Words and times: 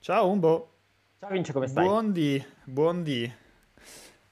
Ciao 0.00 0.28
Umbo. 0.30 0.72
Ciao 1.18 1.30
Vince, 1.30 1.52
come 1.52 1.66
stai? 1.66 1.84
Buondì, 1.84 2.44
buondì. 2.64 3.30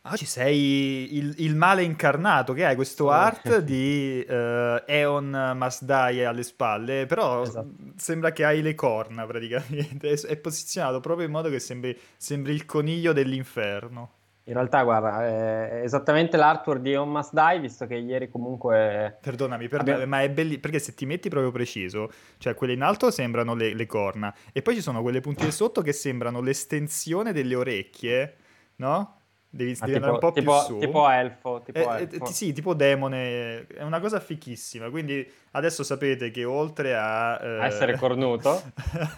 Oggi 0.02 0.24
sei 0.24 1.16
il, 1.16 1.34
il 1.38 1.56
male 1.56 1.82
incarnato, 1.82 2.52
che 2.52 2.64
hai 2.64 2.76
questo 2.76 3.10
art 3.10 3.58
di 3.60 4.24
uh, 4.26 4.82
Eon 4.86 5.58
Die 5.80 6.24
alle 6.24 6.42
spalle, 6.44 7.06
però 7.06 7.42
Esatto. 7.42 7.68
sembra 7.96 8.30
che 8.30 8.44
hai 8.44 8.62
le 8.62 8.76
corna 8.76 9.26
praticamente, 9.26 10.08
è, 10.12 10.20
è 10.20 10.36
posizionato 10.36 11.00
proprio 11.00 11.26
in 11.26 11.32
modo 11.32 11.50
che 11.50 11.58
sembri, 11.58 11.98
sembri 12.16 12.52
il 12.54 12.64
coniglio 12.64 13.12
dell'inferno. 13.12 14.12
In 14.48 14.52
realtà, 14.54 14.84
guarda, 14.84 15.26
è 15.26 15.80
esattamente 15.82 16.36
l'artwork 16.36 16.80
di 16.80 16.94
On 16.94 17.10
Must 17.10 17.32
Die, 17.32 17.58
visto 17.58 17.84
che 17.86 17.96
ieri 17.96 18.28
comunque... 18.28 19.18
Perdonami, 19.20 19.66
perdonami, 19.66 20.02
Abbiamo- 20.04 20.10
ma 20.16 20.22
è 20.22 20.30
bellissimo, 20.30 20.60
perché 20.60 20.78
se 20.78 20.94
ti 20.94 21.04
metti 21.04 21.28
proprio 21.28 21.50
preciso, 21.50 22.10
cioè 22.38 22.54
quelle 22.54 22.72
in 22.74 22.82
alto 22.82 23.10
sembrano 23.10 23.54
le, 23.54 23.74
le 23.74 23.86
corna, 23.86 24.32
e 24.52 24.62
poi 24.62 24.76
ci 24.76 24.82
sono 24.82 25.02
quelle 25.02 25.20
puntine 25.20 25.50
sotto 25.50 25.82
che 25.82 25.92
sembrano 25.92 26.40
l'estensione 26.40 27.32
delle 27.32 27.56
orecchie, 27.56 28.36
no? 28.76 29.18
Devi, 29.50 29.72
Ah, 29.80 29.86
devi 29.86 29.94
andare 29.96 30.12
un 30.12 30.18
tipo, 30.20 30.26
po' 30.26 30.32
più 30.32 30.42
tipo- 30.42 30.60
su. 30.60 30.78
tipo 30.78 31.08
elfo, 31.10 31.62
tipo 31.64 31.78
Eh, 31.78 31.82
eh, 31.82 32.02
elfo. 32.02 32.24
ti- 32.26 32.32
sì, 32.32 32.52
tipo 32.52 32.74
demone, 32.74 33.66
è 33.66 33.82
una 33.82 33.98
cosa 34.00 34.20
fichissima. 34.20 34.90
Quindi 34.90 35.28
adesso 35.52 35.82
sapete 35.82 36.30
che 36.30 36.44
oltre 36.44 36.94
a... 36.94 37.40
eh, 37.42 37.60
A 37.62 37.66
essere 37.66 37.96
cornuto, 37.96 38.62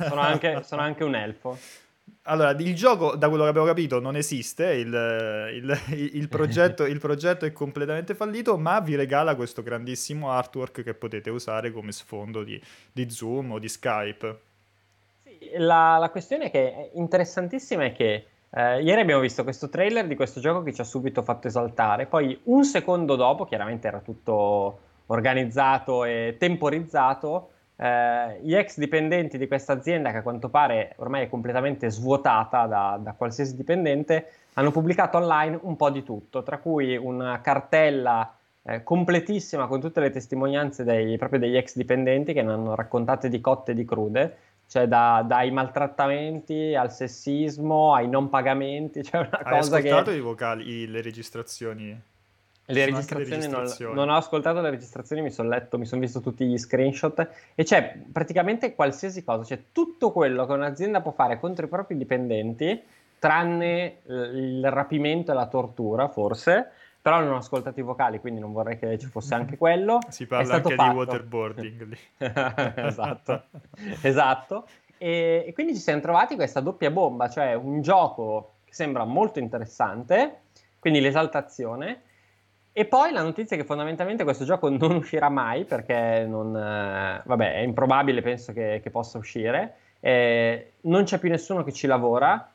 sono 0.08 0.20
anche, 0.22 0.62
sono 0.64 0.80
anche 0.80 1.04
un 1.04 1.14
elfo. 1.16 1.58
Allora, 2.30 2.50
il 2.50 2.74
gioco, 2.74 3.16
da 3.16 3.28
quello 3.28 3.44
che 3.44 3.48
abbiamo 3.48 3.66
capito, 3.66 4.00
non 4.00 4.14
esiste, 4.14 4.72
il, 4.74 4.92
il- 5.54 5.80
il 6.14 6.28
progetto, 6.30 6.84
il 6.84 6.98
progetto 6.98 7.46
è 7.46 7.52
completamente 7.52 8.14
fallito, 8.14 8.58
ma 8.58 8.80
vi 8.80 8.96
regala 8.96 9.34
questo 9.34 9.62
grandissimo 9.62 10.30
artwork 10.30 10.82
che 10.82 10.94
potete 10.94 11.30
usare 11.30 11.70
come 11.72 11.90
sfondo 11.92 12.42
di, 12.44 12.60
di 12.92 13.08
Zoom 13.10 13.52
o 13.52 13.58
di 13.58 13.68
Skype. 13.68 14.40
Sì, 15.22 15.38
la, 15.58 15.96
la 15.98 16.10
questione 16.10 16.50
che 16.50 16.72
è 16.72 16.90
interessantissima 16.94 17.84
è 17.84 17.92
che 17.92 18.26
eh, 18.50 18.82
ieri 18.82 19.00
abbiamo 19.00 19.20
visto 19.20 19.42
questo 19.44 19.68
trailer 19.68 20.06
di 20.06 20.14
questo 20.16 20.40
gioco 20.40 20.62
che 20.62 20.72
ci 20.72 20.80
ha 20.80 20.84
subito 20.84 21.22
fatto 21.22 21.46
esaltare, 21.48 22.06
poi 22.06 22.38
un 22.44 22.64
secondo 22.64 23.16
dopo, 23.16 23.44
chiaramente 23.44 23.88
era 23.88 24.00
tutto 24.00 24.80
organizzato 25.06 26.04
e 26.04 26.36
temporizzato, 26.38 27.50
eh, 27.80 28.40
gli 28.42 28.54
ex 28.54 28.76
dipendenti 28.78 29.38
di 29.38 29.46
questa 29.46 29.72
azienda, 29.72 30.10
che 30.10 30.18
a 30.18 30.22
quanto 30.22 30.48
pare 30.48 30.94
ormai 30.96 31.24
è 31.24 31.28
completamente 31.28 31.90
svuotata 31.90 32.66
da, 32.66 32.98
da 33.00 33.12
qualsiasi 33.12 33.54
dipendente, 33.54 34.30
hanno 34.54 34.72
pubblicato 34.72 35.18
online 35.18 35.58
un 35.62 35.76
po' 35.76 35.90
di 35.90 36.02
tutto, 36.02 36.42
tra 36.42 36.58
cui 36.58 36.96
una 36.96 37.40
cartella 37.40 38.34
eh, 38.64 38.82
completissima 38.82 39.68
con 39.68 39.80
tutte 39.80 40.00
le 40.00 40.10
testimonianze 40.10 40.82
dei- 40.82 41.16
proprio 41.16 41.38
degli 41.38 41.56
ex 41.56 41.76
dipendenti 41.76 42.32
che 42.32 42.42
ne 42.42 42.52
hanno 42.52 42.74
raccontate 42.74 43.28
di 43.28 43.40
cotte 43.40 43.70
e 43.70 43.74
di 43.74 43.84
crude, 43.84 44.36
cioè 44.66 44.88
da- 44.88 45.24
dai 45.24 45.52
maltrattamenti 45.52 46.74
al 46.74 46.92
sessismo 46.92 47.94
ai 47.94 48.08
non 48.08 48.28
pagamenti, 48.28 49.02
cioè 49.04 49.20
una 49.20 49.38
Hai 49.42 49.58
cosa 49.60 49.80
che... 49.80 49.88
ascoltato 49.88 50.10
i 50.16 50.20
vocali, 50.20 50.68
i- 50.68 50.86
le 50.88 51.00
registrazioni? 51.00 52.00
Le 52.70 52.82
anche 52.82 52.90
le 52.90 52.96
registrazioni, 52.96 53.46
non- 53.46 53.60
registrazioni. 53.60 53.94
Non, 53.94 54.08
ho 54.10 54.16
ascoltato 54.16 54.60
le 54.60 54.70
registrazioni, 54.70 55.22
mi 55.22 55.30
sono 55.30 55.48
letto, 55.48 55.78
mi 55.78 55.86
sono 55.86 56.02
visto 56.02 56.20
tutti 56.20 56.44
gli 56.44 56.58
screenshot 56.58 57.28
e 57.54 57.64
c'è 57.64 57.98
praticamente 58.12 58.74
qualsiasi 58.74 59.24
cosa, 59.24 59.42
c'è 59.42 59.62
tutto 59.72 60.12
quello 60.12 60.44
che 60.44 60.52
un'azienda 60.52 61.00
può 61.00 61.12
fare 61.12 61.40
contro 61.40 61.64
i 61.64 61.68
propri 61.68 61.96
dipendenti, 61.96 62.82
tranne 63.18 64.00
il 64.06 64.70
rapimento 64.70 65.32
e 65.32 65.34
la 65.34 65.46
tortura, 65.46 66.08
forse, 66.08 66.70
però 67.00 67.20
non 67.20 67.32
ho 67.32 67.36
ascoltato 67.38 67.80
i 67.80 67.82
vocali, 67.82 68.20
quindi 68.20 68.38
non 68.38 68.52
vorrei 68.52 68.78
che 68.78 68.98
ci 68.98 69.06
fosse 69.06 69.34
anche 69.34 69.56
quello. 69.58 70.00
Si 70.08 70.26
parla 70.26 70.56
anche 70.56 70.74
fatto. 70.74 70.90
di 70.90 70.96
waterboarding 70.96 71.82
lì. 71.84 71.98
esatto, 72.86 73.44
esatto. 74.02 74.66
E, 74.98 75.44
e 75.46 75.52
quindi 75.54 75.74
ci 75.74 75.80
siamo 75.80 76.00
trovati 76.00 76.34
questa 76.34 76.60
doppia 76.60 76.90
bomba, 76.90 77.30
cioè 77.30 77.54
un 77.54 77.80
gioco 77.80 78.56
che 78.64 78.74
sembra 78.74 79.04
molto 79.04 79.38
interessante, 79.38 80.40
quindi 80.78 81.00
l'esaltazione, 81.00 82.02
e 82.78 82.84
poi 82.84 83.10
la 83.10 83.22
notizia 83.22 83.56
è 83.56 83.58
che 83.58 83.66
fondamentalmente 83.66 84.22
questo 84.22 84.44
gioco 84.44 84.68
non 84.68 84.94
uscirà 84.94 85.28
mai 85.28 85.64
perché 85.64 86.24
non, 86.28 86.56
eh, 86.56 87.20
vabbè, 87.24 87.54
è 87.54 87.58
improbabile, 87.58 88.22
penso 88.22 88.52
che, 88.52 88.78
che 88.80 88.90
possa 88.90 89.18
uscire. 89.18 89.74
Eh, 89.98 90.74
non 90.82 91.02
c'è 91.02 91.18
più 91.18 91.28
nessuno 91.28 91.64
che 91.64 91.72
ci 91.72 91.88
lavora. 91.88 92.48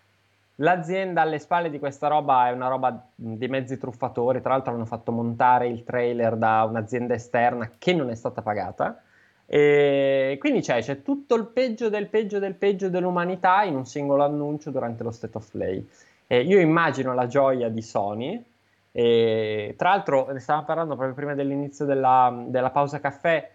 L'azienda 0.55 1.23
alle 1.23 1.39
spalle 1.39 1.69
di 1.69 1.77
questa 1.77 2.07
roba 2.07 2.47
è 2.47 2.53
una 2.53 2.69
roba 2.69 3.05
di 3.13 3.47
mezzi 3.49 3.77
truffatori. 3.77 4.39
Tra 4.39 4.51
l'altro, 4.51 4.73
hanno 4.73 4.85
fatto 4.85 5.11
montare 5.11 5.67
il 5.67 5.83
trailer 5.83 6.37
da 6.37 6.63
un'azienda 6.63 7.13
esterna 7.15 7.69
che 7.77 7.93
non 7.93 8.09
è 8.09 8.15
stata 8.15 8.41
pagata. 8.41 9.01
E 9.45 10.37
quindi 10.39 10.61
c'è, 10.61 10.79
c'è 10.81 11.01
tutto 11.01 11.35
il 11.35 11.47
peggio 11.47 11.89
del 11.89 12.07
peggio 12.07 12.39
del 12.39 12.53
peggio 12.53 12.87
dell'umanità 12.87 13.63
in 13.63 13.75
un 13.75 13.85
singolo 13.85 14.23
annuncio 14.23 14.71
durante 14.71 15.03
lo 15.03 15.11
State 15.11 15.37
of 15.37 15.51
Play. 15.51 15.85
E 16.27 16.43
io 16.43 16.61
immagino 16.61 17.13
la 17.13 17.27
gioia 17.27 17.67
di 17.67 17.81
Sony. 17.81 18.51
E, 18.95 19.73
tra 19.75 19.89
l'altro, 19.89 20.31
ne 20.31 20.39
stavamo 20.39 20.65
parlando 20.65 20.93
proprio 20.95 21.15
prima 21.15 21.33
dell'inizio 21.33 21.83
della, 21.83 22.45
della 22.47 22.69
pausa 22.69 22.99
caffè. 22.99 23.51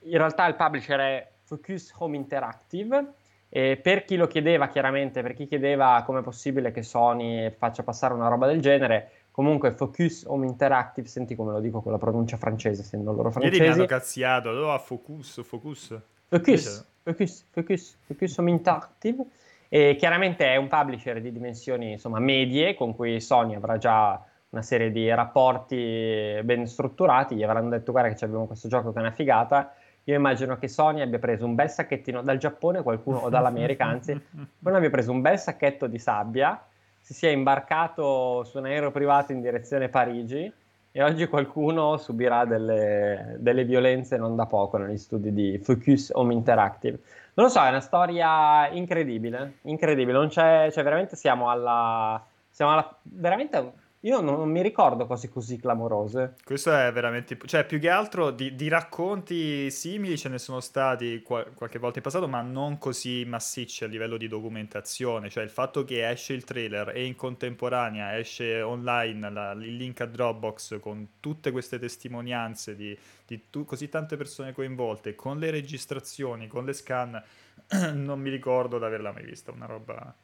In 0.00 0.18
realtà 0.18 0.46
il 0.46 0.56
publisher 0.56 0.98
è 0.98 1.28
Focus 1.44 1.94
Home 1.98 2.16
Interactive. 2.16 3.12
E 3.48 3.76
per 3.76 4.04
chi 4.04 4.16
lo 4.16 4.26
chiedeva, 4.26 4.66
chiaramente, 4.66 5.22
per 5.22 5.32
chi 5.32 5.46
chiedeva 5.46 6.02
come 6.04 6.18
è 6.18 6.22
possibile 6.22 6.72
che 6.72 6.82
Sony 6.82 7.50
faccia 7.50 7.84
passare 7.84 8.12
una 8.12 8.26
roba 8.26 8.48
del 8.48 8.60
genere, 8.60 9.10
comunque 9.30 9.70
Focus 9.70 10.24
Home 10.26 10.44
Interactive, 10.44 11.06
senti 11.06 11.36
come 11.36 11.52
lo 11.52 11.60
dico 11.60 11.80
con 11.80 11.92
la 11.92 11.98
pronuncia 11.98 12.36
francese, 12.36 12.80
essendo 12.80 13.12
loro 13.12 13.28
Ieri 13.28 13.42
mi 13.42 13.46
francesi. 13.50 13.78
hanno 13.78 13.86
cazziato, 13.86 14.48
allora 14.48 14.76
focus, 14.78 15.40
focus. 15.44 15.96
Focus, 16.26 16.84
Focus, 17.04 17.46
Focus, 17.52 17.96
Focus 18.06 18.38
Home 18.38 18.50
Interactive. 18.50 19.24
E 19.68 19.94
chiaramente 19.96 20.46
è 20.46 20.56
un 20.56 20.66
publisher 20.66 21.20
di 21.20 21.30
dimensioni 21.30 21.92
insomma, 21.92 22.18
medie 22.18 22.74
con 22.74 22.94
cui 22.96 23.20
Sony 23.20 23.54
avrà 23.54 23.78
già 23.78 24.20
una 24.54 24.62
serie 24.62 24.90
di 24.90 25.12
rapporti 25.12 26.40
ben 26.42 26.66
strutturati. 26.66 27.34
Gli 27.34 27.42
avranno 27.42 27.68
detto: 27.68 27.92
Guarda, 27.92 28.14
che 28.14 28.24
abbiamo 28.24 28.46
questo 28.46 28.68
gioco 28.68 28.92
che 28.92 28.98
è 28.98 29.00
una 29.00 29.10
figata. 29.10 29.74
Io 30.04 30.14
immagino 30.14 30.56
che 30.58 30.68
Sony 30.68 31.00
abbia 31.00 31.18
preso 31.18 31.44
un 31.44 31.54
bel 31.54 31.70
sacchettino 31.70 32.22
dal 32.22 32.38
Giappone, 32.38 32.82
qualcuno, 32.82 33.18
o 33.18 33.28
dall'America, 33.30 33.84
anzi, 33.84 34.12
qualcuno 34.12 34.76
abbia 34.76 34.90
preso 34.90 35.10
un 35.10 35.20
bel 35.20 35.38
sacchetto 35.38 35.86
di 35.86 35.98
sabbia, 35.98 36.62
si 37.00 37.14
sia 37.14 37.30
imbarcato 37.30 38.44
su 38.44 38.58
un 38.58 38.66
aereo 38.66 38.90
privato 38.90 39.32
in 39.32 39.40
direzione 39.40 39.88
Parigi 39.88 40.52
e 40.92 41.02
oggi 41.02 41.26
qualcuno 41.26 41.96
subirà 41.96 42.44
delle, 42.44 43.36
delle 43.38 43.64
violenze 43.64 44.16
non 44.16 44.36
da 44.36 44.46
poco 44.46 44.76
negli 44.76 44.98
studi 44.98 45.32
di 45.32 45.58
Focus 45.58 46.10
Home 46.14 46.34
Interactive. 46.34 47.00
Non 47.34 47.46
lo 47.46 47.52
so, 47.52 47.64
è 47.64 47.68
una 47.68 47.80
storia 47.80 48.68
incredibile, 48.68 49.54
incredibile, 49.62 50.16
non 50.16 50.28
c'è, 50.28 50.70
cioè 50.70 50.84
veramente 50.84 51.16
siamo 51.16 51.50
alla, 51.50 52.22
siamo 52.48 52.72
alla, 52.72 52.96
veramente, 53.02 53.72
io 54.04 54.20
non, 54.20 54.36
non 54.36 54.50
mi 54.50 54.60
ricordo 54.60 55.06
cose 55.06 55.30
così 55.30 55.58
clamorose. 55.58 56.34
Questo 56.44 56.74
è 56.74 56.92
veramente, 56.92 57.38
cioè 57.46 57.64
più 57.64 57.78
che 57.78 57.88
altro 57.88 58.30
di, 58.30 58.54
di 58.54 58.68
racconti 58.68 59.70
simili 59.70 60.18
ce 60.18 60.28
ne 60.28 60.38
sono 60.38 60.60
stati 60.60 61.22
qua- 61.22 61.44
qualche 61.54 61.78
volta 61.78 61.98
in 61.98 62.04
passato, 62.04 62.28
ma 62.28 62.42
non 62.42 62.76
così 62.76 63.24
massicci 63.24 63.82
a 63.82 63.86
livello 63.86 64.18
di 64.18 64.28
documentazione. 64.28 65.30
Cioè 65.30 65.42
il 65.42 65.48
fatto 65.48 65.84
che 65.84 66.06
esce 66.06 66.34
il 66.34 66.44
trailer 66.44 66.90
e 66.94 67.06
in 67.06 67.16
contemporanea 67.16 68.18
esce 68.18 68.60
online 68.60 69.30
la- 69.30 69.52
il 69.52 69.74
link 69.74 70.02
a 70.02 70.06
Dropbox 70.06 70.80
con 70.80 71.12
tutte 71.20 71.50
queste 71.50 71.78
testimonianze 71.78 72.76
di, 72.76 72.96
di 73.26 73.44
tu- 73.48 73.64
così 73.64 73.88
tante 73.88 74.18
persone 74.18 74.52
coinvolte, 74.52 75.14
con 75.14 75.38
le 75.38 75.50
registrazioni, 75.50 76.46
con 76.46 76.66
le 76.66 76.74
scan, 76.74 77.22
non 77.94 78.20
mi 78.20 78.28
ricordo 78.28 78.78
di 78.78 78.84
averla 78.84 79.12
mai 79.12 79.24
vista, 79.24 79.50
una 79.50 79.64
roba, 79.64 80.14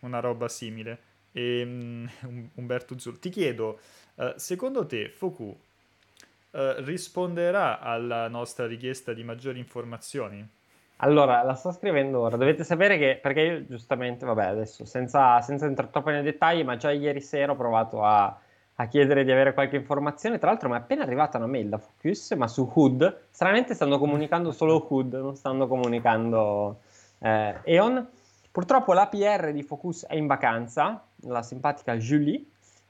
una 0.00 0.18
roba 0.18 0.48
simile. 0.48 1.16
E, 1.38 1.64
mm, 1.64 2.06
Um- 2.26 2.50
Umberto 2.54 2.98
Zul, 2.98 3.18
ti 3.18 3.30
chiedo, 3.30 3.78
eh, 4.16 4.34
secondo 4.36 4.86
te 4.86 5.08
Foku 5.08 5.56
eh, 6.50 6.74
risponderà 6.78 7.78
alla 7.78 8.28
nostra 8.28 8.66
richiesta 8.66 9.12
di 9.12 9.22
maggiori 9.22 9.58
informazioni? 9.58 10.46
Allora, 11.00 11.42
la 11.44 11.54
sto 11.54 11.70
scrivendo 11.70 12.18
ora. 12.18 12.36
Dovete 12.36 12.64
sapere 12.64 12.98
che, 12.98 13.18
perché 13.22 13.40
io 13.40 13.66
giustamente, 13.66 14.26
vabbè, 14.26 14.46
adesso 14.46 14.84
senza, 14.84 15.40
senza 15.42 15.66
entrare 15.66 15.92
troppo 15.92 16.10
nei 16.10 16.22
dettagli, 16.24 16.64
ma 16.64 16.76
già 16.76 16.90
ieri 16.90 17.20
sera 17.20 17.52
ho 17.52 17.56
provato 17.56 18.02
a, 18.02 18.36
a 18.74 18.86
chiedere 18.88 19.22
di 19.22 19.30
avere 19.30 19.54
qualche 19.54 19.76
informazione. 19.76 20.38
Tra 20.38 20.50
l'altro, 20.50 20.68
mi 20.68 20.74
è 20.74 20.78
appena 20.78 21.04
arrivata 21.04 21.38
una 21.38 21.46
mail 21.46 21.68
da 21.68 21.78
Focus, 21.78 22.32
ma 22.32 22.48
su 22.48 22.68
HUD. 22.74 23.26
Stranamente 23.30 23.74
stanno 23.74 23.98
comunicando 23.98 24.50
solo 24.50 24.84
HUD, 24.88 25.14
non 25.14 25.36
stanno 25.36 25.68
comunicando 25.68 26.80
eh, 27.20 27.60
Eon. 27.62 28.08
Purtroppo 28.58 28.92
l'APR 28.92 29.52
di 29.52 29.62
Focus 29.62 30.04
è 30.06 30.16
in 30.16 30.26
vacanza, 30.26 31.06
la 31.26 31.44
simpatica 31.44 31.96
Julie. 31.96 32.44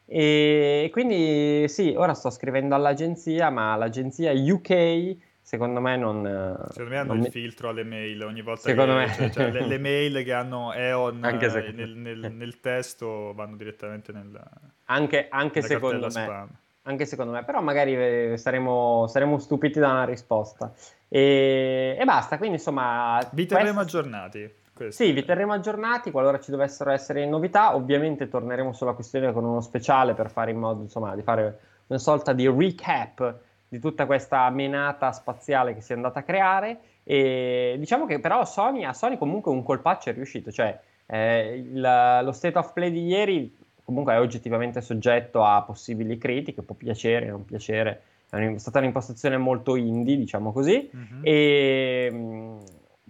E 0.06 0.88
quindi 0.90 1.68
sì, 1.68 1.92
ora 1.94 2.14
sto 2.14 2.30
scrivendo 2.30 2.74
all'agenzia, 2.74 3.50
ma 3.50 3.76
l'agenzia 3.76 4.32
UK 4.32 5.14
secondo 5.42 5.82
me 5.82 5.98
non... 5.98 6.58
Secondo 6.70 6.90
me 6.90 6.96
hanno 6.96 7.08
non 7.08 7.16
il 7.18 7.22
mi- 7.24 7.30
filtro 7.30 7.68
alle 7.68 7.84
mail 7.84 8.22
ogni 8.22 8.40
volta 8.40 8.62
Secondo 8.62 8.92
che 8.94 8.98
me. 8.98 9.12
cioè, 9.12 9.30
cioè, 9.30 9.50
le, 9.50 9.66
le 9.66 9.76
mail 9.78 10.24
che 10.24 10.32
hanno 10.32 10.72
Eon 10.72 11.20
Anche 11.22 11.66
eh, 11.66 11.70
nel, 11.72 11.90
nel- 11.90 12.32
nel 12.32 12.60
testo 12.60 13.34
vanno 13.34 13.56
direttamente 13.56 14.10
nel, 14.10 14.40
Anche, 14.86 15.26
anche 15.28 15.60
nella 15.60 15.68
secondo 15.74 16.06
me, 16.06 16.10
spam. 16.10 16.48
anche 16.84 17.04
secondo 17.04 17.32
me, 17.32 17.44
però 17.44 17.60
magari 17.60 17.94
eh, 18.32 18.36
saremo, 18.38 19.06
saremo 19.06 19.38
stupiti 19.38 19.78
da 19.78 19.90
una 19.90 20.04
risposta. 20.04 20.72
E, 21.08 21.94
e 22.00 22.04
basta, 22.06 22.38
quindi 22.38 22.56
insomma... 22.56 23.20
Vi 23.32 23.44
terremo 23.44 23.80
questa- 23.82 23.98
aggiornati. 23.98 24.57
Questo 24.78 25.02
sì, 25.02 25.10
vi 25.10 25.24
terremo 25.24 25.52
aggiornati 25.52 26.12
qualora 26.12 26.38
ci 26.38 26.52
dovessero 26.52 26.90
essere 26.90 27.26
novità. 27.26 27.74
Ovviamente 27.74 28.28
torneremo 28.28 28.72
sulla 28.72 28.92
questione 28.92 29.32
con 29.32 29.44
uno 29.44 29.60
speciale 29.60 30.14
per 30.14 30.30
fare 30.30 30.52
in 30.52 30.58
modo 30.58 30.82
insomma, 30.82 31.16
di 31.16 31.22
fare 31.22 31.58
una 31.88 31.98
sorta 31.98 32.32
di 32.32 32.46
recap 32.46 33.34
di 33.66 33.80
tutta 33.80 34.06
questa 34.06 34.48
menata 34.50 35.10
spaziale 35.10 35.74
che 35.74 35.80
si 35.80 35.92
è 35.92 35.96
andata 35.96 36.20
a 36.20 36.22
creare. 36.22 36.78
E 37.02 37.74
diciamo 37.76 38.06
che 38.06 38.20
però 38.20 38.44
Sony, 38.44 38.84
a 38.84 38.92
Sony 38.92 39.18
comunque 39.18 39.50
un 39.50 39.64
colpaccio 39.64 40.10
è 40.10 40.12
riuscito, 40.12 40.52
cioè 40.52 40.78
eh, 41.06 41.56
il, 41.56 42.20
lo 42.22 42.32
state 42.32 42.56
of 42.56 42.72
play 42.72 42.92
di 42.92 43.04
ieri 43.04 43.56
comunque 43.82 44.14
è 44.14 44.20
oggettivamente 44.20 44.80
soggetto 44.80 45.42
a 45.42 45.62
possibili 45.62 46.18
critiche, 46.18 46.62
può 46.62 46.76
piacere, 46.76 47.26
non 47.26 47.44
piacere, 47.44 48.02
è 48.30 48.58
stata 48.58 48.78
un'impostazione 48.78 49.38
molto 49.38 49.74
indie, 49.74 50.18
diciamo 50.18 50.52
così, 50.52 50.90
mm-hmm. 50.94 51.20
e, 51.22 52.58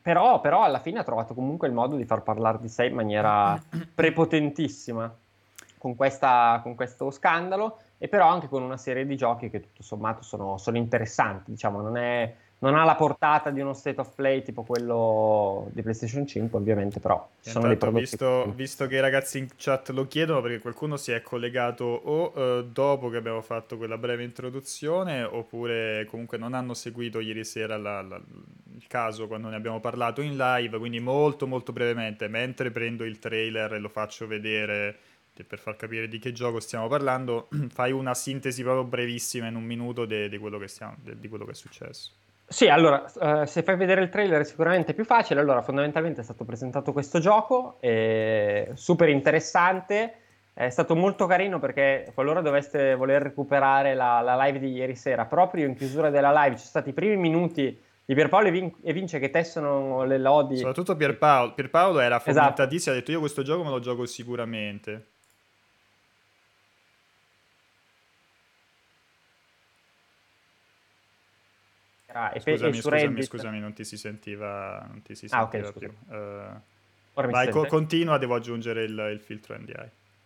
però, 0.08 0.40
però, 0.40 0.62
alla 0.62 0.78
fine 0.78 1.00
ha 1.00 1.05
trovato 1.05 1.34
comunque 1.34 1.69
il 1.69 1.75
modo 1.75 1.94
di 1.94 2.06
far 2.06 2.22
parlare 2.22 2.58
di 2.62 2.69
sé 2.70 2.87
in 2.87 2.94
maniera 2.94 3.60
prepotentissima 3.94 5.14
con, 5.76 5.96
questa, 5.96 6.60
con 6.62 6.75
questo 6.75 7.10
scandalo 7.10 7.81
e 7.99 8.08
però 8.08 8.26
anche 8.26 8.49
con 8.49 8.62
una 8.62 8.78
serie 8.78 9.05
di 9.05 9.19
giochi 9.19 9.50
che 9.50 9.60
tutto 9.60 9.82
sommato 9.82 10.22
sono, 10.22 10.56
sono 10.56 10.78
interessanti, 10.78 11.50
diciamo, 11.50 11.82
non 11.82 11.99
è 11.99 12.34
non 12.60 12.75
ha 12.75 12.84
la 12.84 12.96
portata 12.96 13.50
di 13.50 13.60
uno 13.60 13.72
state 13.72 14.00
of 14.00 14.12
play 14.14 14.43
tipo 14.43 14.64
quello 14.64 15.69
di 15.72 15.82
PlayStation 15.82 16.26
5, 16.26 16.58
ovviamente, 16.58 16.99
però 16.99 17.28
ci 17.40 17.50
sono 17.50 17.69
dei 17.69 17.76
prodotti. 17.76 18.02
Visto, 18.02 18.52
visto, 18.55 18.87
che 18.87 18.96
i 18.96 19.00
ragazzi 19.00 19.38
in 19.38 19.49
chat 19.56 19.90
lo 19.90 20.08
chiedono, 20.08 20.40
perché 20.40 20.58
qualcuno 20.58 20.96
si 20.96 21.12
è 21.12 21.22
collegato 21.22 21.84
o 21.84 22.32
uh, 22.34 22.64
dopo 22.64 23.10
che 23.10 23.16
abbiamo 23.16 23.43
fatto 23.43 23.76
quella 23.76 23.96
breve 23.96 24.25
introduzione, 24.25 25.22
oppure 25.22 26.06
comunque 26.10 26.37
non 26.37 26.55
hanno 26.55 26.75
seguito 26.75 27.20
ieri 27.20 27.44
sera 27.44 27.76
la, 27.76 28.02
la, 28.02 28.16
il 28.16 28.87
caso 28.88 29.28
quando 29.28 29.49
ne 29.49 29.56
abbiamo 29.56 29.78
parlato 29.78 30.20
in 30.20 30.37
live, 30.37 30.78
quindi 30.78 30.99
molto 30.99 31.46
molto 31.46 31.72
brevemente, 31.72 32.26
mentre 32.26 32.72
prendo 32.72 33.05
il 33.05 33.20
trailer 33.20 33.75
e 33.75 33.78
lo 33.78 33.88
faccio 33.88 34.26
vedere 34.26 34.96
per 35.46 35.60
far 35.60 35.76
capire 35.76 36.08
di 36.08 36.19
che 36.19 36.32
gioco 36.32 36.58
stiamo 36.58 36.88
parlando, 36.88 37.49
fai 37.70 37.93
una 37.93 38.14
sintesi 38.14 38.64
proprio 38.64 38.82
brevissima 38.82 39.46
in 39.46 39.55
un 39.55 39.62
minuto 39.62 40.05
di 40.05 40.37
quello, 40.38 40.58
quello 40.58 41.44
che 41.44 41.50
è 41.52 41.55
successo. 41.55 42.10
Sì, 42.50 42.66
allora, 42.68 43.04
uh, 43.14 43.44
se 43.44 43.62
fai 43.62 43.76
vedere 43.76 44.00
il 44.00 44.08
trailer 44.08 44.40
è 44.40 44.44
sicuramente 44.44 44.94
più 44.94 45.04
facile. 45.04 45.40
Allora, 45.40 45.60
fondamentalmente 45.60 46.22
è 46.22 46.24
stato 46.24 46.46
presentato 46.46 46.92
questo 46.92 47.18
gioco, 47.18 47.76
è 47.78 48.70
super 48.72 49.10
interessante, 49.10 50.14
è 50.54 50.70
stato 50.70 50.96
molto 50.96 51.26
carino 51.26 51.58
perché 51.58 52.10
qualora 52.14 52.40
doveste 52.40 52.94
voler 52.94 53.20
recuperare 53.20 53.94
la, 53.94 54.22
la 54.22 54.42
live 54.44 54.58
di 54.60 54.72
ieri 54.72 54.96
sera, 54.96 55.26
proprio 55.26 55.66
in 55.66 55.74
chiusura 55.74 56.08
della 56.08 56.32
live 56.32 56.56
ci 56.56 56.66
sono 56.66 56.70
stati 56.70 56.88
i 56.88 56.94
primi 56.94 57.16
minuti 57.16 57.78
di 58.04 58.14
Pierpaolo 58.14 58.48
e, 58.48 58.50
Vin- 58.50 58.74
e 58.82 58.92
Vince 58.94 59.18
che 59.18 59.28
tessono 59.28 60.04
le 60.04 60.18
lodi. 60.18 60.56
Soprattutto 60.56 60.96
Pierpaolo, 60.96 61.52
Pierpaolo 61.52 62.00
era 62.00 62.18
fomentatissimo, 62.18 62.76
esatto. 62.76 62.90
ha 62.90 62.94
detto 62.94 63.10
io 63.10 63.20
questo 63.20 63.42
gioco 63.42 63.62
me 63.62 63.68
lo 63.68 63.80
gioco 63.80 64.06
sicuramente. 64.06 65.10
Ah, 72.19 72.32
e 72.35 72.41
scusami, 72.41 72.76
e 72.76 72.81
scusami, 72.81 73.00
Reddit... 73.03 73.25
scusami, 73.25 73.61
non 73.61 73.73
ti 73.75 73.85
si 73.85 73.97
sentiva, 73.97 74.85
non 74.88 75.03
ti 75.03 75.15
si 75.15 75.29
sentiva 75.29 75.67
ah, 75.67 75.69
okay, 75.69 75.79
più. 75.79 75.93
Uh, 76.09 77.31
vai, 77.31 77.49
co- 77.50 77.67
continua, 77.67 78.19
devo 78.19 78.35
aggiungere 78.35 78.82
il, 78.82 79.11
il 79.12 79.20
filtro 79.20 79.56
NDI. 79.56 79.73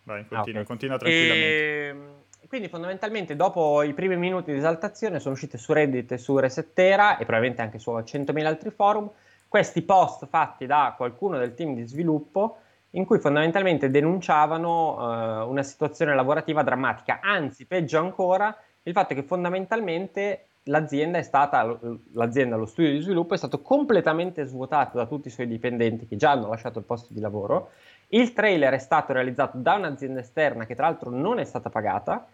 Vai, 0.03 0.25
continua, 0.25 0.39
ah, 0.39 0.41
okay. 0.41 0.63
continua 0.63 0.97
tranquillamente. 0.97 1.45
E... 1.45 1.87
Ehm, 1.87 2.11
quindi 2.47 2.67
fondamentalmente 2.67 3.35
dopo 3.35 3.83
i 3.83 3.93
primi 3.93 4.17
minuti 4.17 4.51
di 4.51 4.57
esaltazione 4.57 5.19
sono 5.19 5.35
uscite 5.35 5.57
su 5.57 5.71
Reddit 5.71 6.11
e 6.13 6.17
su 6.17 6.37
Resettera 6.37 7.17
e 7.17 7.25
probabilmente 7.25 7.61
anche 7.61 7.79
su 7.79 7.91
100.000 7.91 8.45
altri 8.45 8.69
forum 8.71 9.09
questi 9.47 9.81
post 9.83 10.27
fatti 10.27 10.65
da 10.65 10.93
qualcuno 10.97 11.37
del 11.37 11.53
team 11.53 11.75
di 11.75 11.87
sviluppo 11.87 12.57
in 12.91 13.05
cui 13.05 13.19
fondamentalmente 13.19 13.89
denunciavano 13.89 15.43
uh, 15.43 15.49
una 15.49 15.63
situazione 15.63 16.13
lavorativa 16.13 16.63
drammatica, 16.63 17.19
anzi 17.21 17.65
peggio 17.65 17.99
ancora 17.99 18.55
il 18.83 18.93
fatto 18.93 19.15
che 19.15 19.23
fondamentalmente 19.23 20.45
l'azienda 20.63 21.21
stata, 21.21 21.77
l'azienda, 22.13 22.55
lo 22.55 22.65
studio 22.65 22.91
di 22.91 23.01
sviluppo 23.01 23.33
è 23.33 23.37
stato 23.37 23.61
completamente 23.61 24.45
svuotato 24.45 24.97
da 24.97 25.05
tutti 25.05 25.27
i 25.27 25.31
suoi 25.31 25.47
dipendenti 25.47 26.07
che 26.07 26.15
già 26.15 26.31
hanno 26.31 26.47
lasciato 26.47 26.79
il 26.79 26.85
posto 26.85 27.13
di 27.13 27.19
lavoro. 27.19 27.71
Il 28.07 28.33
trailer 28.33 28.73
è 28.73 28.77
stato 28.77 29.11
realizzato 29.11 29.57
da 29.57 29.73
un'azienda 29.75 30.19
esterna 30.19 30.65
che 30.65 30.75
tra 30.75 30.85
l'altro 30.85 31.09
non 31.09 31.39
è 31.39 31.43
stata 31.43 31.69
pagata 31.69 32.27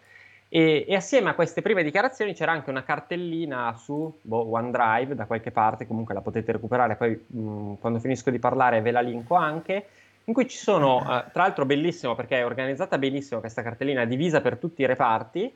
e, 0.48 0.84
e 0.86 0.94
assieme 0.94 1.30
a 1.30 1.34
queste 1.34 1.62
prime 1.62 1.82
dichiarazioni 1.82 2.34
c'era 2.34 2.52
anche 2.52 2.70
una 2.70 2.82
cartellina 2.82 3.74
su 3.76 4.18
boh, 4.20 4.50
OneDrive 4.50 5.14
da 5.14 5.24
qualche 5.24 5.50
parte, 5.50 5.86
comunque 5.86 6.12
la 6.12 6.20
potete 6.20 6.52
recuperare, 6.52 6.96
poi 6.96 7.24
mh, 7.24 7.74
quando 7.80 8.00
finisco 8.00 8.30
di 8.30 8.38
parlare 8.38 8.80
ve 8.80 8.90
la 8.90 9.00
linko 9.00 9.36
anche, 9.36 9.86
in 10.24 10.34
cui 10.34 10.48
ci 10.48 10.58
sono, 10.58 11.00
eh, 11.00 11.30
tra 11.32 11.42
l'altro 11.44 11.64
bellissimo 11.64 12.14
perché 12.14 12.38
è 12.38 12.44
organizzata 12.44 12.98
benissimo 12.98 13.40
questa 13.40 13.62
cartellina, 13.62 14.04
divisa 14.04 14.40
per 14.40 14.56
tutti 14.58 14.82
i 14.82 14.86
reparti, 14.86 15.52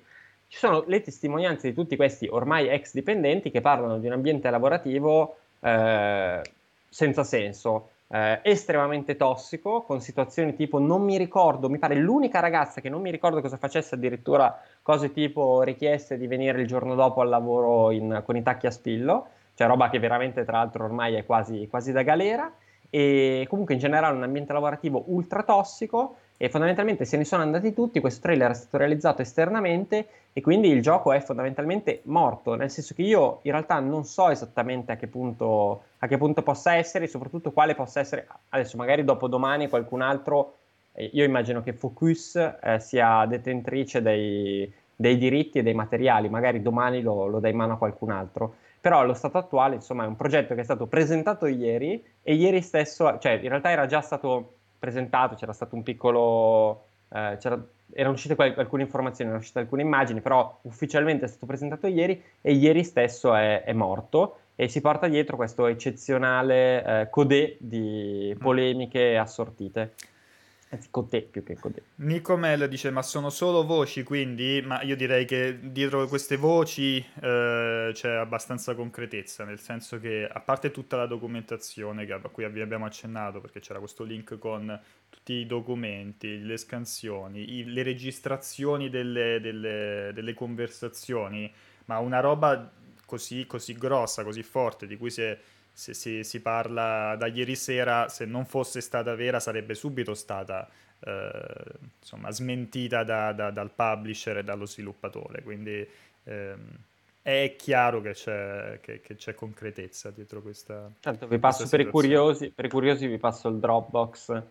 ci 0.55 0.61
sono 0.61 0.85
le 0.87 1.01
testimonianze 1.01 1.67
di 1.67 1.75
tutti 1.75 1.97
questi 1.97 2.29
ormai 2.31 2.69
ex 2.69 2.93
dipendenti 2.93 3.51
che 3.51 3.61
parlano 3.61 3.99
di 3.99 4.07
un 4.07 4.13
ambiente 4.13 4.49
lavorativo 4.51 5.35
eh, 5.59 6.43
senza 6.89 7.25
senso, 7.25 7.89
eh, 8.07 8.39
estremamente 8.45 9.17
tossico, 9.17 9.83
con 9.83 10.01
situazioni 10.01 10.55
tipo 10.55 10.79
non 10.79 11.03
mi 11.03 11.19
ricordo, 11.19 11.69
mi 11.69 11.79
pare 11.79 11.97
l'unica 11.97 12.39
ragazza 12.39 12.81
che 12.81 12.89
non 12.89 13.01
mi 13.01 13.11
ricordo 13.11 13.41
cosa 13.41 13.57
facesse 13.57 13.97
addirittura 13.97 14.57
cose 14.81 15.13
tipo 15.13 15.63
richieste 15.63 16.17
di 16.17 16.29
venire 16.29 16.61
il 16.61 16.69
giorno 16.69 16.95
dopo 16.95 17.21
al 17.21 17.31
lavoro 17.31 17.91
in, 17.91 18.23
con 18.25 18.37
i 18.37 18.43
tacchi 18.45 18.69
a 18.69 18.71
spillo, 18.71 19.27
cioè 19.55 19.67
roba 19.67 19.91
che 19.91 19.99
veramente 19.99 20.45
tra 20.45 20.59
l'altro 20.59 20.85
ormai 20.85 21.15
è 21.15 21.27
quasi, 21.27 21.67
quasi 21.69 21.91
da 21.91 22.03
galera. 22.03 22.49
E 22.91 23.45
comunque 23.49 23.75
in 23.75 23.81
generale 23.81 24.15
un 24.15 24.23
ambiente 24.23 24.53
lavorativo 24.53 25.03
ultra 25.07 25.43
tossico 25.43 26.19
e 26.45 26.51
fondamentalmente 26.51 27.07
se 27.07 27.17
ne 27.17 27.25
sono 27.25 27.41
andati 27.43 27.73
tutti, 27.73 28.01
questo 28.01 28.21
trailer 28.21 28.51
è 28.51 28.55
stato 28.55 28.77
realizzato 28.77 29.23
esternamente 29.23 30.09
e 30.35 30.43
quindi 30.43 30.69
il 30.69 30.83
gioco 30.83 31.11
è 31.13 31.21
fondamentalmente 31.21 32.03
morto, 32.05 32.55
nel 32.55 32.69
senso 32.69 32.93
che 32.93 33.01
io 33.01 33.39
in 33.45 33.53
realtà 33.53 33.81
non 33.81 34.05
so 34.05 34.29
esattamente 34.29 34.93
a 34.93 34.97
che 34.97 35.07
punto, 35.07 35.85
a 36.01 36.07
che 36.07 36.19
punto 36.19 36.43
possa 36.43 36.75
essere 36.75 37.05
e 37.05 37.09
soprattutto 37.09 37.51
quale 37.51 37.75
possa 37.75 38.01
essere, 38.01 38.27
adesso 38.51 38.77
magari 38.77 39.05
dopo 39.05 39.27
domani 39.27 39.71
qualcun 39.71 40.03
altro, 40.03 40.57
eh, 40.93 41.09
io 41.15 41.25
immagino 41.25 41.63
che 41.63 41.73
Focus 41.73 42.37
eh, 42.37 42.79
sia 42.79 43.25
detentrice 43.25 44.03
dei, 44.03 44.71
dei, 44.95 45.17
diritti 45.17 45.61
e 45.61 45.63
dei 45.63 45.73
materiali, 45.73 46.29
magari 46.29 46.61
domani 46.61 47.01
lo, 47.01 47.27
lo 47.27 47.41
dà 47.41 47.49
in 47.49 47.57
mano 47.57 47.73
a 47.73 47.79
qualcun 47.79 48.11
altro, 48.11 48.57
però 48.83 48.99
allo 48.99 49.15
stato 49.15 49.39
attuale 49.39 49.77
insomma 49.77 50.05
è 50.05 50.07
un 50.07 50.17
progetto 50.17 50.55
che 50.55 50.61
è 50.61 50.65
stato 50.65 50.85
presentato 50.89 51.47
ieri 51.47 52.05
e 52.23 52.35
ieri 52.35 52.61
stesso, 52.61 53.17
cioè 53.19 53.33
in 53.33 53.49
realtà 53.49 53.71
era 53.71 53.87
già 53.87 54.03
stato 54.03 54.57
presentato, 54.85 55.35
c'era 55.35 55.53
stato 55.53 55.75
un 55.75 55.83
piccolo... 55.83 56.85
Eh, 57.09 57.39
erano 57.93 58.15
uscite 58.15 58.35
qual- 58.35 58.55
alcune 58.57 58.83
informazioni, 58.83 59.31
erano 59.31 59.43
uscite 59.43 59.61
alcune 59.61 59.83
immagini, 59.83 60.21
però 60.21 60.59
ufficialmente 60.63 61.25
è 61.25 61.29
stato 61.29 61.47
presentato 61.47 61.87
ieri 61.87 62.21
e 62.41 62.53
ieri 62.53 62.83
stesso 62.85 63.35
è, 63.35 63.63
è 63.63 63.73
morto 63.73 64.39
e 64.57 64.69
si 64.69 64.81
porta 64.81 65.09
dietro 65.09 65.37
questo 65.37 65.67
eccezionale 65.67 66.85
eh, 66.85 67.11
codè 67.11 67.57
di 67.59 68.33
mm. 68.35 68.41
polemiche 68.41 69.17
assortite. 69.17 69.95
Con 70.91 71.09
te 71.09 71.23
più 71.23 71.43
che 71.43 71.57
con 71.59 71.73
te. 71.73 71.83
Nico 71.97 72.37
Mel 72.37 72.69
dice: 72.69 72.91
Ma 72.91 73.03
sono 73.03 73.31
solo 73.31 73.65
voci, 73.65 74.03
quindi. 74.03 74.63
Ma 74.65 74.83
io 74.83 74.97
direi 74.97 75.25
che 75.25 75.59
dietro 75.61 76.07
queste 76.07 76.37
voci 76.37 76.99
eh, 76.99 77.91
c'è 77.93 78.11
abbastanza 78.11 78.75
concretezza, 78.75 79.45
nel 79.45 79.61
senso 79.61 79.99
che, 79.99 80.29
a 80.31 80.41
parte 80.41 80.71
tutta 80.71 80.97
la 80.97 81.07
documentazione 81.07 82.07
a 82.11 82.19
cui 82.31 82.45
abbiamo 82.45 82.87
accennato, 82.87 83.41
perché 83.41 83.61
c'era 83.61 83.79
questo 83.79 84.05
link 84.05 84.39
con 84.39 84.81
tutti 85.09 85.35
i 85.35 85.47
documenti, 85.47 86.43
le 86.43 86.57
scansioni, 86.57 87.59
i, 87.59 87.65
le 87.65 87.83
registrazioni 87.83 88.91
delle, 88.91 89.41
delle, 89.41 90.11
delle, 90.13 90.35
conversazioni, 90.35 91.53
ma 91.87 91.99
una 91.99 92.21
roba 92.21 92.71
così, 93.07 93.47
così 93.47 93.75
grossa, 93.75 94.25
così 94.25 94.43
forte, 94.43 94.87
di 94.87 94.97
cui 94.97 95.11
si 95.11 95.23
è 95.23 95.39
se, 95.75 95.93
se, 95.93 96.23
si 96.23 96.41
parla 96.41 97.17
da 97.17 97.27
ieri 97.27 97.57
sera, 97.57 98.09
se 98.09 98.25
non 98.25 98.47
fosse 98.47 98.81
stata 98.81 99.15
vera 99.17 99.41
sarebbe 99.41 99.75
subito 99.75 100.15
stata 100.15 100.69
eh, 101.01 101.65
insomma, 101.99 102.31
smentita 102.31 103.03
da, 103.03 103.33
da, 103.33 103.51
dal 103.51 103.71
publisher 103.71 104.39
e 104.39 104.45
dallo 104.45 104.67
sviluppatore. 104.67 105.43
Quindi 105.43 105.87
ehm, 106.25 106.59
è 107.21 107.55
chiaro 107.59 108.01
che 108.01 108.13
c'è, 108.13 108.79
che, 108.81 109.01
che 109.01 109.17
c'è, 109.17 109.35
concretezza 109.35 110.11
dietro 110.11 110.41
questa. 110.41 110.91
Certo, 111.01 111.27
vi 111.27 111.39
passo 111.39 111.69
per 111.69 111.81
i, 111.81 111.87
curiosi, 111.87 112.51
per 112.51 112.67
i 112.67 112.71
curiosi, 112.71 113.09
vi 113.09 113.19
passo 113.19 113.49
il 113.49 113.57
Dropbox 113.57 114.43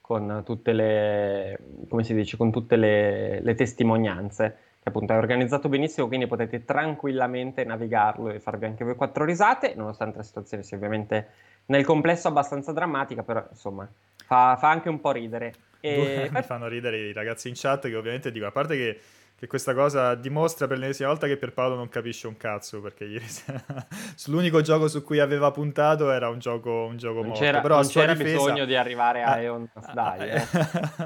con 0.00 0.42
tutte 0.44 0.72
le, 0.72 1.58
come 1.88 2.02
si 2.04 2.14
dice, 2.14 2.36
con 2.36 2.50
tutte 2.50 2.76
le, 2.76 3.40
le 3.42 3.54
testimonianze 3.54 4.56
che 4.82 4.88
appunto 4.88 5.12
è 5.12 5.16
organizzato 5.16 5.68
benissimo, 5.68 6.08
quindi 6.08 6.26
potete 6.26 6.64
tranquillamente 6.64 7.64
navigarlo 7.64 8.30
e 8.30 8.40
farvi 8.40 8.64
anche 8.64 8.82
voi 8.82 8.94
quattro 8.94 9.24
risate, 9.26 9.74
nonostante 9.76 10.16
la 10.16 10.22
situazione 10.22 10.62
sia 10.62 10.78
ovviamente 10.78 11.28
nel 11.66 11.84
complesso 11.84 12.28
abbastanza 12.28 12.72
drammatica, 12.72 13.22
però 13.22 13.46
insomma 13.50 13.86
fa, 14.24 14.56
fa 14.56 14.70
anche 14.70 14.88
un 14.88 15.00
po' 15.00 15.12
ridere. 15.12 15.52
E... 15.80 16.28
Mi 16.32 16.42
fanno 16.42 16.66
ridere 16.66 16.98
i 16.98 17.12
ragazzi 17.12 17.48
in 17.48 17.54
chat 17.56 17.88
che 17.88 17.94
ovviamente 17.94 18.32
dico, 18.32 18.46
a 18.46 18.52
parte 18.52 18.76
che 18.76 19.00
che 19.40 19.46
questa 19.46 19.72
cosa 19.72 20.14
dimostra 20.16 20.66
per 20.66 20.76
l'ennesima 20.76 21.08
volta 21.08 21.26
che 21.26 21.38
per 21.38 21.54
Paolo 21.54 21.74
non 21.74 21.88
capisce 21.88 22.26
un 22.26 22.36
cazzo, 22.36 22.82
perché 22.82 23.04
ieri 23.04 23.24
l'unico 24.26 24.60
gioco 24.60 24.86
su 24.86 25.02
cui 25.02 25.18
aveva 25.18 25.50
puntato 25.50 26.10
era 26.10 26.28
un 26.28 26.38
gioco, 26.38 26.84
un 26.84 26.98
gioco 26.98 27.20
non 27.20 27.28
morto. 27.28 27.40
C'era, 27.40 27.62
Però 27.62 27.76
non 27.76 27.86
c'era 27.86 28.12
difesa... 28.12 28.36
bisogno 28.36 28.66
di 28.66 28.76
arrivare 28.76 29.22
a 29.22 29.40
Eon 29.40 29.66
Dai. 29.94 30.28
Eh. 30.28 30.46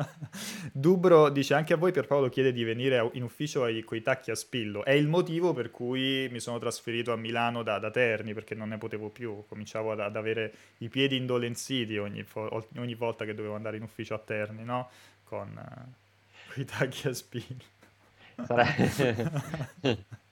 Dubro 0.72 1.28
dice 1.28 1.54
anche 1.54 1.74
a 1.74 1.76
voi 1.76 1.92
per 1.92 2.08
Paolo 2.08 2.28
chiede 2.28 2.52
di 2.52 2.64
venire 2.64 3.08
in 3.12 3.22
ufficio 3.22 3.60
con 3.84 3.96
i 3.96 4.02
tacchi 4.02 4.32
a 4.32 4.34
spillo. 4.34 4.84
È 4.84 4.90
il 4.90 5.06
motivo 5.06 5.52
per 5.52 5.70
cui 5.70 6.28
mi 6.32 6.40
sono 6.40 6.58
trasferito 6.58 7.12
a 7.12 7.16
Milano 7.16 7.62
da, 7.62 7.78
da 7.78 7.92
Terni, 7.92 8.34
perché 8.34 8.56
non 8.56 8.70
ne 8.70 8.78
potevo 8.78 9.10
più. 9.10 9.44
Cominciavo 9.46 9.92
ad, 9.92 10.00
ad 10.00 10.16
avere 10.16 10.52
i 10.78 10.88
piedi 10.88 11.16
indolenziti 11.16 11.98
ogni, 11.98 12.26
ogni, 12.78 12.94
volta 12.96 13.24
che 13.24 13.32
dovevo 13.32 13.54
andare 13.54 13.76
in 13.76 13.84
ufficio 13.84 14.14
a 14.14 14.18
Terni, 14.18 14.64
no? 14.64 14.90
Con, 15.22 15.56
uh, 15.56 16.60
i 16.60 16.64
tacchi 16.64 17.06
a 17.06 17.14
spillo. 17.14 17.73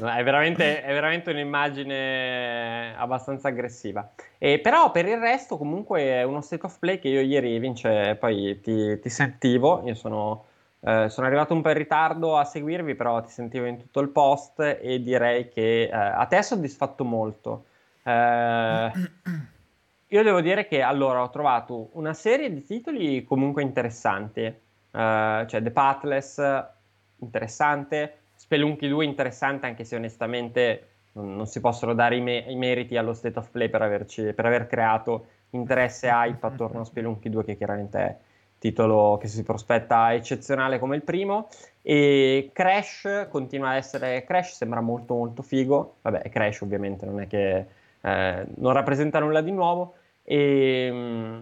no, 0.00 0.10
è, 0.10 0.22
veramente, 0.22 0.82
è, 0.82 0.92
veramente, 0.92 1.30
un'immagine 1.30 2.96
abbastanza 2.96 3.48
aggressiva. 3.48 4.10
E, 4.38 4.58
però 4.58 4.90
per 4.90 5.06
il 5.06 5.18
resto 5.18 5.56
comunque 5.56 6.02
è 6.02 6.22
uno 6.22 6.40
state 6.40 6.66
of 6.66 6.78
play 6.78 6.98
che 6.98 7.08
io 7.08 7.20
ieri 7.20 7.58
vince, 7.58 8.16
poi 8.16 8.60
ti, 8.60 8.98
ti 9.00 9.08
sentivo, 9.08 9.82
io 9.84 9.94
sono, 9.94 10.44
eh, 10.80 11.08
sono, 11.08 11.26
arrivato 11.26 11.54
un 11.54 11.62
po' 11.62 11.70
in 11.70 11.76
ritardo 11.76 12.36
a 12.36 12.44
seguirvi, 12.44 12.94
però 12.94 13.20
ti 13.22 13.30
sentivo 13.30 13.66
in 13.66 13.78
tutto 13.78 14.00
il 14.00 14.08
post 14.08 14.60
e 14.60 15.02
direi 15.02 15.48
che 15.48 15.84
eh, 15.84 15.92
a 15.92 16.24
te 16.26 16.36
ha 16.36 16.42
soddisfatto 16.42 17.04
molto. 17.04 17.66
Eh, 18.02 18.90
io 20.08 20.22
devo 20.22 20.40
dire 20.40 20.68
che 20.68 20.82
allora 20.82 21.22
ho 21.22 21.30
trovato 21.30 21.90
una 21.94 22.14
serie 22.14 22.52
di 22.52 22.64
titoli 22.64 23.24
comunque 23.24 23.62
interessanti, 23.62 24.40
eh, 24.42 24.54
cioè 24.92 25.62
The 25.62 25.70
Pathless 25.72 26.74
interessante. 27.18 28.18
Spelunky 28.34 28.88
2 28.88 29.04
interessante, 29.04 29.66
anche 29.66 29.84
se 29.84 29.96
onestamente 29.96 30.88
non, 31.12 31.34
non 31.36 31.46
si 31.46 31.60
possono 31.60 31.94
dare 31.94 32.16
i, 32.16 32.20
me- 32.20 32.44
i, 32.46 32.54
meriti 32.54 32.96
allo 32.96 33.14
State 33.14 33.38
of 33.38 33.50
Play 33.50 33.68
per, 33.68 33.82
averci, 33.82 34.32
per 34.32 34.46
aver 34.46 34.66
creato 34.66 35.26
interesse 35.50 36.06
e 36.06 36.10
hype 36.10 36.46
attorno 36.46 36.80
a 36.80 36.84
Spelunky 36.84 37.30
2, 37.30 37.44
che 37.44 37.56
chiaramente 37.56 37.98
è 37.98 38.16
titolo 38.58 39.18
che 39.20 39.28
si 39.28 39.42
prospetta 39.42 40.14
eccezionale 40.14 40.78
come 40.78 40.96
il 40.96 41.02
primo. 41.02 41.48
E 41.82 42.50
Crash 42.52 43.28
continua 43.30 43.70
a 43.70 43.76
essere 43.76 44.24
Crash, 44.24 44.54
sembra 44.54 44.80
molto 44.80 45.14
molto 45.14 45.42
figo. 45.42 45.96
Vabbè, 46.02 46.28
Crash 46.28 46.60
ovviamente 46.62 47.06
non 47.06 47.20
è 47.20 47.26
che 47.26 47.66
eh, 48.00 48.46
non 48.56 48.72
rappresenta 48.72 49.18
nulla 49.18 49.40
di 49.40 49.52
nuovo. 49.52 49.94
E 50.22 50.90
mh, 50.90 50.96
mm, 50.96 51.40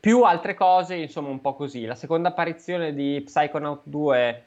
più 0.00 0.22
altre 0.22 0.54
cose, 0.54 0.96
insomma, 0.96 1.28
un 1.28 1.40
po' 1.40 1.54
così. 1.54 1.84
La 1.84 1.94
seconda 1.94 2.28
apparizione 2.28 2.92
di 2.92 3.22
Psychonaut 3.24 3.82
2 3.84 4.44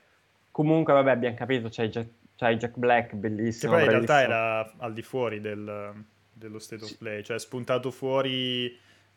Comunque, 0.56 0.94
vabbè, 0.94 1.12
abbiamo 1.12 1.36
capito, 1.36 1.68
c'hai, 1.70 1.92
c'hai 2.38 2.56
Jack 2.56 2.78
Black, 2.78 3.14
bellissimo. 3.14 3.74
Che 3.74 3.78
poi 3.78 3.86
in 3.88 3.92
realtà 3.92 4.22
era 4.22 4.72
al 4.78 4.94
di 4.94 5.02
fuori 5.02 5.42
del, 5.42 5.92
dello 6.32 6.60
state 6.60 6.82
of 6.82 6.96
play, 6.96 7.24
cioè 7.24 7.38
spuntato 7.40 7.92
fuori 7.92 8.74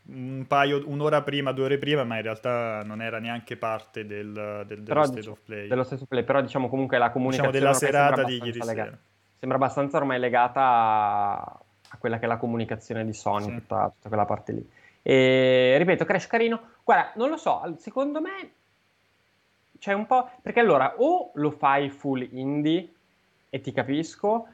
un 0.07 0.47
paio, 0.49 0.83
un'ora 0.87 1.23
prima, 1.23 1.53
due 1.53 1.67
ore 1.67 1.79
prima, 1.79 2.03
ma 2.03 2.17
in 2.17 2.23
realtà 2.23 2.83
non 2.83 3.01
era 3.01 3.21
neanche 3.21 3.57
parte 3.57 4.05
del, 4.05 4.33
del, 4.33 4.67
dello 4.67 4.83
però, 4.83 5.05
state 5.05 5.21
diciamo, 5.21 5.37
of 5.37 5.43
play. 5.45 5.69
Dello 5.69 5.85
state 5.85 6.03
of 6.03 6.09
play, 6.09 6.25
però 6.25 6.41
diciamo 6.41 6.69
comunque 6.69 6.99
la 6.99 7.11
comunicazione 7.11 7.53
diciamo 7.53 7.79
della 7.79 7.87
serata 7.87 8.25
di 8.25 8.43
ieri 8.43 8.59
legata, 8.59 8.83
sera. 8.83 8.99
Sembra 9.39 9.59
abbastanza 9.59 9.97
ormai 9.97 10.19
legata 10.19 10.61
a, 10.61 11.35
a, 11.37 11.97
quella 11.99 12.19
che 12.19 12.25
è 12.25 12.29
la 12.29 12.39
comunicazione 12.39 13.05
di 13.05 13.13
Sony, 13.13 13.45
sì. 13.45 13.55
tutta, 13.55 13.93
tutta 13.95 14.09
quella 14.09 14.25
parte 14.25 14.53
lì. 14.53 14.71
E 15.03 15.77
ripeto, 15.79 16.05
Crash 16.05 16.27
carino. 16.27 16.61
Guarda, 16.83 17.13
non 17.15 17.29
lo 17.29 17.37
so, 17.37 17.63
secondo 17.79 18.21
me 18.21 18.55
c'è 19.79 19.93
un 19.93 20.07
po'... 20.07 20.29
Perché 20.43 20.61
allora 20.61 20.95
o 20.99 21.31
lo 21.35 21.51
fai 21.51 21.91
full 21.91 22.27
indie 22.33 22.93
e 23.51 23.61
ti 23.61 23.73
capisco, 23.73 24.47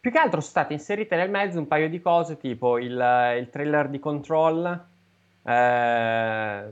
più 0.00 0.10
che 0.10 0.18
altro 0.18 0.40
sono 0.40 0.52
state 0.52 0.72
inserite 0.72 1.16
nel 1.16 1.30
mezzo 1.30 1.58
un 1.58 1.66
paio 1.66 1.88
di 1.88 2.00
cose 2.00 2.36
tipo 2.36 2.78
il, 2.78 2.92
il 3.38 3.48
trailer 3.50 3.88
di 3.88 3.98
Control, 3.98 4.84
eh, 5.42 6.64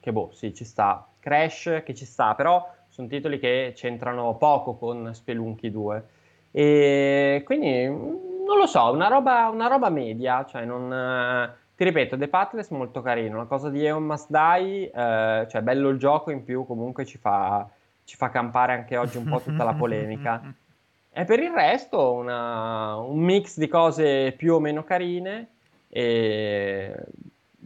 che 0.00 0.12
boh, 0.12 0.30
sì, 0.32 0.54
ci 0.54 0.64
sta, 0.64 1.06
Crash, 1.20 1.82
che 1.84 1.94
ci 1.94 2.06
sta, 2.06 2.34
però 2.34 2.66
sono 2.88 3.08
titoli 3.08 3.38
che 3.38 3.72
c'entrano 3.74 4.34
poco 4.36 4.76
con 4.76 5.12
Spelunky 5.12 5.70
2. 5.70 6.06
E 6.50 7.42
quindi 7.44 7.86
non 7.86 8.58
lo 8.58 8.66
so, 8.66 8.90
una 8.90 9.08
roba, 9.08 9.48
una 9.48 9.66
roba 9.66 9.88
media, 9.90 10.44
cioè 10.44 10.64
non 10.64 10.90
ti 11.82 11.88
ripeto, 11.88 12.16
The 12.16 12.28
Pathless 12.28 12.68
molto 12.68 13.02
carino, 13.02 13.38
la 13.38 13.44
cosa 13.46 13.68
di 13.68 13.84
Eon 13.84 14.04
Must 14.04 14.30
Die, 14.30 14.92
eh, 14.94 15.46
cioè 15.50 15.62
bello 15.62 15.88
il 15.88 15.98
gioco, 15.98 16.30
in 16.30 16.44
più 16.44 16.64
comunque 16.64 17.04
ci 17.04 17.18
fa, 17.18 17.68
ci 18.04 18.14
fa 18.14 18.30
campare 18.30 18.72
anche 18.72 18.96
oggi 18.96 19.16
un 19.16 19.24
po' 19.24 19.40
tutta 19.40 19.64
la 19.64 19.74
polemica. 19.74 20.40
E 21.14 21.26
per 21.26 21.40
il 21.40 21.50
resto 21.50 22.12
una, 22.12 22.96
un 22.96 23.18
mix 23.18 23.58
di 23.58 23.68
cose 23.68 24.32
più 24.32 24.54
o 24.54 24.60
meno 24.60 24.82
carine, 24.82 25.48
e, 25.90 27.04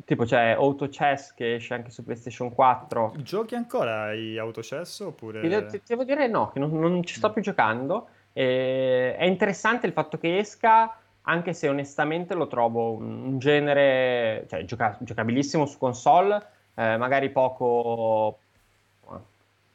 tipo 0.04 0.24
c'è 0.24 0.50
Auto 0.50 0.88
Chess 0.88 1.32
che 1.32 1.54
esce 1.54 1.74
anche 1.74 1.92
su 1.92 2.02
PlayStation 2.02 2.52
4. 2.52 3.12
Giochi 3.18 3.54
ancora 3.54 4.12
i 4.14 4.36
Auto 4.36 4.62
Chess 4.62 4.98
oppure... 4.98 5.42
Ti, 5.42 5.46
devo, 5.46 5.68
ti 5.68 5.80
devo 5.86 6.02
dire 6.02 6.26
no, 6.26 6.50
che 6.50 6.58
non, 6.58 6.76
non 6.76 7.04
ci 7.04 7.14
sto 7.14 7.30
più 7.30 7.40
giocando. 7.40 8.08
E, 8.32 9.14
è 9.14 9.26
interessante 9.26 9.86
il 9.86 9.92
fatto 9.92 10.18
che 10.18 10.38
esca 10.38 10.98
anche 11.28 11.52
se 11.52 11.68
onestamente 11.68 12.34
lo 12.34 12.46
trovo 12.46 12.92
un 12.92 13.38
genere 13.38 14.46
cioè, 14.48 14.64
gioca- 14.64 14.96
giocabilissimo 15.00 15.66
su 15.66 15.78
console, 15.78 16.36
eh, 16.74 16.96
magari 16.96 17.30
poco 17.30 18.38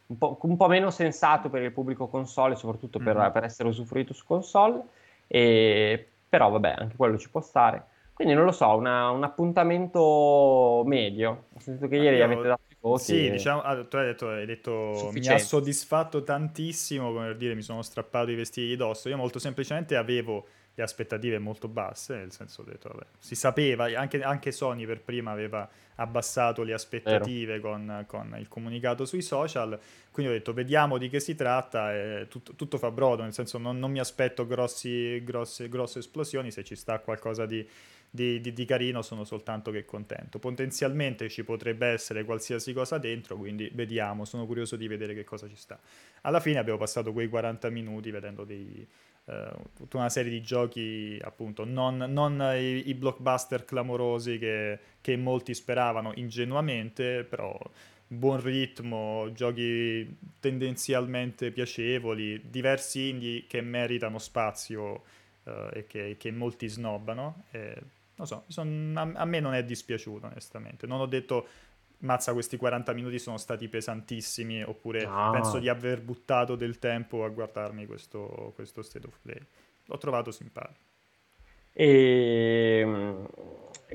un 0.08 0.17
po', 0.17 0.38
un 0.41 0.58
po', 0.58 0.67
meno 0.67 0.91
sensato 0.91 1.50
per 1.50 1.62
il 1.62 1.72
pubblico 1.72 2.08
console, 2.08 2.55
soprattutto 2.55 3.00
per, 3.00 3.15
mm-hmm. 3.15 3.31
per 3.31 3.43
essere 3.46 3.70
usufruito 3.70 4.13
su 4.13 4.25
console, 4.25 4.81
e, 5.27 6.05
però 6.27 6.50
vabbè, 6.50 6.75
anche 6.77 6.96
quello 6.96 7.17
ci 7.17 7.29
può 7.29 7.41
stare. 7.41 7.86
Quindi 8.13 8.34
non 8.34 8.46
lo 8.46 8.51
so, 8.51 8.75
una, 8.75 9.10
un 9.10 9.24
appuntamento 9.24 10.84
medio. 10.86 11.46
Ho 11.53 11.60
sentito 11.60 11.88
che 11.88 11.96
ieri 11.96 12.17
Io, 12.17 12.25
avete 12.25 12.41
dato 12.43 12.62
i 12.67 12.75
voti. 12.79 13.03
Sì, 13.03 13.27
e... 13.27 13.31
diciamo, 13.31 13.62
ah, 13.62 13.84
tu 13.84 13.96
hai 13.96 14.05
detto, 14.05 14.27
hai 14.27 14.46
detto 14.46 15.10
mi 15.12 15.27
ha 15.27 15.38
soddisfatto 15.39 16.24
tantissimo, 16.24 17.12
come 17.12 17.27
per 17.27 17.38
dire 17.38 17.55
mi 17.55 17.63
sono 17.63 17.81
strappato 17.81 18.29
i 18.29 18.36
vestiti 18.36 18.67
di 18.67 18.75
dosso. 18.75 19.10
Io 19.10 19.17
molto 19.17 19.39
semplicemente 19.39 19.96
avevo 19.96 20.46
le 20.82 20.84
aspettative 20.84 21.38
molto 21.40 21.68
basse, 21.68 22.16
nel 22.16 22.32
senso 22.32 22.64
detto, 22.64 22.90
vabbè, 22.90 23.06
si 23.20 23.36
sapeva, 23.36 23.86
anche, 23.98 24.22
anche, 24.22 24.52
Sony 24.52 24.86
per 24.86 25.02
prima 25.02 25.32
aveva 25.32 25.70
abbassato 25.96 26.64
le 26.64 26.74
aspettative 26.74 27.60
con, 27.60 28.04
con, 28.08 28.36
il 28.40 28.48
comunicato 28.48 29.06
sui 29.06 29.22
social, 29.22 29.80
quindi 30.12 30.32
ho 30.32 30.36
detto 30.36 30.54
vediamo 30.54 30.98
di 30.98 31.10
che 31.10 31.20
si 31.20 31.36
tratta 31.36 31.94
e 31.94 32.26
tutto, 32.28 32.54
tutto 32.56 32.78
fa 32.78 32.90
brodo, 32.90 33.22
nel 33.22 33.34
senso 33.34 33.60
non, 33.60 33.78
non 33.78 33.92
mi 33.92 34.00
aspetto 34.00 34.48
grossi, 34.48 35.24
grosse, 35.24 35.70
grosse, 35.70 36.00
esplosioni, 36.00 36.52
se 36.52 36.64
ci 36.64 36.76
sta 36.76 37.00
qualcosa 37.00 37.46
di, 37.46 37.66
di, 38.10 38.42
di, 38.42 38.52
di, 38.52 38.66
carino 38.66 39.04
sono 39.04 39.24
soltanto 39.24 39.70
che 39.70 39.86
contento. 39.86 40.40
Potenzialmente 40.40 41.30
ci 41.30 41.44
potrebbe 41.44 41.88
essere 41.88 42.26
qualsiasi 42.26 42.74
cosa 42.74 42.98
dentro, 42.98 43.38
quindi 43.38 43.70
vediamo, 43.74 44.26
sono 44.26 44.48
curioso 44.48 44.76
di 44.76 44.88
vedere 44.88 45.14
che 45.14 45.24
cosa 45.24 45.48
ci 45.48 45.56
sta. 45.56 45.80
Alla 46.22 46.40
fine 46.40 46.58
abbiamo 46.58 46.80
passato 46.80 47.14
quei 47.14 47.30
40 47.30 47.70
minuti 47.70 48.10
vedendo 48.10 48.44
dei 48.44 48.88
tutta 49.74 49.98
una 49.98 50.10
serie 50.10 50.32
di 50.32 50.42
giochi 50.42 51.18
appunto 51.22 51.63
non, 51.63 51.98
non 51.98 52.42
i, 52.56 52.90
i, 52.90 52.94
blockbuster 52.96 53.63
clamorosi 53.63 54.38
che, 54.40 54.80
che, 55.00 55.16
molti 55.16 55.54
speravano 55.54 56.12
ingenuamente 56.16 57.24
però 57.24 57.58
buon 58.08 58.42
ritmo 58.42 59.32
giochi 59.32 60.18
tendenzialmente 60.40 61.51
piacevoli 61.51 62.42
diversi 62.50 63.10
indie 63.10 63.46
che 63.48 63.62
meritano 63.62 64.18
spazio 64.18 65.04
eh, 65.44 65.70
e 65.74 65.88
che, 65.88 66.18
che, 66.18 66.32
molti 66.32 66.68
snobbano 66.68 67.46
e, 67.51 67.82
non 68.16 68.28
so, 68.28 68.44
son, 68.48 68.94
a, 68.96 69.22
a 69.22 69.25
me 69.25 69.40
non 69.40 69.54
è 69.56 69.63
dispiaciuto 69.63 70.28
onestamente. 70.28 70.86
Non 70.86 71.00
ho 71.00 71.08
detto 71.08 71.48
mazza 72.01 72.34
questi 72.34 72.58
40 72.58 72.93
minuti 72.93 73.20
sono 73.20 73.38
stati 73.38 73.67
pesantissimi 73.67 74.63
oppure 74.63 75.05
no. 75.05 75.31
penso 75.31 75.60
di 75.60 75.70
aver 75.70 76.01
buttato 76.01 76.55
del 76.55 76.79
tempo 76.79 77.24
a 77.24 77.29
guardarmi 77.29 77.86
questo, 77.86 78.51
questo 78.55 78.81
State 78.81 79.08
of 79.08 79.17
Play. 79.22 79.39
L'ho 79.86 79.98
trovato 79.98 80.31
simpatico. 80.31 80.89
E 81.74 82.79
ehm, 82.81 83.27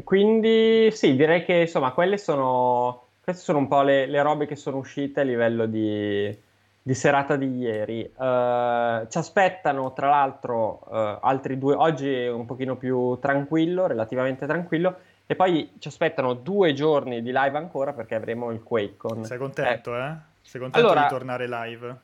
quindi 0.05 0.91
sì, 0.93 1.15
direi 1.17 1.45
che 1.45 1.55
insomma 1.55 1.93
quelle 1.93 2.19
sono, 2.19 3.07
queste 3.23 3.43
sono 3.43 3.59
un 3.59 3.69
po' 3.69 3.83
le, 3.83 4.07
le 4.07 4.23
robe 4.23 4.47
che 4.47 4.57
sono 4.57 4.79
uscite 4.79 5.21
a 5.21 5.25
livello 5.25 5.67
di, 5.67 6.37
di 6.83 6.95
serata 6.95 7.37
di 7.37 7.59
ieri. 7.59 8.03
Uh, 8.03 9.07
ci 9.09 9.19
aspettano 9.19 9.93
tra 9.93 10.09
l'altro 10.09 10.83
uh, 10.87 11.19
altri 11.21 11.59
due, 11.59 11.75
oggi 11.75 12.13
è 12.13 12.31
un 12.31 12.47
pochino 12.47 12.77
più 12.77 13.19
tranquillo, 13.21 13.87
relativamente 13.87 14.47
tranquillo, 14.47 14.97
e 15.27 15.35
poi 15.35 15.73
ci 15.79 15.89
aspettano 15.89 16.35
due 16.35 16.73
giorni 16.73 17.21
di 17.21 17.33
live 17.33 17.59
ancora 17.59 17.93
perché 17.93 18.15
avremo 18.15 18.53
il 18.53 18.63
QuakeCon. 18.63 19.25
Sei 19.25 19.39
contento, 19.39 19.97
eh? 19.97 20.07
eh? 20.07 20.15
Sei 20.41 20.61
contento 20.61 20.87
allora, 20.87 21.03
di 21.03 21.09
tornare 21.09 21.49
live? 21.49 21.97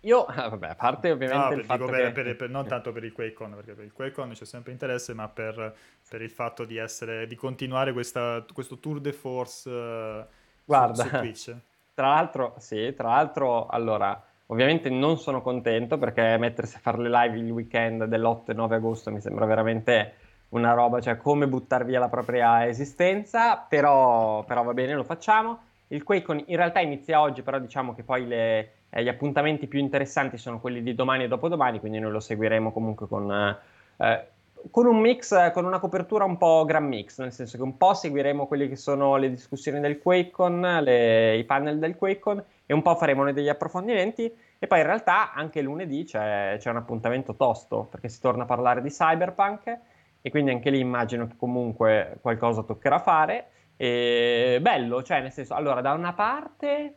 Io, 0.00 0.24
ah, 0.28 0.48
vabbè, 0.48 0.68
a 0.68 0.74
parte 0.74 1.10
ovviamente 1.10 1.54
no, 1.54 1.60
il 1.60 1.64
fatto 1.64 1.86
per, 1.86 2.12
che... 2.12 2.22
per, 2.22 2.36
per, 2.36 2.50
non 2.50 2.66
tanto 2.66 2.92
per 2.92 3.04
il 3.04 3.12
QuakeCon, 3.12 3.54
perché 3.54 3.72
per 3.72 3.84
il 3.84 3.92
QuakeCon 3.92 4.30
c'è 4.32 4.44
sempre 4.44 4.72
interesse, 4.72 5.14
ma 5.14 5.28
per, 5.28 5.74
il 6.10 6.30
fatto 6.30 6.64
di 6.64 6.76
essere, 6.76 7.26
di 7.26 7.34
continuare 7.34 7.92
questa, 7.92 8.44
questo 8.52 8.78
tour 8.78 9.00
de 9.00 9.12
force 9.12 9.70
uh, 9.70 10.24
Guarda, 10.64 11.02
su, 11.02 11.08
su 11.08 11.16
Twitch. 11.16 11.56
Tra 11.96 12.08
l'altro, 12.08 12.56
sì, 12.58 12.92
tra 12.94 13.08
l'altro, 13.08 13.68
allora, 13.68 14.22
Ovviamente 14.48 14.90
non 14.90 15.18
sono 15.18 15.42
contento 15.42 15.98
perché 15.98 16.36
mettersi 16.38 16.76
a 16.76 16.78
fare 16.80 16.98
le 16.98 17.08
live 17.08 17.38
il 17.38 17.50
weekend 17.50 18.04
dell'8 18.04 18.50
e 18.50 18.52
9 18.52 18.76
agosto 18.76 19.10
mi 19.10 19.20
sembra 19.20 19.44
veramente 19.44 20.14
una 20.50 20.72
roba, 20.72 21.00
cioè 21.00 21.16
come 21.16 21.48
buttare 21.48 21.84
via 21.84 21.98
la 21.98 22.08
propria 22.08 22.66
esistenza, 22.66 23.56
però, 23.56 24.44
però 24.44 24.62
va 24.62 24.72
bene, 24.72 24.94
lo 24.94 25.04
facciamo. 25.04 25.60
Il 25.88 26.02
QuakeCon 26.02 26.44
in 26.46 26.56
realtà 26.56 26.80
inizia 26.80 27.20
oggi, 27.20 27.42
però 27.42 27.58
diciamo 27.58 27.94
che 27.94 28.02
poi 28.02 28.26
le, 28.26 28.72
eh, 28.90 29.02
gli 29.02 29.08
appuntamenti 29.08 29.66
più 29.66 29.78
interessanti 29.78 30.36
sono 30.36 30.60
quelli 30.60 30.82
di 30.82 30.94
domani 30.94 31.24
e 31.24 31.28
dopodomani, 31.28 31.80
quindi 31.80 31.98
noi 31.98 32.12
lo 32.12 32.20
seguiremo 32.20 32.72
comunque 32.72 33.06
con, 33.06 33.56
eh, 33.98 34.26
con 34.70 34.86
un 34.86 34.98
mix, 34.98 35.52
con 35.52 35.64
una 35.64 35.78
copertura 35.78 36.24
un 36.24 36.36
po' 36.36 36.64
gran 36.64 36.86
mix, 36.86 37.20
nel 37.20 37.32
senso 37.32 37.56
che 37.56 37.62
un 37.62 37.76
po' 37.76 37.94
seguiremo 37.94 38.46
quelle 38.46 38.68
che 38.68 38.76
sono 38.76 39.16
le 39.16 39.30
discussioni 39.30 39.80
del 39.80 39.98
QuakeCon, 39.98 40.82
i 40.86 41.44
panel 41.44 41.78
del 41.78 41.96
QuakeCon 41.96 42.42
e 42.66 42.74
un 42.74 42.82
po' 42.82 42.96
faremo 42.96 43.30
degli 43.32 43.48
approfondimenti 43.48 44.32
e 44.58 44.66
poi 44.66 44.80
in 44.80 44.86
realtà 44.86 45.32
anche 45.32 45.60
lunedì 45.60 46.04
c'è, 46.04 46.56
c'è 46.58 46.70
un 46.70 46.76
appuntamento 46.76 47.34
tosto 47.34 47.86
perché 47.90 48.08
si 48.08 48.20
torna 48.20 48.44
a 48.44 48.46
parlare 48.46 48.80
di 48.82 48.88
Cyberpunk 48.88 49.78
e 50.26 50.30
quindi 50.30 50.50
anche 50.50 50.70
lì 50.70 50.80
immagino 50.80 51.28
che 51.28 51.36
comunque 51.36 52.18
qualcosa 52.20 52.64
toccherà 52.64 52.98
fare. 52.98 53.50
E 53.76 54.58
bello, 54.60 55.00
cioè 55.04 55.20
nel 55.20 55.30
senso, 55.30 55.54
allora 55.54 55.80
da 55.80 55.92
una 55.92 56.14
parte 56.14 56.94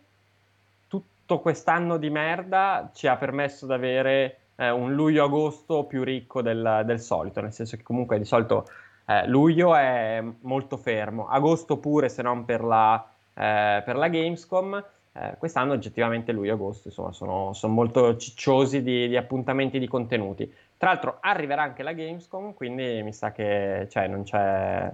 tutto 0.88 1.40
quest'anno 1.40 1.98
di 1.98 2.10
merda 2.10 2.90
ci 2.92 3.06
ha 3.06 3.18
permesso 3.18 3.68
di 3.68 3.74
avere 3.74 4.38
eh, 4.56 4.72
un 4.72 4.96
luglio-agosto 4.96 5.84
più 5.84 6.04
ricco 6.04 6.42
del, 6.42 6.82
del, 6.86 7.00
solito, 7.00 7.40
nel 7.40 7.54
senso 7.54 7.78
che 7.78 7.84
comunque 7.84 8.18
di 8.18 8.26
solito 8.26 8.66
eh, 9.06 9.28
luglio 9.28 9.76
è 9.76 10.24
molto 10.42 10.76
fermo, 10.78 11.28
agosto 11.28 11.78
pure 11.78 12.10
se 12.10 12.24
non 12.24 12.46
per 12.46 12.64
la, 12.64 12.96
eh, 13.36 13.84
per 13.86 13.96
la 13.96 14.08
Gamescom, 14.08 14.84
eh, 15.14 15.36
quest'anno 15.38 15.74
oggettivamente 15.74 16.32
luglio-agosto 16.32 16.88
insomma 16.88 17.12
sono, 17.12 17.54
sono 17.54 17.74
molto 17.74 18.18
cicciosi 18.18 18.82
di, 18.82 19.08
di 19.08 19.18
appuntamenti 19.18 19.78
di 19.78 19.88
contenuti. 19.88 20.52
Tra 20.80 20.92
l'altro 20.92 21.18
arriverà 21.20 21.62
anche 21.62 21.84
la 21.84 21.92
Gamescom, 21.92 22.54
quindi 22.54 23.04
mi 23.04 23.12
sa 23.12 23.34
che 23.34 23.86
cioè, 23.90 24.08
non, 24.08 24.24
c'è, 24.24 24.90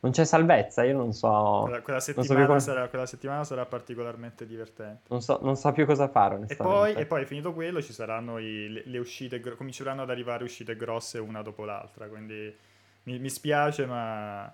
non 0.00 0.10
c'è 0.10 0.24
salvezza. 0.24 0.82
Io 0.82 0.96
non 0.96 1.12
so. 1.12 1.60
Quella, 1.62 1.80
quella, 1.80 2.00
settimana, 2.00 2.58
so 2.58 2.58
sarà, 2.58 2.88
quella 2.88 3.06
settimana, 3.06 3.44
sarà, 3.44 3.64
particolarmente 3.64 4.44
divertente. 4.44 5.02
Non 5.10 5.22
so, 5.22 5.38
non 5.40 5.54
so 5.54 5.70
più 5.70 5.86
cosa 5.86 6.08
fare. 6.08 6.40
E 6.48 6.56
poi, 6.56 6.94
e 6.94 7.06
poi, 7.06 7.24
finito 7.24 7.52
quello, 7.52 7.80
ci 7.80 7.92
saranno 7.92 8.38
i, 8.38 8.68
le, 8.68 8.82
le, 8.84 8.98
uscite, 8.98 9.38
cominceranno 9.38 10.02
ad 10.02 10.10
arrivare 10.10 10.42
uscite 10.42 10.74
grosse 10.74 11.20
una 11.20 11.40
dopo 11.40 11.64
l'altra. 11.64 12.08
Quindi 12.08 12.52
mi, 13.04 13.20
mi 13.20 13.28
spiace, 13.28 13.86
ma 13.86 14.52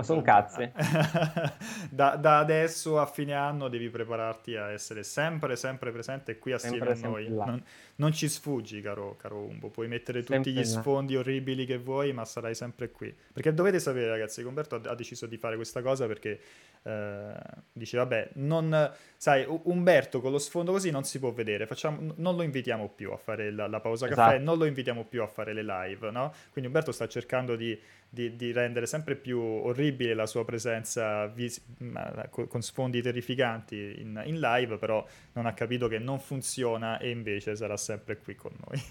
ma 0.00 0.02
sono 0.02 0.22
cazzi. 0.22 0.70
da, 1.90 2.16
da, 2.16 2.38
adesso 2.38 2.98
a 2.98 3.06
fine 3.06 3.34
anno 3.34 3.68
devi 3.68 3.88
prepararti 3.88 4.56
a 4.56 4.70
essere 4.70 5.02
sempre, 5.02 5.56
sempre 5.56 5.92
presente 5.92 6.38
qui 6.38 6.52
assieme 6.52 6.94
sempre, 6.94 7.06
a 7.06 7.08
noi. 7.08 7.28
Non, 7.28 7.62
non, 7.96 8.12
ci 8.12 8.28
sfuggi, 8.28 8.80
caro, 8.80 9.16
caro 9.16 9.38
Umbo. 9.38 9.68
Puoi 9.68 9.88
mettere 9.88 10.20
tutti 10.20 10.32
sempre 10.32 10.52
gli 10.52 10.64
sfondi 10.64 11.14
là. 11.14 11.20
orribili 11.20 11.66
che 11.66 11.78
vuoi, 11.78 12.12
ma 12.12 12.24
sarai 12.24 12.54
sempre 12.54 12.90
qui. 12.90 13.14
Perché 13.32 13.52
dovete 13.52 13.78
sapere, 13.78 14.08
ragazzi, 14.08 14.42
che 14.42 14.48
Umberto 14.48 14.76
ha, 14.76 14.90
ha 14.90 14.94
deciso 14.94 15.26
di 15.26 15.36
fare 15.36 15.56
questa 15.56 15.82
cosa 15.82 16.06
perché 16.06 16.40
eh, 16.82 17.34
dice, 17.72 17.96
vabbè, 17.98 18.30
non, 18.34 18.92
sai, 19.16 19.46
Umberto 19.64 20.20
con 20.20 20.32
lo 20.32 20.38
sfondo 20.38 20.72
così 20.72 20.90
non 20.90 21.04
si 21.04 21.18
può 21.18 21.32
vedere. 21.32 21.66
Facciamo, 21.66 22.12
non 22.16 22.36
lo 22.36 22.42
invitiamo 22.42 22.88
più 22.88 23.12
a 23.12 23.16
fare 23.16 23.50
la, 23.50 23.66
la 23.66 23.80
pausa 23.80 24.06
esatto. 24.06 24.20
caffè, 24.20 24.38
non 24.38 24.56
lo 24.56 24.64
invitiamo 24.64 25.04
più 25.04 25.22
a 25.22 25.26
fare 25.26 25.52
le 25.52 25.62
live, 25.62 26.10
no? 26.10 26.32
Quindi 26.50 26.68
Umberto 26.68 26.92
sta 26.92 27.06
cercando 27.06 27.56
di 27.56 27.78
di, 28.12 28.34
di, 28.34 28.50
rendere 28.50 28.86
sempre 28.86 29.14
più 29.14 29.40
orribile 29.40 30.14
la 30.14 30.26
sua 30.26 30.44
presenza 30.44 31.26
vis- 31.28 31.62
con 32.30 32.60
sfondi 32.60 33.00
terrificanti 33.00 34.00
in, 34.00 34.20
in, 34.24 34.40
live, 34.40 34.78
però 34.78 35.06
non 35.34 35.46
ha 35.46 35.52
capito 35.52 35.86
che 35.86 36.00
non 36.00 36.18
funziona 36.18 36.98
e 36.98 37.10
invece 37.10 37.54
sarà 37.54 37.76
sempre 37.76 38.18
qui 38.18 38.34
con 38.34 38.50
noi. 38.66 38.82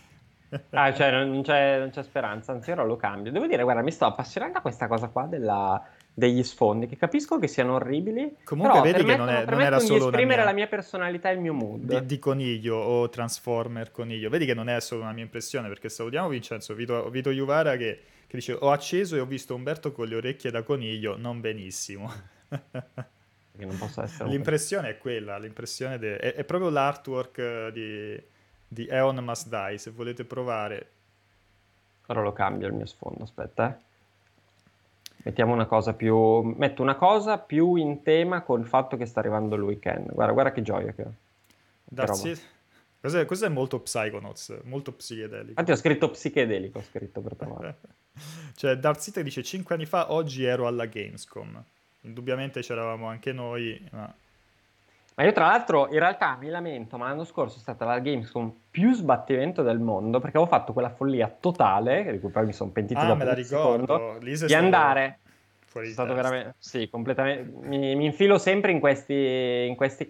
ah, 0.71 0.93
cioè 0.93 1.11
non 1.11 1.43
c'è, 1.43 1.79
non 1.79 1.89
c'è, 1.89 2.01
speranza, 2.01 2.53
anzi 2.53 2.71
ora 2.71 2.83
lo 2.83 2.95
cambio. 2.95 3.31
Devo 3.31 3.45
dire, 3.45 3.61
guarda, 3.63 3.81
mi 3.81 3.91
sto 3.91 4.05
appassionando 4.05 4.59
a 4.59 4.61
questa 4.61 4.87
cosa 4.87 5.09
qua 5.09 5.23
della, 5.23 5.85
degli 6.13 6.41
sfondi, 6.41 6.87
che 6.87 6.95
capisco 6.95 7.37
che 7.37 7.47
siano 7.47 7.73
orribili, 7.73 8.37
Comunque 8.45 8.79
vedi 8.81 9.03
che 9.03 9.17
non, 9.17 9.27
è, 9.27 9.43
non 9.45 9.61
era 9.61 9.79
solo 9.79 9.99
di 9.99 10.05
esprimere 10.05 10.37
mia, 10.37 10.45
la 10.45 10.53
mia 10.53 10.67
personalità 10.67 11.29
e 11.29 11.33
il 11.33 11.39
mio 11.39 11.53
mood. 11.53 11.99
Di, 11.99 12.05
di, 12.05 12.19
coniglio 12.19 12.77
o 12.77 13.09
Transformer 13.09 13.91
coniglio. 13.91 14.29
Vedi 14.29 14.45
che 14.45 14.53
non 14.53 14.69
è 14.69 14.79
solo 14.79 15.01
una 15.01 15.11
mia 15.11 15.23
impressione, 15.23 15.67
perché 15.67 15.89
salutiamo 15.89 16.29
Vincenzo 16.29 16.73
Vito, 16.73 17.09
Vito 17.09 17.31
Juvara 17.31 17.75
che 17.75 17.99
che 18.29 18.37
dice 18.37 18.53
ho 18.53 18.69
acceso 18.69 19.15
e 19.15 19.19
ho 19.19 19.25
visto 19.25 19.55
Umberto 19.55 19.91
con 19.91 20.07
le 20.07 20.15
orecchie 20.15 20.51
da 20.51 20.61
coniglio, 20.61 21.17
non 21.17 21.41
benissimo. 21.41 22.13
l'impressione 24.25 24.89
è 24.89 24.97
quella, 24.99 25.39
l'impressione 25.39 25.97
de... 25.97 26.17
è, 26.17 26.35
è, 26.35 26.43
proprio 26.43 26.69
l'artwork 26.69 27.37
eh, 27.39 27.71
di, 27.73 28.21
di 28.67 28.87
Eon 28.87 29.15
Must 29.15 29.49
Die, 29.49 29.79
se 29.79 29.89
volete 29.89 30.25
provare. 30.25 30.89
Ora 32.05 32.21
lo 32.21 32.31
cambio 32.31 32.67
il 32.67 32.73
mio 32.73 32.85
sfondo, 32.85 33.23
aspetta. 33.23 33.75
Eh. 33.75 33.87
Mettiamo 35.23 35.51
una 35.51 35.65
cosa 35.65 35.93
più... 35.93 36.41
Metto 36.55 36.83
una 36.83 36.95
cosa 36.95 37.39
più 37.39 37.75
in 37.77 38.03
tema 38.03 38.41
col 38.43 38.63
fatto 38.63 38.95
che 38.95 39.07
sta 39.07 39.21
arrivando 39.21 39.55
il 39.55 39.63
weekend. 39.63 40.13
Guarda, 40.13 40.33
guarda 40.33 40.51
che 40.51 40.61
gioia 40.61 40.91
che 40.91 41.01
ho. 41.01 41.13
Darcy... 41.83 42.39
Cos'è, 43.01 43.25
cos'è 43.25 43.47
molto 43.47 43.79
Psychonauts, 43.79 44.59
molto 44.65 44.91
psichedelico. 44.91 45.49
Infatti 45.49 45.71
ho 45.71 45.75
scritto 45.75 46.11
psichedelico, 46.11 46.79
ho 46.79 46.83
scritto 46.83 47.21
per 47.21 47.33
provare. 47.37 47.77
Cioè 48.55 48.75
Darth 48.77 48.99
Sitter 48.99 49.23
dice 49.23 49.43
5 49.43 49.75
anni 49.75 49.85
fa, 49.85 50.11
oggi 50.11 50.43
ero 50.43 50.67
alla 50.67 50.85
Gamescom. 50.85 51.61
Indubbiamente 52.01 52.61
c'eravamo 52.61 53.07
anche 53.07 53.31
noi, 53.33 53.79
ma... 53.91 54.13
Ma 55.15 55.25
io 55.25 55.33
tra 55.33 55.47
l'altro 55.47 55.89
in 55.89 55.99
realtà 55.99 56.37
mi 56.39 56.47
lamento, 56.47 56.97
ma 56.97 57.09
l'anno 57.09 57.25
scorso 57.25 57.57
è 57.57 57.59
stata 57.59 57.83
la 57.83 57.99
Gamescom 57.99 58.53
più 58.71 58.93
sbattimento 58.93 59.63
del 59.63 59.79
mondo 59.79 60.21
perché 60.21 60.37
avevo 60.37 60.49
fatto 60.49 60.71
quella 60.71 60.89
follia 60.89 61.27
totale, 61.27 62.09
di 62.09 62.19
cui 62.19 62.29
poi 62.29 62.45
mi 62.45 62.53
sono 62.53 62.69
pentito 62.69 63.01
ah, 63.01 63.05
dopo 63.05 63.17
me 63.17 63.25
la 63.25 63.33
ricordo. 63.33 64.17
Lisa 64.21 64.45
di 64.45 64.53
andare... 64.53 65.19
Fuori 65.65 65.89
è 65.89 65.91
stato 65.91 66.13
veramente... 66.13 66.55
Sì, 66.57 66.89
completamente... 66.89 67.67
Mi, 67.67 67.95
mi 67.95 68.05
infilo 68.05 68.37
sempre 68.37 68.71
in 68.71 68.79
questi, 68.79 69.65
in 69.67 69.75
questi 69.75 70.09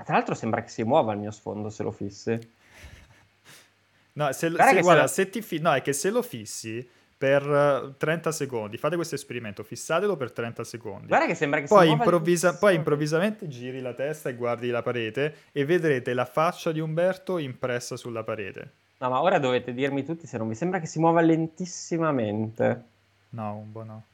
ma 0.00 0.06
tra 0.06 0.14
l'altro 0.14 0.34
sembra 0.34 0.62
che 0.62 0.70
si 0.70 0.82
muova 0.82 1.12
il 1.12 1.18
mio 1.18 1.30
sfondo 1.30 1.68
se 1.68 1.82
lo 1.82 1.90
fissi. 1.90 2.38
No, 4.14 4.32
se, 4.32 4.50
se, 4.50 4.80
guarda, 4.80 5.06
se 5.06 5.28
ti 5.28 5.42
fi- 5.42 5.58
no, 5.58 5.74
è 5.74 5.82
che 5.82 5.92
se 5.92 6.08
lo 6.08 6.22
fissi 6.22 6.88
per 7.20 7.96
30 7.98 8.32
secondi, 8.32 8.78
fate 8.78 8.96
questo 8.96 9.14
esperimento, 9.14 9.62
fissatelo 9.62 10.16
per 10.16 10.32
30 10.32 10.64
secondi. 10.64 11.06
Guarda 11.08 11.26
che 11.26 11.34
sembra 11.34 11.60
che 11.60 11.66
poi 11.66 11.88
si 11.88 11.92
improvvisa- 11.92 12.56
Poi 12.56 12.74
improvvisamente 12.74 13.46
giri 13.46 13.82
la 13.82 13.92
testa 13.92 14.30
e 14.30 14.34
guardi 14.36 14.70
la 14.70 14.80
parete 14.80 15.34
e 15.52 15.66
vedrete 15.66 16.14
la 16.14 16.24
faccia 16.24 16.72
di 16.72 16.80
Umberto 16.80 17.36
impressa 17.36 17.98
sulla 17.98 18.22
parete. 18.24 18.70
No, 18.96 19.10
ma 19.10 19.20
ora 19.20 19.38
dovete 19.38 19.74
dirmi 19.74 20.02
tutti 20.02 20.26
se 20.26 20.38
non 20.38 20.48
vi 20.48 20.54
sembra 20.54 20.80
che 20.80 20.86
si 20.86 20.98
muova 20.98 21.20
lentissimamente. 21.20 22.84
No, 23.30 23.54
Umbo 23.54 23.84
no. 23.84 24.04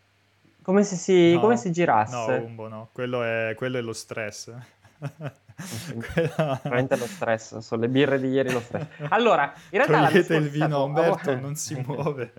Come 0.62 0.82
se 0.82 0.96
si, 0.96 1.34
no, 1.34 1.40
come 1.42 1.56
si 1.56 1.70
girasse. 1.70 2.38
No, 2.38 2.44
Umbo 2.44 2.66
no, 2.66 2.88
quello 2.90 3.22
è, 3.22 3.54
quello 3.56 3.78
è 3.78 3.82
lo 3.82 3.92
stress. 3.92 4.52
Veramente 6.62 6.96
lo 6.96 7.06
stress, 7.06 7.58
sono 7.58 7.80
le 7.80 7.88
birre 7.88 8.20
di 8.20 8.28
ieri 8.28 8.52
lo 8.52 8.60
stress. 8.60 8.86
Allora, 9.08 9.52
in 9.70 9.78
realtà... 9.84 10.08
Togliete 10.08 10.36
il 10.36 10.48
vino 10.50 10.76
a 10.76 10.82
Umberto, 10.82 11.34
non 11.40 11.54
si 11.54 11.74
muove. 11.86 12.32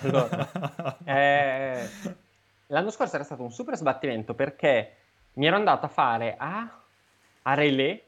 allora, 0.00 0.98
eh, 1.04 1.88
l'anno 2.66 2.90
scorso 2.90 3.14
era 3.14 3.24
stato 3.24 3.42
un 3.42 3.52
super 3.52 3.76
sbattimento 3.76 4.34
perché 4.34 4.96
mi 5.34 5.46
ero 5.46 5.56
andato 5.56 5.86
a 5.86 5.88
fare 5.88 6.34
a, 6.36 6.80
a 7.42 7.54
Relay, 7.54 8.02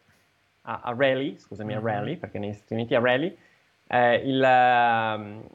a, 0.62 0.81
a 0.83 0.94
Raleigh, 0.96 1.38
scusami, 1.38 1.72
a 1.72 1.77
mm-hmm. 1.77 1.87
Raleigh, 1.87 2.18
perché 2.18 2.38
negli 2.38 2.55
Stati 2.55 2.75
Uniti 2.75 2.94
a 2.94 3.01
Raleigh, 3.01 3.37
eh, 3.87 4.14
il, 4.16 4.42
ehm, 4.42 5.46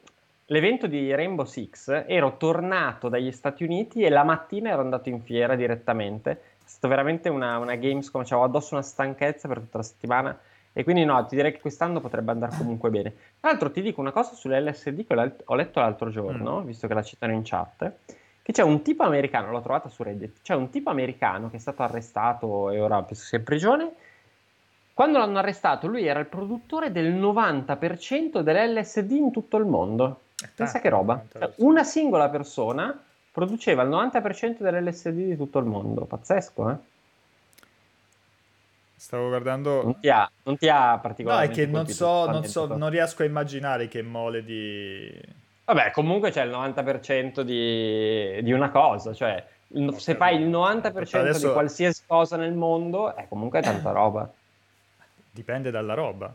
l'evento 0.46 0.86
di 0.86 1.14
Rainbow 1.14 1.44
Six, 1.44 2.04
ero 2.06 2.38
tornato 2.38 3.08
dagli 3.08 3.30
Stati 3.30 3.62
Uniti 3.64 4.02
e 4.02 4.08
la 4.08 4.24
mattina 4.24 4.70
ero 4.70 4.80
andato 4.80 5.10
in 5.10 5.20
fiera 5.20 5.54
direttamente 5.54 6.51
stata 6.72 6.88
veramente 6.88 7.28
una, 7.28 7.58
una 7.58 7.76
Gamescom, 7.76 8.24
cioè, 8.24 8.38
ho 8.38 8.44
addosso 8.44 8.74
una 8.74 8.82
stanchezza 8.82 9.46
per 9.46 9.58
tutta 9.58 9.78
la 9.78 9.84
settimana 9.84 10.38
e 10.72 10.84
quindi 10.84 11.04
no, 11.04 11.24
ti 11.26 11.36
direi 11.36 11.52
che 11.52 11.60
quest'anno 11.60 12.00
potrebbe 12.00 12.30
andare 12.30 12.56
comunque 12.56 12.88
bene. 12.88 13.12
Tra 13.38 13.50
l'altro 13.50 13.70
ti 13.70 13.82
dico 13.82 14.00
una 14.00 14.10
cosa 14.10 14.34
sull'LSD 14.34 15.06
che 15.06 15.34
ho 15.44 15.54
letto 15.54 15.80
l'altro 15.80 16.08
giorno, 16.08 16.60
mm. 16.60 16.64
visto 16.64 16.86
che 16.86 16.94
la 16.94 17.02
citano 17.02 17.34
in 17.34 17.42
chat, 17.44 17.92
che 18.40 18.52
c'è 18.52 18.62
un 18.62 18.80
tipo 18.80 19.02
americano, 19.02 19.50
l'ho 19.50 19.60
trovata 19.60 19.90
su 19.90 20.02
Reddit, 20.02 20.40
c'è 20.42 20.54
un 20.54 20.70
tipo 20.70 20.88
americano 20.88 21.50
che 21.50 21.56
è 21.56 21.60
stato 21.60 21.82
arrestato 21.82 22.70
e 22.70 22.80
ora 22.80 23.02
penso 23.02 23.24
sia 23.24 23.38
in 23.38 23.44
prigione. 23.44 23.92
Quando 24.94 25.18
l'hanno 25.18 25.38
arrestato 25.38 25.86
lui 25.86 26.06
era 26.06 26.20
il 26.20 26.26
produttore 26.26 26.90
del 26.90 27.12
90% 27.12 28.40
dell'LSD 28.40 29.10
in 29.10 29.30
tutto 29.30 29.58
il 29.58 29.66
mondo. 29.66 30.22
Pensa 30.54 30.80
che 30.80 30.88
roba. 30.88 31.22
Cioè, 31.30 31.52
una 31.56 31.84
singola 31.84 32.30
persona 32.30 32.98
produceva 33.32 33.82
il 33.82 33.88
90% 33.88 34.58
dell'LSD 34.58 35.10
di 35.10 35.36
tutto 35.36 35.58
il 35.58 35.64
mondo. 35.64 36.04
Pazzesco, 36.04 36.70
eh? 36.70 36.76
Stavo 38.94 39.28
guardando. 39.28 39.82
Non 39.82 39.98
ti 39.98 40.08
ha, 40.08 40.30
non 40.44 40.56
ti 40.56 40.68
ha 40.68 40.98
particolarmente. 40.98 41.56
No, 41.56 41.62
è 41.62 41.66
che 41.66 41.72
non 41.72 41.86
so, 41.88 42.30
non 42.30 42.44
so, 42.44 42.66
non 42.66 42.88
riesco 42.88 43.22
a 43.22 43.24
immaginare 43.24 43.88
che 43.88 44.00
mole 44.02 44.44
di. 44.44 45.10
Vabbè, 45.64 45.90
comunque 45.90 46.30
c'è 46.30 46.44
il 46.44 46.50
90% 46.50 47.40
di, 47.40 48.42
di 48.42 48.52
una 48.52 48.70
cosa, 48.70 49.12
cioè 49.12 49.44
okay, 49.72 49.98
se 49.98 50.14
fai 50.14 50.40
il 50.40 50.48
90% 50.48 51.16
adesso... 51.16 51.46
di 51.48 51.52
qualsiasi 51.52 52.02
cosa 52.06 52.36
nel 52.36 52.52
mondo, 52.52 53.14
è 53.16 53.26
comunque 53.28 53.60
tanta 53.60 53.90
roba. 53.92 54.30
Dipende 55.30 55.70
dalla 55.70 55.94
roba. 55.94 56.32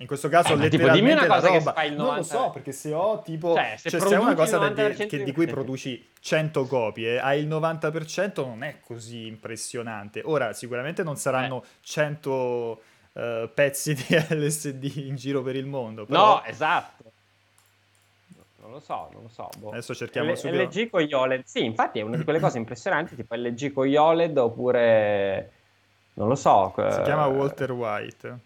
In 0.00 0.06
questo 0.06 0.28
caso, 0.30 0.54
Eh, 0.54 0.68
tipo, 0.70 0.86
letteralmente 0.86 1.26
cosa 1.26 1.40
la 1.40 1.48
che 1.52 1.58
roba. 1.58 1.72
fai 1.74 1.86
il 1.88 1.92
Non 1.94 2.04
lo 2.06 2.10
90 2.12 2.34
so, 2.34 2.50
perché 2.50 2.72
se 2.72 2.92
ho 2.94 3.20
tipo. 3.22 3.54
Cioè, 3.54 3.74
se 3.76 3.90
Cioè, 3.90 4.00
se 4.00 4.14
una 4.16 4.34
cosa 4.34 4.56
da- 4.58 4.68
90% 4.70 5.06
che- 5.08 5.22
di 5.24 5.32
cui 5.32 5.46
produci 5.46 6.08
100 6.20 6.64
copie, 6.66 7.20
hai 7.20 7.40
il 7.40 7.46
90% 7.48 8.46
non 8.46 8.62
è 8.62 8.76
così 8.80 9.26
impressionante. 9.26 10.22
Ora, 10.24 10.54
sicuramente 10.54 11.02
non 11.02 11.16
saranno 11.16 11.62
100 11.82 12.80
eh, 13.12 13.50
pezzi 13.52 13.92
di 13.94 14.04
LSD 14.30 14.90
in 15.06 15.16
giro 15.16 15.42
per 15.42 15.56
il 15.56 15.66
mondo. 15.66 16.06
Però 16.06 16.36
No, 16.36 16.44
esatto. 16.44 17.04
Non 18.62 18.70
lo 18.72 18.80
so, 18.80 19.08
non 19.12 19.22
lo 19.24 19.28
so. 19.28 19.48
boh. 19.58 19.70
adesso 19.70 19.94
cerchiamo 19.94 20.30
L- 20.32 20.36
subito. 20.38 20.62
LG 20.62 20.88
con 20.90 21.00
gli 21.02 21.12
OLED. 21.12 21.42
Sì, 21.44 21.64
infatti 21.64 21.98
è 21.98 22.02
una 22.02 22.16
di 22.16 22.24
quelle 22.24 22.40
cose 22.40 22.56
impressionanti, 22.56 23.16
tipo 23.16 23.34
LG 23.34 23.72
con 23.72 23.84
gli 23.86 23.96
OLED 23.96 24.38
oppure... 24.38 25.52
Non 26.14 26.28
lo 26.28 26.34
so. 26.36 26.72
Si 26.76 26.80
eh, 27.00 27.02
chiama 27.02 27.26
Walter 27.26 27.72
White. 27.72 28.38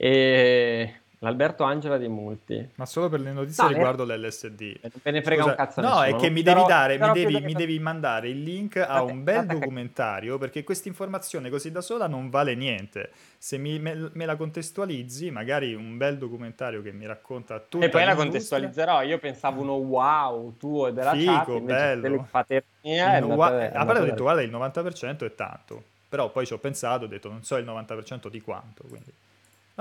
E 0.00 0.94
l'Alberto 1.20 1.64
Angela 1.64 1.98
dei 1.98 2.06
Multi. 2.06 2.68
Ma 2.76 2.86
solo 2.86 3.08
per 3.08 3.18
le 3.18 3.32
notizie 3.32 3.64
No, 3.64 3.70
riguardo 3.70 4.04
l'LSD. 4.04 4.60
Non 4.82 4.92
me 5.02 5.10
ne 5.10 5.22
frega 5.22 5.42
Scusa, 5.42 5.50
un 5.50 5.56
cazzo 5.56 5.80
no, 5.80 5.88
nessuno, 6.00 6.16
è 6.16 6.20
che 6.20 6.30
mi 6.30 6.42
però- 6.44 6.56
devi 6.58 6.68
dare, 6.68 6.92
mi 6.92 6.98
però 7.00 7.12
devi, 7.12 7.24
credo 7.32 7.44
mi 7.46 7.52
che- 7.52 7.58
devi 7.58 7.78
mandare 7.80 8.28
il 8.28 8.42
link 8.44 8.76
a 8.76 8.86
Guarda- 8.86 9.12
un 9.12 9.24
bel 9.24 9.40
che- 9.46 9.54
documentario 9.54 10.38
perché 10.38 10.62
questa 10.62 10.86
informazione 10.86 11.50
così 11.50 11.72
da 11.72 11.80
sola 11.80 12.06
non 12.06 12.30
vale 12.30 12.54
niente. 12.54 13.10
Se 13.38 13.58
mi- 13.58 13.80
me, 13.80 14.10
me 14.12 14.24
la 14.24 14.36
contestualizzi, 14.36 15.32
magari 15.32 15.74
un 15.74 15.96
bel 15.96 16.16
documentario 16.16 16.80
che 16.82 16.92
mi 16.92 17.04
racconta 17.06 17.58
tutto. 17.58 17.84
E 17.84 17.88
poi 17.88 18.04
la 18.04 18.14
contestualizzerò. 18.14 19.02
Io 19.02 19.18
pensavo 19.18 19.60
uno 19.62 19.72
wow 19.74 20.54
tuo 20.56 20.86
e 20.86 20.92
della 20.92 21.10
Figo, 21.14 21.32
chat, 21.32 21.60
bello. 21.62 22.26
fate 22.30 22.62
eh, 22.82 22.94
è 22.94 22.98
a 23.00 23.20
parte 23.26 24.00
ho 24.00 24.04
detto 24.04 24.14
da- 24.14 24.22
guarda 24.22 24.42
il 24.42 24.50
90% 24.50 25.24
è 25.26 25.34
tanto, 25.34 25.82
però 26.08 26.30
poi 26.30 26.46
ci 26.46 26.52
ho 26.52 26.58
pensato, 26.58 27.06
ho 27.06 27.08
detto 27.08 27.28
non 27.28 27.42
so 27.42 27.56
il 27.56 27.64
90% 27.64 28.28
di 28.28 28.40
quanto, 28.40 28.84
quindi 28.88 29.12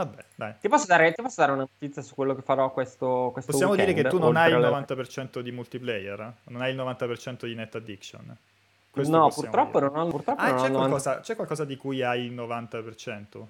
vabbè, 0.04 0.24
dai. 0.36 0.54
Ti 0.60 0.68
posso, 0.70 0.86
dare, 0.86 1.12
ti 1.12 1.22
posso 1.22 1.42
dare 1.42 1.52
una 1.54 1.62
notizia 1.70 2.02
su 2.02 2.14
quello 2.16 2.36
che 2.36 2.42
farò 2.44 2.72
questo, 2.72 3.30
questo 3.34 3.52
Possiamo 3.52 3.74
dire 3.76 3.88
che 3.94 4.02
weekend, 4.02 4.14
tu 4.14 4.20
non 4.24 4.36
hai 4.38 4.50
il 4.50 4.56
oltre 4.56 4.68
alle- 4.70 4.86
90% 4.86 5.40
di 5.42 5.52
multiplayer, 5.52 6.20
eh? 6.20 6.32
non 6.52 6.62
hai 6.62 6.72
il 6.72 6.78
90% 6.78 7.46
di 7.48 7.56
net 7.56 7.76
addiction. 7.76 8.38
Questo 8.92 9.16
No, 9.18 9.30
purtroppo 9.30 9.80
dire. 9.80 9.92
non 9.92 10.08
ho, 10.08 10.10
purtroppo 10.10 10.42
Ah, 10.42 10.48
non 10.50 10.58
ho 10.58 10.62
c'è 10.62 10.70
90 10.70 10.78
qualcosa, 10.90 11.20
c'è 11.22 11.36
qualcosa 11.36 11.66
di 11.66 11.76
cui 11.78 12.02
hai 12.04 12.26
il 12.26 12.34
90%? 12.34 13.48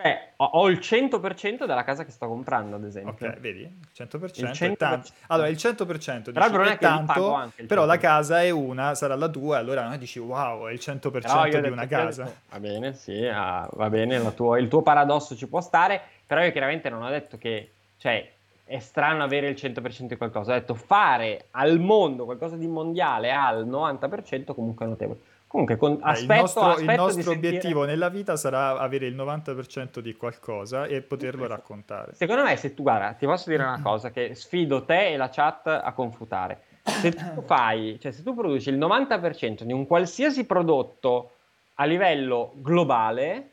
Beh, 0.00 0.34
ho, 0.36 0.68
il 0.68 0.78
100% 0.78 1.66
della 1.66 1.82
casa 1.82 2.04
che 2.04 2.12
sto 2.12 2.28
comprando, 2.28 2.76
ad 2.76 2.84
esempio. 2.84 3.26
Ok, 3.26 3.40
vedi? 3.40 3.62
Il 3.62 3.88
100%, 3.92 4.38
Il 4.38 4.46
è 4.46 4.50
100%. 4.50 4.76
tanto. 4.76 5.08
Allora, 5.26 5.48
il 5.48 5.56
100% 5.56 6.30
Però 6.32 6.48
dici, 6.48 6.70
è 6.70 6.78
tanto, 6.78 7.32
anche 7.32 7.62
il 7.62 7.66
però 7.66 7.84
la 7.84 7.94
100%. 7.94 7.98
casa 7.98 8.40
è 8.42 8.50
una, 8.50 8.94
sarà 8.94 9.16
la 9.16 9.28
tua, 9.28 9.58
allora 9.58 9.88
noi 9.88 9.98
dici 9.98 10.20
wow, 10.20 10.68
è 10.68 10.72
il 10.72 10.78
100% 10.80 11.20
Però 11.20 11.46
io 11.46 11.58
ho 11.58 11.60
di 11.60 11.68
una 11.70 11.86
casa. 11.88 12.32
Va 12.48 12.60
bene, 12.60 12.94
sì, 12.94 13.26
ah, 13.26 13.68
va 13.72 13.90
bene, 13.90 14.18
la 14.20 14.30
tua- 14.30 14.60
il 14.60 14.68
tuo 14.68 14.82
paradosso 14.82 15.34
ci 15.34 15.48
può 15.48 15.60
stare, 15.60 16.00
però 16.24 16.44
io 16.44 16.52
chiaramente 16.52 16.88
non 16.90 17.02
ho 17.02 17.10
detto 17.10 17.36
che, 17.36 17.72
cioè, 17.96 18.30
è 18.66 18.78
strano 18.78 19.24
avere 19.24 19.48
il 19.48 19.56
100% 19.56 20.06
di 20.06 20.16
qualcosa, 20.16 20.52
ho 20.52 20.54
detto 20.54 20.74
fare 20.74 21.46
al 21.50 21.80
mondo 21.80 22.24
qualcosa 22.24 22.54
di 22.54 22.68
mondiale 22.68 23.32
al 23.32 23.66
90% 23.66 24.54
comunque 24.54 24.86
è 24.86 24.88
notevole. 24.88 25.18
Comunque, 25.48 25.76
con, 25.78 25.98
aspetto, 26.02 26.32
il 26.32 26.38
nostro, 26.40 26.60
il 26.62 26.68
aspetto 26.68 26.90
di 26.90 26.96
nostro 26.96 27.22
sentire- 27.22 27.48
obiettivo 27.48 27.84
nella 27.86 28.10
vita 28.10 28.36
sarà 28.36 28.76
avere 28.76 29.06
il 29.06 29.16
90% 29.16 30.00
di 30.00 30.14
qualcosa 30.14 30.84
e 30.84 31.00
poterlo 31.00 31.46
raccontare. 31.46 32.12
Secondo 32.12 32.42
me, 32.42 32.54
se 32.56 32.74
tu 32.74 32.82
guarda, 32.82 33.14
ti 33.14 33.24
posso 33.24 33.48
dire 33.48 33.62
una 33.62 33.80
cosa 33.82 34.10
che 34.10 34.34
sfido 34.34 34.84
te 34.84 35.08
e 35.08 35.16
la 35.16 35.30
chat 35.30 35.66
a 35.66 35.90
confutare. 35.92 36.64
Se 36.82 37.12
tu 37.12 37.40
fai, 37.46 37.98
cioè 37.98 38.12
se 38.12 38.22
tu 38.22 38.34
produci 38.34 38.68
il 38.68 38.76
90% 38.76 39.62
di 39.62 39.72
un 39.72 39.86
qualsiasi 39.86 40.44
prodotto 40.44 41.32
a 41.76 41.84
livello 41.86 42.52
globale, 42.56 43.50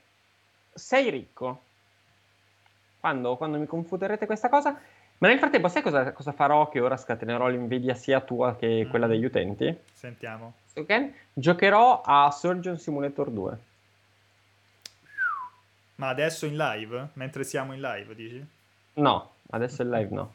sei 0.73 1.09
ricco. 1.09 1.61
Quando, 2.99 3.37
quando 3.37 3.57
mi 3.57 3.67
confuterete 3.67 4.25
questa 4.25 4.49
cosa? 4.49 4.77
Ma 5.19 5.29
nel 5.29 5.37
frattempo, 5.39 5.69
sai 5.69 5.81
cosa, 5.81 6.11
cosa 6.11 6.33
farò? 6.33 6.67
Che 6.67 6.81
ora 6.81 6.97
scatenerò 6.97 7.47
l'invidia 7.47 7.93
sia 7.93 8.19
tua 8.19 8.57
che 8.57 8.85
quella 8.89 9.07
degli 9.07 9.23
utenti. 9.23 9.73
Sentiamo. 9.93 10.55
Ok? 10.75 11.09
Giocherò 11.33 12.01
a 12.03 12.29
Surgeon 12.31 12.77
Simulator 12.77 13.29
2. 13.29 13.57
Ma 15.95 16.09
adesso 16.09 16.45
in 16.45 16.57
live? 16.57 17.09
Mentre 17.13 17.43
siamo 17.43 17.73
in 17.73 17.79
live, 17.81 18.13
dici? 18.15 18.45
No, 18.95 19.31
adesso 19.51 19.81
il 19.81 19.89
live 19.89 20.13
no. 20.13 20.33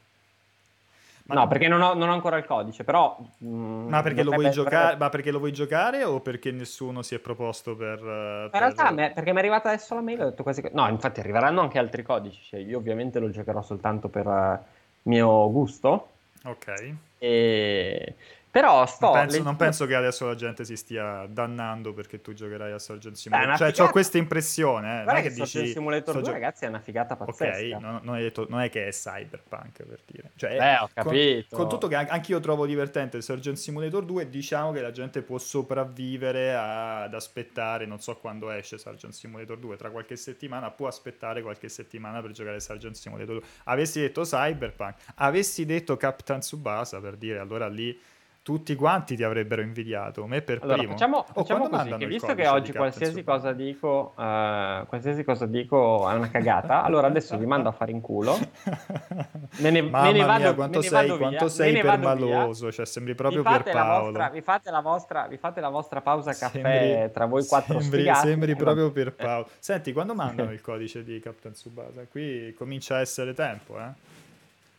Ma 1.24 1.34
no, 1.36 1.48
perché 1.48 1.68
non 1.68 1.80
ho, 1.82 1.94
non 1.94 2.08
ho 2.08 2.12
ancora 2.12 2.38
il 2.38 2.44
codice, 2.44 2.82
però... 2.82 3.16
mm, 3.44 3.88
Ma 3.88 4.02
perché, 4.02 4.22
lo 4.24 4.30
vuoi 4.32 4.44
dovrebbe- 4.46 4.54
giocare, 4.54 4.76
dovrebbe- 4.82 5.04
ma 5.04 5.08
perché 5.10 5.30
lo 5.30 5.38
vuoi 5.38 5.52
giocare 5.52 6.02
o 6.04 6.20
perché 6.20 6.50
nessuno 6.50 7.02
si 7.02 7.14
è 7.14 7.18
proposto 7.18 7.76
per... 7.76 7.98
eh, 7.98 8.02
Ma 8.02 8.48
per- 8.50 8.52
in 8.52 8.58
realtà, 8.74 8.90
me- 8.90 9.12
perché 9.12 9.30
mi 9.30 9.36
è 9.36 9.40
arrivata 9.40 9.68
adesso 9.68 9.94
la 9.94 10.00
mail, 10.00 10.22
ho 10.22 10.24
detto 10.30 10.42
quasi... 10.42 10.62
No, 10.72 10.88
infatti 10.88 11.20
arriveranno 11.20 11.60
anche 11.60 11.78
altri 11.78 12.02
codici, 12.02 12.42
cioè 12.42 12.58
io 12.60 12.78
ovviamente 12.78 13.18
lo 13.20 13.30
giocherò 13.30 13.62
soltanto 13.62 14.08
per 14.08 14.26
eh, 14.26 14.58
mio 15.02 15.50
gusto, 15.52 16.08
Ok. 16.44 16.94
e... 17.18 18.14
però 18.50 18.84
sto... 18.86 19.06
Non 19.06 19.12
penso, 19.12 19.26
leggendo- 19.26 19.48
non 19.48 19.56
penso 19.56 19.86
che 19.86 19.94
adesso 19.94 20.26
la 20.26 20.34
gente 20.34 20.64
si 20.64 20.76
stia 20.76 21.26
dannando 21.28 21.92
perché 21.92 22.20
tu 22.20 22.32
giocherai 22.32 22.72
a 22.72 22.78
Surgeon 22.78 23.12
Beh, 23.12 23.18
Simulator. 23.18 23.48
una 23.60 23.72
Cioè, 23.72 23.86
ho 23.86 23.90
questa 23.90 24.18
impressione. 24.18 25.02
Eh. 25.02 25.04
Non 25.04 25.16
è 25.16 25.22
che 25.22 25.30
Surgeon 25.30 25.62
dici... 25.64 25.72
Simulator 25.72 26.02
sto 26.14 26.20
2, 26.20 26.22
gio- 26.24 26.32
ragazzi, 26.32 26.64
è 26.64 26.68
una 26.68 26.80
figata 26.80 27.14
Ok, 27.18 27.24
pazzesca. 27.24 27.78
non, 27.78 28.00
non 28.02 28.14
hai 28.16 28.22
detto- 28.22 28.46
non 28.48 28.60
è 28.60 28.68
che 28.70 28.86
è 28.86 28.90
cyberpunk 28.90 29.84
per 29.84 30.00
dire. 30.06 30.30
Cioè, 30.36 30.56
Beh, 30.56 30.74
ho 30.76 30.78
con- 30.92 31.04
capito. 31.04 31.56
Con, 31.56 31.68
tutto 31.68 31.86
che 31.88 31.94
an- 31.94 32.06
anche 32.10 32.32
io 32.32 32.40
trovo 32.40 32.66
divertente 32.66 33.16
il 33.16 33.22
Surgeon 33.22 33.56
Simulator 33.56 34.04
2, 34.04 34.28
diciamo 34.28 34.72
che 34.72 34.80
la 34.80 34.90
gente 34.90 35.22
può 35.22 35.38
sopravvivere 35.38 36.54
a- 36.54 37.02
ad 37.04 37.14
aspettare, 37.14 37.86
non 37.86 38.00
so 38.00 38.16
quando 38.16 38.50
esce 38.50 38.78
Surgeon 38.78 39.12
Simulator 39.12 39.56
2, 39.58 39.76
tra 39.76 39.90
qualche 39.90 40.16
settimana, 40.16 40.70
può 40.70 40.86
aspettare 40.88 41.42
qualche 41.42 41.68
settimana 41.68 42.20
per 42.20 42.32
giocare 42.32 42.56
a 42.56 42.60
Surgeon 42.60 42.94
Simulator 42.94 43.36
2. 43.36 43.44
Avessi 43.64 44.00
detto 44.00 44.22
cyberpunk, 44.22 44.94
avessi 45.16 45.64
detto 45.64 45.96
Captain 45.96 46.40
Tsubasa 46.40 47.00
per 47.00 47.16
dire, 47.16 47.38
allora 47.38 47.68
lì 47.68 47.98
tutti 48.42 48.74
quanti 48.74 49.16
ti 49.16 49.22
avrebbero 49.22 49.60
invidiato, 49.60 50.26
me 50.26 50.40
per 50.40 50.60
Allora, 50.62 50.78
primo. 50.78 50.92
facciamo, 50.92 51.18
Oh, 51.18 51.24
facciamo 51.34 51.68
quando 51.68 51.76
così, 51.90 51.96
che 51.98 52.06
visto 52.06 52.34
che 52.34 52.48
oggi 52.48 52.72
qualsiasi 52.72 53.22
cosa 53.22 53.52
dico, 53.52 54.14
eh, 54.18 54.84
qualsiasi 54.88 55.22
cosa 55.24 55.44
dico 55.46 56.08
è 56.08 56.14
una 56.14 56.30
cagata, 56.30 56.82
allora 56.82 57.06
adesso 57.06 57.36
vi 57.36 57.44
mando 57.44 57.68
a 57.68 57.72
fare 57.72 57.90
in 57.92 58.00
culo. 58.00 58.38
Me 59.58 59.70
ne- 59.70 59.82
me 59.82 59.90
Mamma 59.90 60.10
ne 60.10 60.24
vado- 60.24 60.38
mia, 60.42 60.54
quanto 60.54 60.78
me 60.78 60.84
sei, 60.84 61.06
vado 61.06 61.18
quanto 61.18 61.38
via, 61.38 61.48
sei 61.48 61.72
me 61.72 61.80
permaloso, 61.80 62.72
cioè 62.72 62.86
sembri 62.86 63.14
proprio 63.14 63.42
vi 63.42 63.48
Pierpaolo. 63.48 64.04
vostra, 64.04 64.28
vi, 64.30 64.40
fate 64.40 64.70
la 64.70 64.80
vostra, 64.80 65.26
vi 65.28 65.36
fate 65.36 65.60
la 65.60 65.68
vostra 65.68 66.00
pausa 66.00 66.32
caffè 66.32 66.60
Sembri- 66.62 67.12
tra 67.12 67.26
voi 67.26 67.44
quattro 67.46 67.78
sembri, 67.80 68.00
sfigati. 68.00 68.26
sembri 68.26 68.50
e 68.52 68.56
proprio 68.56 68.90
Pierpaolo. 68.90 69.48
Senti, 69.58 69.92
quando 69.92 70.14
mandano 70.14 70.50
il 70.52 70.60
codice 70.62 71.04
di 71.04 71.20
Captain 71.20 71.52
Tsubasa? 71.54 72.06
Qui 72.10 72.54
comincia 72.56 72.96
a 72.96 73.00
essere 73.00 73.34
tempo, 73.34 73.78
eh? 73.78 73.88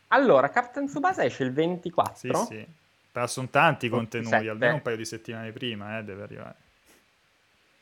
Allora, 0.08 0.50
Captain 0.50 0.88
Tsubasa 0.88 1.24
esce 1.24 1.44
il 1.44 1.54
24. 1.54 2.16
Sì, 2.16 2.46
sì. 2.46 2.66
Però 3.12 3.28
sono 3.28 3.50
tanti 3.50 3.90
27. 3.90 4.24
contenuti, 4.24 4.48
almeno 4.50 4.74
un 4.76 4.82
paio 4.82 4.96
di 4.96 5.06
settimane 5.06 5.52
prima, 5.52 5.98
eh, 5.98 6.04
deve 6.04 6.24
arrivare. 6.24 6.56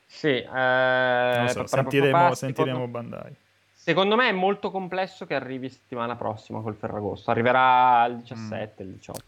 Sì, 0.08 0.28
eh, 0.42 1.46
so, 1.50 1.68
sentiremo, 1.68 2.34
sentiremo 2.34 2.78
secondo, 2.80 2.88
Bandai. 2.92 3.36
secondo 3.74 4.16
me 4.16 4.30
è 4.30 4.32
molto 4.32 4.72
complesso 4.72 5.28
che 5.28 5.36
arrivi 5.36 5.70
settimana 5.70 6.16
prossima 6.16 6.62
col 6.62 6.76
Ferragosto. 6.76 7.30
Arriverà 7.30 8.06
il 8.06 8.18
17, 8.18 8.84
Mm. 8.84 8.88
il 8.88 8.94
18. 8.96 9.24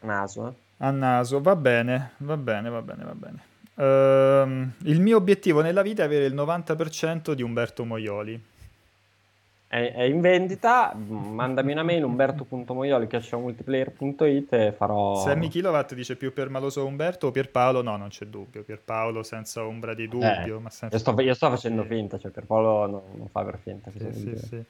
Naso, 0.00 0.48
eh. 0.48 0.52
A 0.78 0.90
naso, 0.90 1.42
va 1.42 1.54
bene, 1.54 2.12
va 2.18 2.38
bene, 2.38 2.70
va 2.70 2.80
bene, 2.80 3.04
va 3.04 3.14
bene. 3.14 3.42
Ehm, 3.74 4.72
il 4.84 5.00
mio 5.00 5.18
obiettivo 5.18 5.60
nella 5.60 5.82
vita 5.82 6.02
è 6.02 6.06
avere 6.06 6.24
il 6.24 6.34
90% 6.34 7.34
di 7.34 7.42
Umberto 7.42 7.84
Moioli. 7.84 8.42
È, 9.72 9.92
è 9.94 10.02
in 10.02 10.20
vendita, 10.20 10.92
mandami 10.96 11.70
una 11.70 11.84
mail 11.84 12.02
umberto.moioli.multiplayer.it 12.02 14.52
e 14.52 14.72
farò... 14.72 15.22
Sammy 15.22 15.46
Kilowatt 15.46 15.94
dice 15.94 16.16
più 16.16 16.32
permaloso 16.32 16.84
Umberto 16.84 17.28
o 17.28 17.30
Pierpaolo? 17.30 17.80
No, 17.80 17.96
non 17.96 18.08
c'è 18.08 18.26
dubbio. 18.26 18.64
Pierpaolo 18.64 19.22
senza 19.22 19.64
ombra 19.64 19.94
di 19.94 20.08
dubbio. 20.08 20.56
Eh, 20.56 20.60
ma 20.60 20.70
senza... 20.70 20.96
Io 20.96 21.00
sto, 21.00 21.20
io 21.20 21.34
sto 21.34 21.50
facendo 21.50 21.82
Sì. 21.82 21.88
finta, 21.88 22.18
cioè 22.18 22.32
per 22.32 22.46
Paolo 22.46 22.86
no- 22.88 23.04
non 23.14 23.28
fa 23.28 23.44
per 23.44 23.60
finta. 23.62 23.92
Sì, 23.96 24.12
sì, 24.12 24.36
sì. 24.36 24.60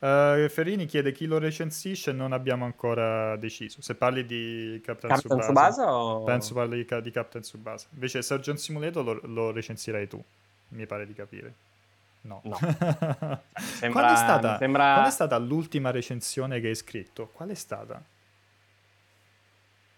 Eh, 0.00 0.48
Ferrini 0.50 0.86
chiede 0.86 1.12
chi 1.12 1.26
lo 1.26 1.38
recensisce, 1.38 2.10
non 2.10 2.32
abbiamo 2.32 2.64
ancora 2.64 3.36
deciso. 3.36 3.80
Se 3.80 3.94
parli 3.94 4.26
di 4.26 4.80
Captain, 4.84 5.12
Captain 5.12 5.38
Tsubasa, 5.38 5.70
Tsubasa 5.70 5.94
o... 5.94 6.24
penso 6.24 6.54
parli 6.54 6.84
di, 6.84 7.00
di 7.02 7.10
Captain 7.12 7.44
Tsubasa. 7.44 7.86
Invece 7.92 8.20
Surgeon 8.20 8.56
Simulator 8.56 9.04
lo, 9.04 9.20
lo 9.22 9.52
recensirai 9.52 10.08
tu, 10.08 10.20
mi 10.70 10.86
pare 10.86 11.06
di 11.06 11.14
capire. 11.14 11.54
No. 12.22 12.40
No. 12.44 12.56
qual, 12.60 13.40
Sembra- 13.56 14.12
è 14.12 14.16
stata, 14.16 14.58
sembra- 14.58 14.94
qual 14.94 15.06
è 15.06 15.10
stata 15.10 15.38
l'ultima 15.38 15.90
recensione 15.90 16.60
che 16.60 16.68
hai 16.68 16.74
scritto? 16.74 17.28
Qual 17.32 17.48
è 17.48 17.54
stata? 17.54 18.02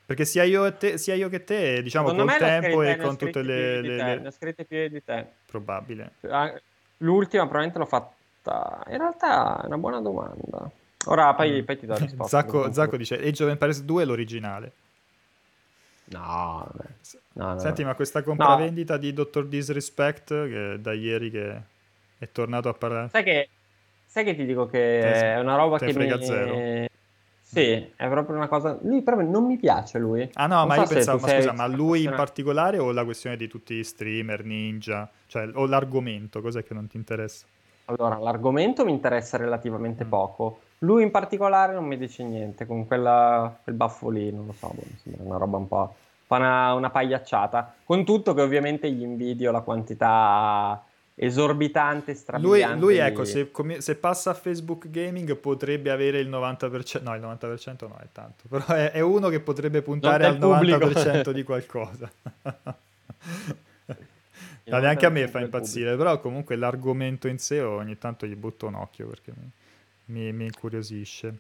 Perché 0.05 0.25
sia 0.25 0.43
io, 0.43 0.73
te, 0.75 0.99
sia 0.99 1.15
io 1.15 1.29
che 1.29 1.43
te, 1.45 1.83
diciamo, 1.83 2.09
Secondo 2.11 2.31
col 2.31 2.41
tempo 2.41 2.83
e 2.83 2.97
con 2.97 3.17
tutte 3.17 3.43
le... 3.43 3.81
le- 3.81 3.97
le- 3.97 4.19
Ne 4.21 4.27
ha 4.29 4.31
scritte 4.31 4.65
più 4.65 4.89
di 4.89 5.03
te. 5.03 5.27
Probabile. 5.47 6.13
Ah, 6.29 6.53
L'ultima 6.99 7.43
probabilmente 7.45 7.79
l'ho 7.79 7.87
fatta... 7.87 8.83
In 8.91 8.99
realtà 8.99 9.63
è 9.63 9.67
una 9.67 9.79
buona 9.79 10.01
domanda. 10.01 10.71
Ora 11.07 11.35
poi, 11.35 11.63
Mm. 11.63 11.65
poi 11.65 11.79
ti 11.79 11.87
do 11.87 11.93
la 11.95 11.99
risposta. 11.99 12.41
Zacco, 12.41 12.73
Zacco 12.73 12.97
dice 12.97 13.17
Age 13.19 13.45
of 13.45 13.51
Empires 13.51 13.83
2 13.83 14.03
è 14.03 14.07
l'originale. 14.07 14.73
No, 16.05 16.69
no, 17.35 17.53
no, 17.55 17.59
Senti, 17.59 17.83
ma 17.85 17.95
questa 17.95 18.23
compravendita 18.23 18.97
di 18.99 19.13
Dr. 19.13 19.47
Disrespect, 19.47 20.29
che 20.29 20.77
da 20.81 20.93
ieri 20.93 21.31
che 21.31 21.61
è 22.23 22.31
tornato 22.31 22.69
a 22.69 22.75
parlare... 22.75 23.09
Sai 23.09 23.25
che, 23.25 23.49
sai 24.07 24.23
che 24.23 24.37
ti 24.37 24.45
dico 24.45 24.67
che 24.67 25.01
te, 25.03 25.35
è 25.35 25.41
una 25.41 25.57
roba 25.57 25.79
che 25.79 25.93
frega 25.93 26.17
mi... 26.17 26.25
zero. 26.25 26.91
Sì, 27.41 27.93
è 27.97 28.09
proprio 28.09 28.37
una 28.37 28.47
cosa... 28.47 28.79
Lui 28.83 29.03
proprio 29.03 29.29
non 29.29 29.45
mi 29.45 29.59
piace, 29.59 29.99
lui. 29.99 30.31
Ah 30.35 30.47
no, 30.47 30.59
non 30.59 30.69
ma 30.69 30.75
so 30.77 30.81
io 30.83 30.87
pensavo, 30.87 31.19
ma 31.19 31.29
scusa, 31.29 31.53
ma 31.53 31.67
lui 31.67 32.05
in 32.05 32.15
particolare 32.15 32.79
o 32.79 32.93
la 32.93 33.05
questione 33.05 33.37
di 33.37 33.49
tutti 33.49 33.75
gli 33.75 33.83
streamer, 33.83 34.45
ninja? 34.45 35.11
Cioè, 35.27 35.51
o 35.55 35.67
l'argomento, 35.67 36.41
cos'è 36.41 36.63
che 36.63 36.75
non 36.75 36.87
ti 36.87 36.97
interessa? 36.97 37.45
Allora, 37.87 38.17
l'argomento 38.19 38.85
mi 38.85 38.93
interessa 38.93 39.37
relativamente 39.37 40.05
Mm. 40.05 40.09
poco. 40.09 40.61
Lui 40.79 41.03
in 41.03 41.11
particolare 41.11 41.75
non 41.75 41.85
mi 41.85 41.99
dice 41.99 42.23
niente, 42.23 42.67
con 42.67 42.87
quella, 42.87 43.59
quel 43.63 43.75
baffo 43.75 44.09
lì, 44.09 44.33
non 44.33 44.47
lo 44.47 44.53
so, 44.53 44.69
boh, 44.69 44.83
mi 44.85 44.99
sembra 45.03 45.25
una 45.25 45.37
roba 45.37 45.57
un 45.57 45.67
po', 45.69 45.95
po' 46.27 46.35
una, 46.37 46.73
una 46.75 46.91
pagliacciata. 46.91 47.75
Con 47.85 48.05
tutto 48.05 48.33
che 48.33 48.41
ovviamente 48.41 48.91
gli 48.91 49.03
invidio 49.03 49.51
la 49.51 49.61
quantità 49.61 50.83
esorbitante, 51.25 52.15
Lui, 52.35 52.65
strabiliante 52.65 52.77
lui 52.77 52.99
di- 52.99 52.99
ecco, 52.99 53.25
se, 53.27 53.51
come- 53.51 53.81
se 53.83 53.95
passa 53.97 54.31
a 54.31 54.35
Facebook 54.35 54.89
Gaming 54.89 55.37
potrebbe 55.37 55.91
avere 55.91 56.19
il 56.19 56.29
90%, 56.31 57.03
no, 57.03 57.15
il 57.15 57.21
90% 57.21 57.87
no, 57.89 57.97
è 57.99 58.07
tanto, 58.11 58.45
però 58.49 58.65
è, 58.67 58.91
è 58.91 59.01
uno 59.01 59.29
che 59.29 59.41
potrebbe 59.41 59.83
puntare 59.83 60.25
al 60.25 60.39
pubblico. 60.39 60.89
90% 60.89 61.31
di 61.33 61.43
qualcosa. 61.43 62.11
No, 64.69 64.79
neanche 64.79 65.07
a 65.07 65.11
90% 65.11 65.11
me 65.11 65.29
fa 65.29 65.41
impazzire, 65.41 65.97
però 65.97 66.19
comunque 66.21 66.57
l'argomento 66.57 67.29
in 67.29 67.39
sé 67.39 67.61
ogni 67.61 67.99
tanto 67.99 68.27
gli 68.27 68.35
butto 68.35 68.67
un 68.67 68.75
occhio 68.75 69.07
perché 69.09 69.33
mi, 69.37 69.51
mi- 70.07 70.33
mi 70.33 70.45
incuriosisce. 70.47 71.39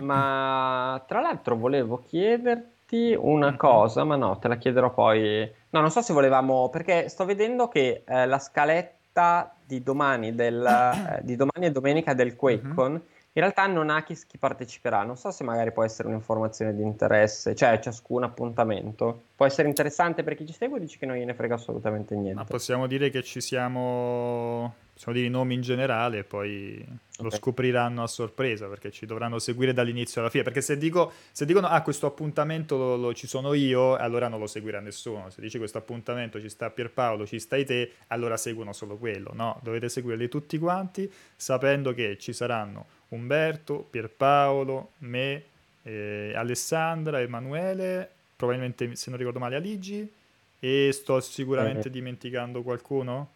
Ma 0.00 1.02
tra 1.06 1.20
l'altro 1.20 1.56
volevo 1.56 2.02
chiederti 2.02 3.14
una 3.18 3.50
Mhm. 3.50 3.56
cosa, 3.56 4.04
ma 4.04 4.16
no, 4.16 4.38
te 4.38 4.48
la 4.48 4.56
chiederò 4.56 4.92
poi. 4.92 5.50
No, 5.70 5.80
non 5.80 5.90
so 5.90 6.00
se 6.02 6.12
volevamo, 6.12 6.68
perché 6.70 7.08
sto 7.08 7.24
vedendo 7.24 7.68
che 7.68 8.02
eh, 8.06 8.26
la 8.26 8.38
scaletta 8.38 9.54
di 9.64 9.82
domani, 9.82 10.34
del, 10.34 10.64
eh, 10.64 11.20
di 11.22 11.36
domani 11.36 11.66
e 11.66 11.70
domenica 11.70 12.14
del 12.14 12.36
QuakeCon 12.36 13.02
in 13.38 13.44
realtà 13.44 13.66
non 13.68 13.88
ha 13.88 14.02
chi, 14.02 14.18
chi 14.26 14.36
parteciperà. 14.36 15.04
Non 15.04 15.16
so 15.16 15.30
se 15.30 15.44
magari 15.44 15.70
può 15.72 15.84
essere 15.84 16.08
un'informazione 16.08 16.74
di 16.74 16.82
interesse, 16.82 17.54
cioè 17.54 17.78
ciascun 17.78 18.24
appuntamento. 18.24 19.22
Può 19.36 19.46
essere 19.46 19.68
interessante 19.68 20.24
per 20.24 20.34
chi 20.34 20.44
ci 20.44 20.52
segue 20.52 20.78
o 20.78 20.80
dici 20.80 20.98
che 20.98 21.06
non 21.06 21.16
gliene 21.16 21.34
frega 21.34 21.54
assolutamente 21.54 22.16
Ma 22.16 22.20
niente? 22.20 22.44
possiamo 22.44 22.88
dire 22.88 23.10
che 23.10 23.22
ci 23.22 23.40
siamo, 23.40 24.74
possiamo 24.98 25.16
dire 25.16 25.28
i 25.28 25.30
nomi 25.30 25.54
in 25.54 25.60
generale 25.60 26.18
e 26.18 26.24
poi 26.24 26.84
lo 27.20 27.28
Ok. 27.28 27.36
scopriranno 27.36 28.02
a 28.02 28.08
sorpresa 28.08 28.66
perché 28.66 28.90
ci 28.90 29.06
dovranno 29.06 29.38
seguire 29.38 29.72
dall'inizio 29.72 30.20
alla 30.20 30.28
fine. 30.28 30.42
Perché 30.42 30.60
se, 30.60 30.76
dico, 30.76 31.12
se 31.30 31.44
dicono, 31.46 31.68
ah, 31.68 31.82
questo 31.82 32.06
appuntamento 32.06 32.76
lo- 32.76 32.96
lo- 32.96 33.14
ci 33.14 33.28
sono 33.28 33.54
io, 33.54 33.94
allora 33.94 34.26
non 34.26 34.40
lo 34.40 34.48
seguirà 34.48 34.80
nessuno. 34.80 35.30
Se 35.30 35.40
dici 35.40 35.56
questo 35.58 35.78
appuntamento 35.78 36.40
ci 36.40 36.48
sta 36.48 36.70
Pierpaolo, 36.70 37.26
ci 37.26 37.38
stai 37.38 37.64
te, 37.64 37.92
allora 38.08 38.36
seguono 38.36 38.72
solo 38.72 38.96
quello. 38.96 39.30
No, 39.34 39.60
dovete 39.62 39.88
seguirli 39.88 40.28
tutti 40.28 40.58
quanti 40.58 41.10
sapendo 41.36 41.94
che 41.94 42.18
ci 42.18 42.32
saranno 42.32 42.86
Umberto, 43.10 43.86
Pierpaolo, 43.88 44.90
me, 44.98 45.42
eh, 45.84 46.32
Alessandra, 46.34 47.20
Emanuele, 47.20 48.10
probabilmente 48.34 48.96
se 48.96 49.10
non 49.10 49.18
ricordo 49.18 49.38
male 49.38 49.54
Aligi 49.56 50.12
e 50.58 50.90
sto 50.92 51.20
sicuramente 51.20 51.86
Eh. 51.86 51.90
dimenticando 51.90 52.62
qualcuno? 52.62 53.30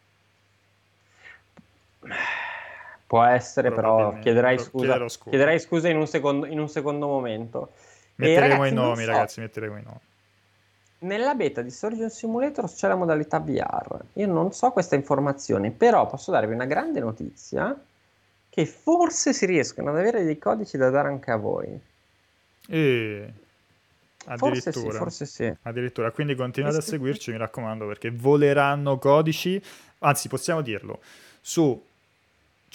Può 3.07 3.23
essere, 3.25 3.71
però 3.71 4.19
chiederai 4.19 4.59
scusa, 4.59 5.09
scusa. 5.09 5.31
chiederai 5.31 5.59
scusa 5.61 5.89
in 5.89 5.99
un 5.99 6.07
secondo, 6.07 6.47
in 6.47 6.59
un 6.59 6.69
secondo 6.69 7.07
momento. 7.07 7.73
Metteremo 8.15 8.63
ragazzi, 8.63 8.73
i 8.73 8.75
nomi, 8.75 9.05
so, 9.05 9.11
ragazzi, 9.11 9.41
metteremo 9.41 9.77
i 9.77 9.83
nomi. 9.83 10.01
Nella 11.01 11.35
beta 11.35 11.63
di 11.63 11.71
Surgeon 11.71 12.11
Simulator 12.11 12.73
c'è 12.73 12.89
la 12.89 12.95
modalità 12.95 13.39
VR. 13.39 14.01
Io 14.15 14.27
non 14.27 14.53
so 14.53 14.71
questa 14.71 14.95
informazione, 14.95 15.71
però 15.71 16.07
posso 16.07 16.31
darvi 16.31 16.55
una 16.55 16.65
grande 16.65 17.01
notizia 17.01 17.79
che 18.49 18.67
forse 18.67 19.33
si 19.33 19.47
riescono 19.47 19.91
ad 19.91 19.99
avere 19.99 20.25
dei 20.25 20.39
codici 20.39 20.77
da 20.77 20.91
dare 20.91 21.09
anche 21.09 21.31
a 21.31 21.37
voi. 21.37 21.81
E 22.69 23.33
Forse 24.37 24.61
sì, 24.61 24.69
addirittura. 24.69 24.99
forse 24.99 25.27
sì. 25.27 25.53
Addirittura, 25.63 26.11
quindi 26.13 26.35
continuate 26.35 26.77
a 26.77 26.81
seguirci, 26.81 27.33
mi 27.33 27.39
raccomando, 27.39 27.87
perché 27.87 28.11
voleranno 28.11 28.99
codici, 28.99 29.61
anzi 29.99 30.29
possiamo 30.29 30.61
dirlo, 30.61 31.01
su 31.41 31.91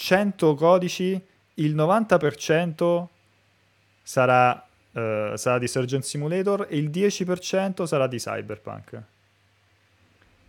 100 0.00 0.54
codici 0.54 1.20
il 1.54 1.74
90% 1.74 3.06
sarà, 4.00 4.64
eh, 4.92 5.32
sarà 5.34 5.58
di 5.58 5.66
Surgeon 5.66 6.02
Simulator 6.02 6.66
e 6.70 6.76
il 6.76 6.88
10% 6.88 7.82
sarà 7.82 8.06
di 8.06 8.16
Cyberpunk. 8.18 9.02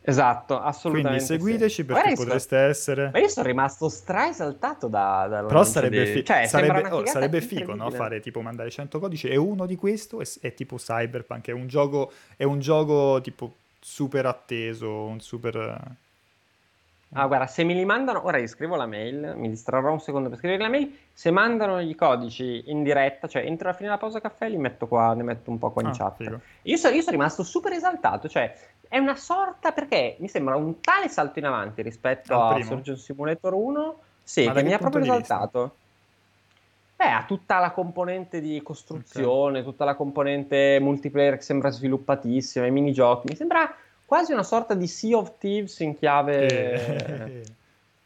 Esatto, 0.01 0.53
Quindi 0.55 0.69
assolutamente. 0.69 1.25
seguiteci 1.25 1.73
sì. 1.73 1.83
perché 1.83 2.09
io 2.09 2.15
sto- 2.15 2.23
potreste 2.23 2.57
essere... 2.57 3.09
Ma 3.11 3.19
io 3.19 3.27
sono 3.27 3.47
rimasto 3.47 3.89
straesaltato 3.89 4.87
da, 4.87 5.25
dalla 5.27 5.47
Però 5.47 5.63
sarebbe, 5.63 6.03
di- 6.05 6.11
fi- 6.11 6.25
cioè, 6.25 6.45
sarebbe- 6.45 6.87
oh, 6.89 7.05
sarebbe 7.07 7.41
figo, 7.41 7.73
no? 7.73 7.89
Fare 7.89 8.19
tipo 8.19 8.41
mandare 8.41 8.69
100 8.69 8.99
codici 8.99 9.27
e 9.27 9.35
uno 9.35 9.65
di 9.65 9.75
questo 9.75 10.21
è, 10.21 10.25
è 10.41 10.53
tipo 10.53 10.75
Cyberpunk, 10.75 11.47
è 11.47 11.51
un 11.53 11.67
gioco, 11.67 12.11
è 12.37 12.43
un 12.43 12.59
gioco 12.59 13.19
tipo 13.21 13.55
super 13.79 14.27
atteso, 14.27 15.05
un 15.05 15.19
super... 15.19 15.95
Ah, 17.13 17.25
guarda, 17.25 17.47
se 17.47 17.63
me 17.63 17.73
li 17.73 17.85
mandano, 17.85 18.23
ora 18.23 18.37
gli 18.37 18.45
scrivo 18.45 18.75
la 18.75 18.85
mail, 18.85 19.33
mi 19.35 19.49
distrarrò 19.49 19.91
un 19.91 19.99
secondo 19.99 20.29
per 20.29 20.37
scrivere 20.37 20.61
la 20.61 20.69
mail. 20.69 20.95
Se 21.11 21.31
mandano 21.31 21.79
i 21.79 21.95
codici 21.95 22.63
in 22.67 22.83
diretta, 22.83 23.27
cioè 23.27 23.45
entro 23.45 23.67
la 23.67 23.73
fine 23.73 23.87
della 23.87 23.99
pausa 23.99 24.21
caffè, 24.21 24.47
li 24.47 24.57
metto 24.57 24.87
qua, 24.87 25.15
ne 25.15 25.23
metto 25.23 25.49
un 25.49 25.57
po' 25.57 25.71
qua 25.71 25.81
in 25.81 25.89
Ah, 25.89 25.93
chat. 25.93 26.39
Io, 26.63 26.77
so- 26.77 26.89
io 26.89 27.01
sono 27.01 27.17
rimasto 27.17 27.41
super 27.43 27.73
esaltato, 27.73 28.29
cioè 28.29 28.53
è 28.87 28.99
una 28.99 29.15
sorta 29.15 29.71
perché 29.71 30.17
mi 30.19 30.27
sembra 30.27 30.55
un 30.55 30.81
tale 30.81 31.09
salto 31.09 31.39
in 31.39 31.45
avanti 31.45 31.81
rispetto 31.81 32.33
Al 32.33 32.41
a 32.41 32.53
primo? 32.53 32.69
Surgeon 32.69 32.97
Simulator 32.97 33.53
1, 33.53 33.99
sì, 34.23 34.45
Ma 34.45 34.53
che 34.53 34.61
mi 34.61 34.73
ha 34.73 34.77
proprio 34.77 35.01
esaltato. 35.01 35.77
Beh, 36.95 37.05
ha 37.09 37.23
tutta 37.25 37.59
la 37.59 37.71
componente 37.71 38.41
di 38.41 38.61
costruzione, 38.61 39.63
tutta 39.63 39.85
la 39.85 39.95
componente 39.95 40.79
multiplayer 40.81 41.37
che 41.37 41.41
sembra 41.43 41.69
sviluppatissima, 41.69 42.65
i 42.65 42.71
minigiochi. 42.71 43.27
Mi 43.29 43.35
sembra 43.35 43.73
quasi 44.09 44.33
una 44.33 44.41
sorta 44.41 44.73
di 44.73 44.87
Sea 44.87 45.17
of 45.17 45.37
Thieves 45.37 45.79
in 45.81 45.95
chiave... 45.95 47.43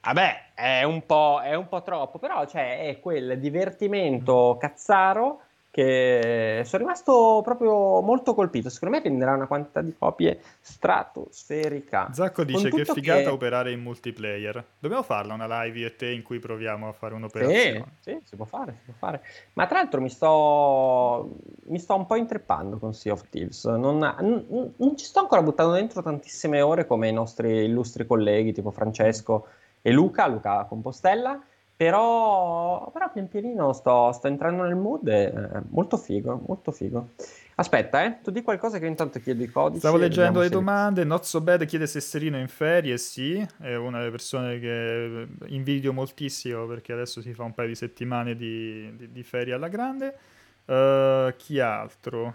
Vabbè, 0.04 0.52
è 0.54 0.84
un 0.84 1.06
po', 1.06 1.40
è 1.42 1.56
un 1.56 1.70
po' 1.70 1.82
troppo, 1.82 2.20
però 2.20 2.46
cioè, 2.46 2.90
è 2.90 3.00
quel 3.00 3.40
divertimento 3.40 4.58
cazzaro 4.60 5.43
che 5.74 6.62
sono 6.66 6.84
rimasto 6.84 7.42
proprio 7.44 8.00
molto 8.02 8.36
colpito. 8.36 8.70
Secondo 8.70 8.96
me 8.96 9.02
venderà 9.02 9.34
una 9.34 9.48
quantità 9.48 9.82
di 9.82 9.96
copie 9.98 10.40
stratosferica. 10.62 12.10
Zacco 12.14 12.44
dice 12.44 12.70
che 12.70 12.82
tutto 12.82 12.94
figata 12.94 13.22
che- 13.24 13.28
operare 13.30 13.72
in 13.72 13.82
multiplayer. 13.82 14.64
Dobbiamo 14.78 15.02
farla 15.02 15.34
una 15.34 15.64
live 15.64 15.80
io 15.80 15.88
e 15.88 15.96
te 15.96 16.12
in 16.12 16.22
cui 16.22 16.38
proviamo 16.38 16.88
a 16.90 16.92
fare 16.92 17.14
Sì, 17.14 17.18
un'operazione. 17.18 17.86
sì, 18.02 18.20
si 18.24 18.36
può 18.36 18.46
fare, 18.46 18.76
si 18.86 18.92
può 18.92 18.94
fare. 19.00 19.24
Ma 19.54 19.66
tra 19.66 19.80
l'altro 19.80 20.00
mi 20.00 20.10
sto, 20.12 21.38
mi 21.64 21.80
sto 21.80 21.96
un 21.96 22.06
po' 22.06 22.18
intreppando 22.18 22.78
con 22.78 22.94
Sea 22.94 23.14
of 23.14 23.28
Thieves. 23.30 23.66
Non, 23.66 23.98
non- 23.98 24.74
non 24.78 24.96
ci 24.96 25.06
sto 25.06 25.22
ancora 25.22 25.42
buttando 25.42 25.74
dentro 25.74 26.04
tantissime 26.04 26.62
ore 26.62 26.86
come 26.86 27.08
i 27.08 27.14
nostri 27.14 27.64
illustri 27.64 28.06
colleghi, 28.06 28.54
tipo 28.54 28.70
Francesco 28.70 29.48
e 29.82 29.92
Luca, 29.92 30.28
Luca 30.28 30.66
Compostella. 30.66 31.42
Però, 31.84 32.90
però 32.94 33.12
pian 33.12 33.28
pianino 33.28 33.74
sto, 33.74 34.10
sto 34.14 34.28
entrando 34.28 34.64
nel 34.64 34.76
mood 34.76 35.06
e 35.10 35.24
eh, 35.24 35.50
molto 35.72 35.98
figo, 35.98 36.42
molto 36.48 36.72
figo. 36.72 37.10
Aspetta, 37.56 38.06
eh, 38.06 38.22
tu 38.24 38.32
di 38.32 38.42
qualcosa 38.42 38.80
che 38.80 38.86
intanto 38.86 39.20
chiedo 39.20 39.44
i 39.44 39.48
codici. 39.48 39.80
Stavo 39.80 39.98
leggendo 39.98 40.40
le 40.40 40.46
se- 40.46 40.52
domande. 40.54 41.04
Not 41.04 41.24
so 41.24 41.42
bad 41.42 41.66
chiede 41.66 41.86
se 41.86 42.00
Serino 42.00 42.38
è 42.38 42.40
in 42.40 42.48
ferie. 42.48 42.98
Sì, 42.98 43.46
è 43.60 43.76
una 43.76 44.00
delle 44.00 44.12
persone 44.12 44.60
che 44.60 45.28
invidio 45.48 45.92
moltissimo 45.92 46.66
perché 46.68 46.94
adesso 46.94 47.20
si 47.22 47.34
fa 47.34 47.44
un 47.44 47.54
paio 47.54 47.68
di 47.68 47.76
settimane 47.76 48.38
di, 48.38 48.96
di- 48.96 49.12
di 49.12 49.24
ferie 49.24 49.54
alla 49.54 49.68
grande. 49.68 50.18
Eh, 50.66 51.34
chi 51.38 51.60
altro? 51.60 52.34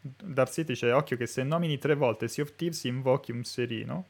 Darcy 0.00 0.64
dice: 0.64 0.90
Occhio 0.90 1.16
che 1.16 1.26
se 1.26 1.44
nomini 1.44 1.78
tre 1.78 1.94
volte 1.94 2.26
Sea 2.26 2.42
of 2.42 2.56
Thieves 2.56 2.82
invochi 2.82 3.30
un 3.30 3.44
Serino. 3.44 4.06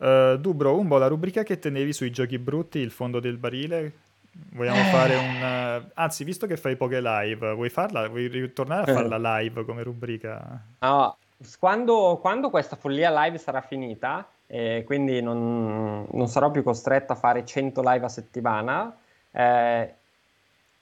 Eh, 0.00 0.38
Dubro, 0.40 0.78
un 0.78 0.88
po' 0.88 0.98
la 0.98 1.08
rubrica 1.08 1.42
che 1.42 1.58
tenevi 1.58 1.92
sui 1.92 2.10
giochi 2.10 2.38
brutti, 2.38 2.78
il 2.78 2.90
fondo 2.90 3.20
del 3.20 3.36
barile. 3.36 3.92
Vogliamo 4.52 4.82
fare 4.84 5.16
un. 5.16 5.42
eh, 5.42 5.90
anzi, 5.94 6.24
visto 6.24 6.46
che 6.46 6.56
fai 6.56 6.76
poche 6.76 7.00
live, 7.00 7.52
vuoi 7.52 7.68
farla? 7.68 8.08
Vuoi 8.08 8.28
ritornare 8.28 8.90
a 8.90 8.94
farla 8.94 9.38
live 9.38 9.64
come 9.64 9.82
rubrica? 9.82 10.62
No, 10.80 11.16
quando, 11.58 12.18
quando 12.20 12.48
questa 12.48 12.76
follia 12.76 13.10
live 13.24 13.38
sarà 13.38 13.60
finita, 13.60 14.26
e 14.46 14.82
quindi 14.86 15.20
non, 15.20 16.06
non 16.10 16.28
sarò 16.28 16.50
più 16.50 16.62
costretto 16.62 17.12
a 17.12 17.16
fare 17.16 17.44
100 17.44 17.82
live 17.84 18.04
a 18.04 18.08
settimana, 18.08 18.96
eh, 19.32 19.94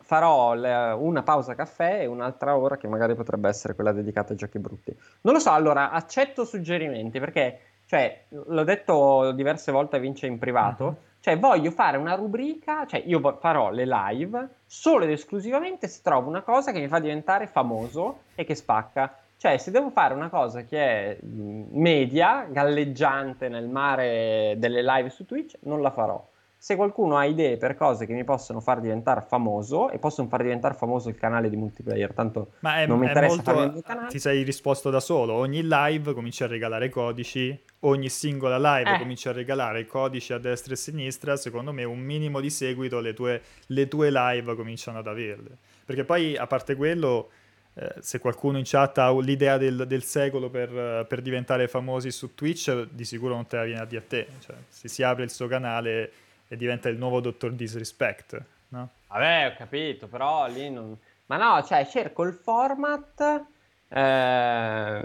farò 0.00 0.54
le- 0.54 0.92
una 0.92 1.22
pausa 1.22 1.54
caffè 1.54 2.00
e 2.00 2.06
un'altra 2.06 2.56
ora 2.56 2.76
che 2.76 2.88
magari 2.88 3.14
potrebbe 3.14 3.48
essere 3.48 3.74
quella 3.74 3.92
dedicata 3.92 4.32
ai 4.32 4.38
giochi 4.38 4.58
brutti. 4.58 4.96
Non 5.22 5.34
lo 5.34 5.40
so, 5.40 5.50
allora 5.52 5.90
accetto 5.90 6.44
suggerimenti 6.44 7.18
perché, 7.20 7.60
cioè, 7.88 8.24
l'ho 8.28 8.64
detto 8.64 9.32
diverse 9.32 9.72
volte 9.72 9.96
a 9.96 9.98
Vince 9.98 10.26
in 10.26 10.38
privato. 10.38 10.84
Mhm. 10.84 10.96
Cioè, 11.20 11.38
voglio 11.38 11.70
fare 11.70 11.96
una 11.96 12.14
rubrica, 12.14 12.84
cioè 12.84 13.02
io 13.06 13.18
farò 13.40 13.70
le 13.70 13.86
live 13.86 14.48
solo 14.66 15.04
ed 15.04 15.10
esclusivamente 15.10 15.88
se 15.88 16.00
trovo 16.02 16.28
una 16.28 16.42
cosa 16.42 16.70
che 16.70 16.80
mi 16.80 16.88
fa 16.88 16.98
diventare 16.98 17.46
famoso 17.46 18.18
e 18.34 18.44
che 18.44 18.54
spacca. 18.54 19.16
Cioè, 19.38 19.56
se 19.56 19.70
devo 19.70 19.88
fare 19.88 20.12
una 20.12 20.28
cosa 20.28 20.64
che 20.64 20.78
è 20.78 21.18
media, 21.22 22.46
galleggiante 22.50 23.48
nel 23.48 23.68
mare 23.68 24.56
delle 24.58 24.82
live 24.82 25.08
su 25.08 25.24
Twitch, 25.24 25.56
non 25.60 25.80
la 25.80 25.90
farò. 25.90 26.22
Se 26.60 26.74
qualcuno 26.74 27.16
ha 27.16 27.24
idee 27.24 27.56
per 27.56 27.76
cose 27.76 28.04
che 28.04 28.12
mi 28.12 28.24
possono 28.24 28.58
far 28.60 28.80
diventare 28.80 29.20
famoso 29.20 29.90
e 29.90 29.98
possono 29.98 30.26
far 30.26 30.42
diventare 30.42 30.74
famoso 30.74 31.08
il 31.08 31.14
canale 31.14 31.48
di 31.48 31.56
multiplayer, 31.56 32.12
tanto 32.12 32.54
Ma 32.60 32.80
è, 32.80 32.86
non 32.86 32.98
mi 32.98 33.06
interessa 33.06 33.52
molto-. 33.52 33.82
Ti 34.08 34.18
sei 34.18 34.42
risposto 34.42 34.90
da 34.90 34.98
solo. 34.98 35.34
Ogni 35.34 35.62
live 35.62 36.12
cominci 36.14 36.42
a 36.42 36.48
regalare 36.48 36.88
codici. 36.88 37.56
Ogni 37.80 38.08
singola 38.08 38.58
live 38.58 38.96
Eh. 38.96 38.98
cominci 38.98 39.28
a 39.28 39.32
regalare 39.32 39.86
codici 39.86 40.32
a 40.32 40.38
destra 40.38 40.72
e 40.72 40.74
a 40.74 40.78
sinistra. 40.78 41.36
Secondo 41.36 41.72
me, 41.72 41.84
un 41.84 42.00
minimo 42.00 42.40
di 42.40 42.50
seguito 42.50 42.98
le 42.98 43.14
tue, 43.14 43.40
le 43.66 43.86
tue 43.86 44.10
live 44.10 44.56
cominciano 44.56 44.98
ad 44.98 45.06
averle. 45.06 45.56
Perché 45.84 46.02
poi, 46.02 46.36
a 46.36 46.48
parte 46.48 46.74
quello, 46.74 47.30
eh, 47.74 47.94
se 48.00 48.18
qualcuno 48.18 48.58
in 48.58 48.64
chat 48.66 48.98
ha 48.98 49.16
l'idea 49.20 49.58
del, 49.58 49.86
del 49.86 50.02
secolo 50.02 50.50
per, 50.50 51.06
per 51.06 51.22
diventare 51.22 51.68
famosi 51.68 52.10
su 52.10 52.34
Twitch, 52.34 52.88
di 52.90 53.04
sicuro 53.04 53.34
non 53.34 53.46
te 53.46 53.56
la 53.58 53.62
viene 53.62 53.80
a 53.80 53.84
dire 53.84 54.00
a 54.00 54.04
te. 54.06 54.26
Cioè, 54.40 54.56
se 54.68 54.88
si 54.88 55.04
apre 55.04 55.22
il 55.22 55.30
suo 55.30 55.46
canale 55.46 56.10
e 56.48 56.56
diventa 56.56 56.88
il 56.88 56.96
nuovo 56.96 57.20
Dottor 57.20 57.52
Disrespect, 57.52 58.42
no? 58.68 58.88
Vabbè, 59.08 59.52
ho 59.52 59.56
capito, 59.56 60.06
però 60.06 60.46
lì 60.48 60.70
non... 60.70 60.96
Ma 61.26 61.36
no, 61.36 61.62
cioè, 61.62 61.86
cerco 61.86 62.24
il 62.24 62.32
format... 62.32 63.44
eh, 63.88 65.04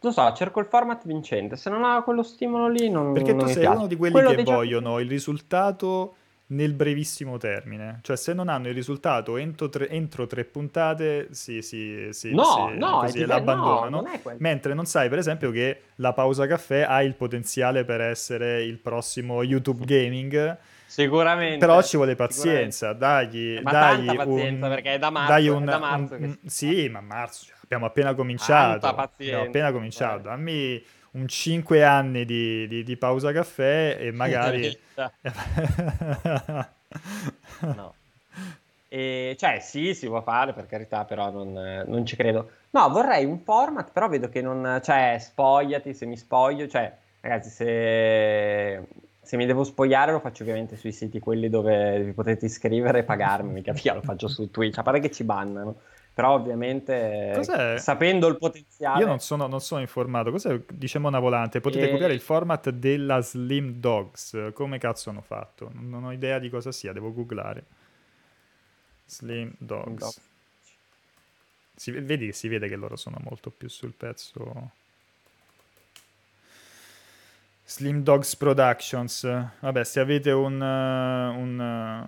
Non 0.00 0.12
so, 0.12 0.32
cerco 0.32 0.60
il 0.60 0.66
format 0.66 1.04
vincente. 1.04 1.56
Se 1.56 1.68
non 1.68 1.84
ha 1.84 2.00
quello 2.02 2.22
stimolo 2.22 2.68
lì, 2.68 2.88
non, 2.88 3.12
Perché 3.12 3.32
non 3.32 3.40
tu 3.40 3.46
mi 3.46 3.52
sei 3.52 3.66
uno 3.66 3.86
di 3.86 3.96
quelli 3.96 4.14
Quello 4.14 4.30
che 4.30 4.36
dei 4.36 4.44
vogliono 4.44 4.98
il 5.00 5.08
risultato 5.08 6.14
nel 6.52 6.72
brevissimo 6.74 7.36
termine. 7.38 8.00
Cioè, 8.02 8.16
se 8.16 8.32
non 8.32 8.48
hanno 8.48 8.68
il 8.68 8.74
risultato 8.74 9.36
entro 9.36 9.68
tre, 9.68 9.88
entro 9.88 10.26
tre 10.26 10.44
puntate, 10.44 11.28
sì, 11.30 11.62
sì, 11.62 12.08
sì, 12.10 12.32
No, 12.34 12.70
sì, 12.72 12.78
no, 12.78 12.98
è 13.00 13.04
così 13.06 13.12
diver- 13.18 13.28
l'abbandonano. 13.28 13.88
no, 13.88 14.02
non 14.02 14.06
è 14.08 14.20
quello. 14.20 14.38
Mentre 14.40 14.74
non 14.74 14.84
sai, 14.86 15.08
per 15.08 15.18
esempio, 15.18 15.50
che 15.50 15.80
la 15.96 16.12
pausa 16.12 16.46
caffè 16.46 16.82
ha 16.82 17.02
il 17.02 17.14
potenziale 17.14 17.84
per 17.84 18.00
essere 18.00 18.62
il 18.64 18.78
prossimo 18.78 19.42
YouTube 19.42 19.84
Gaming. 19.84 20.56
Sicuramente. 20.86 21.58
Però 21.58 21.80
ci 21.82 21.96
vuole 21.96 22.16
pazienza, 22.16 22.92
dagli, 22.92 23.60
Ma 23.62 23.70
dagli 23.70 24.06
tanta 24.06 24.24
pazienza, 24.24 24.66
un, 24.66 24.72
perché 24.74 24.94
è 24.94 24.98
da 24.98 25.10
marzo- 25.10 25.32
dagli 25.32 25.46
è 25.46 25.50
un- 25.50 25.64
da 25.64 25.78
marzo 25.78 26.14
un- 26.14 26.18
che 26.20 26.24
un- 26.26 26.38
sì, 26.46 26.88
ma 26.88 27.00
marzo, 27.00 27.44
cioè, 27.46 27.56
abbiamo 27.62 27.86
appena 27.86 28.12
cominciato. 28.14 28.80
Tanta 28.80 28.94
pazienza, 28.94 29.34
Abbiamo 29.36 29.48
appena 29.50 29.72
cominciato. 29.72 30.18
Dammi 30.22 30.82
un 31.12 31.26
5 31.28 31.84
anni 31.84 32.24
di, 32.24 32.66
di- 32.68 32.82
di 32.82 32.96
pausa 32.96 33.32
caffè 33.32 33.96
e 33.98 34.10
magari... 34.12 34.76
No. 37.72 37.94
E, 38.88 39.36
cioè, 39.38 39.60
sì, 39.60 39.94
si 39.94 40.06
può 40.08 40.20
fare, 40.22 40.52
per 40.52 40.66
carità, 40.66 41.04
però 41.04 41.30
non, 41.30 41.52
non 41.86 42.04
ci 42.04 42.16
credo. 42.16 42.50
No, 42.70 42.88
vorrei 42.90 43.24
un 43.24 43.38
format, 43.40 43.92
però 43.92 44.08
vedo 44.08 44.28
che 44.28 44.42
non... 44.42 44.80
Cioè, 44.82 45.16
spogliati, 45.20 45.94
se 45.94 46.06
mi 46.06 46.16
spoglio, 46.16 46.66
cioè, 46.66 46.92
ragazzi, 47.20 47.50
se, 47.50 48.82
se 49.22 49.36
mi 49.36 49.46
devo 49.46 49.62
spogliare 49.62 50.10
lo 50.12 50.18
faccio 50.20 50.42
ovviamente 50.42 50.76
sui 50.76 50.92
siti 50.92 51.20
quelli 51.20 51.48
dove 51.48 52.02
vi 52.02 52.12
potete 52.12 52.46
iscrivere 52.46 53.00
e 53.00 53.04
pagarmi, 53.04 53.52
mica 53.52 53.72
via, 53.72 53.94
lo 53.94 54.02
faccio 54.02 54.26
su 54.28 54.50
Twitch, 54.50 54.78
a 54.78 54.82
parte 54.82 55.00
che 55.00 55.10
ci 55.10 55.22
bannano. 55.24 55.80
Però 56.20 56.34
ovviamente, 56.34 57.32
Cos'è? 57.34 57.78
sapendo 57.78 58.26
il 58.26 58.36
potenziale... 58.36 59.00
Io 59.00 59.06
non 59.06 59.20
sono, 59.20 59.46
non 59.46 59.60
sono 59.62 59.80
informato. 59.80 60.30
Cos'è, 60.30 60.60
diciamo 60.70 61.08
una 61.08 61.18
volante? 61.18 61.60
Potete 61.60 61.88
Eh. 61.88 61.90
copiare 61.90 62.12
il 62.12 62.20
format 62.20 62.68
della 62.68 63.22
Slim 63.22 63.72
Dogs. 63.80 64.50
Come 64.52 64.76
cazzo 64.76 65.08
hanno 65.08 65.22
fatto? 65.22 65.70
Non, 65.72 66.04
ho 66.04 66.12
idea 66.12 66.38
di 66.38 66.50
cosa 66.50 66.72
sia, 66.72 66.92
devo 66.92 67.10
googlare. 67.14 67.64
Slim 69.06 69.50
Dogs. 69.56 70.02
No. 70.02 70.12
Si, 71.74 71.90
vedi, 71.90 72.32
si 72.32 72.48
vede 72.48 72.68
che 72.68 72.76
loro 72.76 72.96
sono 72.96 73.16
molto 73.22 73.48
più 73.50 73.70
sul 73.70 73.94
pezzo. 73.94 74.72
Slim 77.64 78.02
Dogs 78.02 78.36
Productions. 78.36 79.22
Vabbè, 79.60 79.84
se 79.84 80.00
avete 80.00 80.32
un, 80.32 80.60
un, 80.60 82.06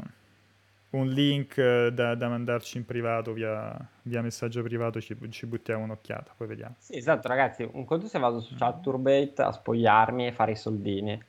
un 0.93 1.09
link 1.09 1.57
eh, 1.57 1.91
da, 1.93 2.15
da 2.15 2.29
mandarci 2.29 2.77
in 2.79 2.85
privato 2.85 3.33
via, 3.33 3.77
via 4.03 4.23
messaggio 4.23 4.63
privato, 4.63 5.01
ci, 5.01 5.17
ci 5.31 5.47
buttiamo 5.47 5.85
un'occhiata, 5.85 6.33
poi 6.37 6.47
vediamo. 6.47 6.75
Sì, 6.79 6.97
esatto, 6.97 7.29
ragazzi, 7.29 7.69
un 7.71 7.85
conto 7.85 8.07
se 8.07 8.19
vado 8.19 8.41
su 8.41 8.55
Chaturbate 8.57 9.43
a 9.43 9.53
spogliarmi 9.53 10.27
e 10.27 10.33
fare 10.33 10.53
i 10.53 10.57
soldini. 10.57 11.23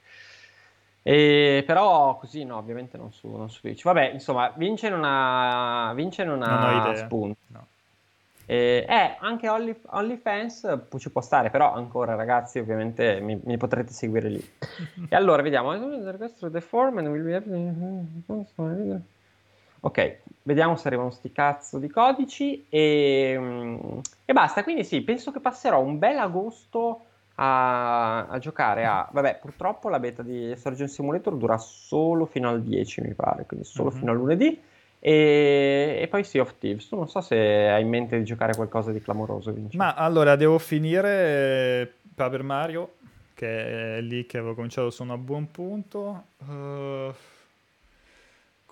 E, 1.05 1.63
però 1.65 2.15
così 2.17 2.45
no, 2.45 2.57
ovviamente 2.57 2.97
non 2.97 3.11
su, 3.11 3.29
non 3.29 3.49
su 3.49 3.61
Twitch. 3.61 3.83
Vabbè, 3.83 4.11
insomma, 4.13 4.51
vince 4.55 4.87
in 4.87 4.93
una, 4.93 5.91
vince 5.95 6.23
in 6.23 6.29
una 6.29 6.83
Non 6.83 6.95
spunta. 6.95 7.39
No. 7.47 7.67
E, 8.45 8.85
eh, 8.87 9.15
anche 9.19 9.47
Only, 9.47 9.79
OnlyFans 9.85 10.87
ci 10.97 11.09
può 11.09 11.21
stare, 11.21 11.49
però 11.49 11.73
ancora 11.73 12.15
ragazzi, 12.15 12.59
ovviamente 12.59 13.19
mi, 13.21 13.39
mi 13.41 13.57
potrete 13.57 13.93
seguire 13.93 14.29
lì. 14.29 14.49
e 15.07 15.15
allora 15.15 15.41
vediamo. 15.41 15.73
The 15.73 16.61
form 16.61 16.97
and 16.97 17.07
will 17.07 17.23
be 17.23 19.01
Ok, 19.85 20.17
vediamo 20.43 20.77
se 20.77 20.87
arrivano 20.87 21.09
sti 21.11 21.31
cazzo 21.33 21.77
di 21.77 21.89
codici 21.89 22.65
e, 22.69 23.35
mm, 23.37 23.99
e 24.23 24.31
basta. 24.33 24.63
Quindi 24.63 24.85
sì, 24.85 25.01
penso 25.01 25.31
che 25.31 25.41
passerò 25.41 25.81
un 25.81 25.99
bel 25.99 26.17
agosto 26.19 27.01
a, 27.35 28.27
a 28.27 28.37
giocare 28.39 28.85
a... 28.85 29.07
Vabbè, 29.11 29.39
purtroppo 29.41 29.89
la 29.89 29.99
beta 29.99 30.23
di 30.23 30.53
Surgeon 30.55 30.87
Simulator 30.87 31.35
dura 31.35 31.57
solo 31.57 32.25
fino 32.25 32.47
al 32.47 32.61
10, 32.63 33.01
mi 33.01 33.13
pare, 33.13 33.45
quindi 33.45 33.65
solo 33.65 33.89
Mhm. 33.91 33.97
fino 33.97 34.11
a 34.11 34.13
lunedì. 34.13 34.61
E, 34.99 35.97
e 36.01 36.07
poi 36.07 36.23
Sea 36.23 36.41
of 36.43 36.55
Thieves. 36.59 36.87
Tu 36.87 36.95
non 36.95 37.09
so 37.09 37.19
se 37.19 37.35
hai 37.35 37.81
in 37.81 37.89
mente 37.89 38.17
di 38.17 38.23
giocare 38.23 38.55
qualcosa 38.55 38.91
di 38.93 39.01
clamoroso, 39.01 39.51
Vinci. 39.51 39.75
Ma 39.75 39.95
allora 39.95 40.37
devo 40.37 40.59
finire 40.59 41.81
eh, 41.81 41.91
Paper 42.15 42.41
Mario, 42.43 42.93
che 43.33 43.97
è 43.97 44.01
lì 44.01 44.25
che 44.25 44.37
avevo 44.37 44.55
cominciato, 44.55 44.89
sono 44.91 45.11
a 45.11 45.17
buon 45.17 45.51
punto. 45.51 46.23
Eh, 46.49 47.11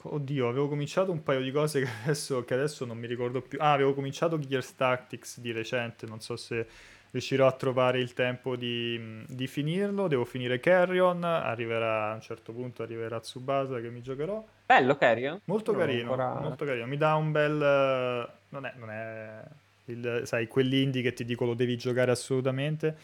oddio, 0.04 0.48
avevo 0.48 0.68
cominciato 0.68 1.12
un 1.12 1.24
paio 1.24 1.42
di 1.42 1.52
cose 1.52 1.82
che 1.82 1.90
adesso, 2.04 2.44
che 2.44 2.54
adesso 2.54 2.86
non 2.86 2.98
mi 2.98 3.08
ricordo 3.08 3.42
più. 3.42 3.58
Ah, 3.62 3.74
avevo 3.74 3.94
cominciato 3.94 4.40
Gears 4.40 4.76
Tactics 4.76 5.40
di 5.40 5.52
recente, 5.52 6.06
non 6.06 6.20
so 6.22 6.36
se 6.36 6.68
riuscirò 7.12 7.46
a 7.48 7.52
trovare 7.54 8.00
il 8.00 8.14
tempo 8.14 8.56
di, 8.56 9.24
di 9.28 9.48
finirlo. 9.48 10.08
Devo 10.08 10.26
finire 10.26 10.60
Carrion, 10.60 11.24
arriverà 11.24 12.12
a 12.12 12.14
un 12.16 12.22
certo 12.22 12.54
punto, 12.54 12.84
arriverà 12.84 13.20
Tsubasa 13.20 13.80
che 13.82 13.90
mi 13.90 14.02
giocherò. 14.02 14.44
Bello, 14.66 14.96
Carrion? 14.98 15.40
Molto 15.46 15.74
No, 15.74 15.78
carino, 15.80 16.12
ancora- 16.12 16.40
molto 16.40 16.66
carino. 16.66 16.86
Mi 16.88 16.98
dà 16.98 17.16
un 17.16 17.32
bel... 17.32 17.62
eh, 17.62 18.30
Non 18.50 18.66
è, 18.66 18.74
non 18.78 18.90
è 18.90 19.44
il, 19.86 20.22
sai, 20.26 20.48
quell'indie 20.48 21.02
che 21.02 21.14
ti 21.14 21.26
dico 21.26 21.46
lo 21.46 21.54
devi 21.54 21.78
giocare 21.78 22.12
assolutamente, 22.12 22.96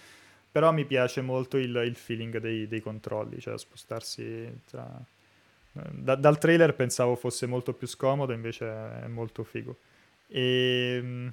però 0.51 0.71
mi 0.71 0.85
piace 0.85 1.21
molto 1.21 1.57
il, 1.57 1.75
il 1.85 1.95
feeling 1.95 2.37
dei, 2.39 2.67
dei 2.67 2.81
controlli, 2.81 3.39
cioè 3.39 3.57
spostarsi 3.57 4.61
tra... 4.69 4.87
da- 5.91 6.15
dal 6.15 6.37
trailer 6.37 6.75
pensavo 6.75 7.15
fosse 7.15 7.45
molto 7.45 7.73
più 7.73 7.87
scomodo, 7.87 8.33
invece 8.33 8.65
è 9.03 9.07
molto 9.07 9.43
figo. 9.43 9.77
E... 10.27 11.31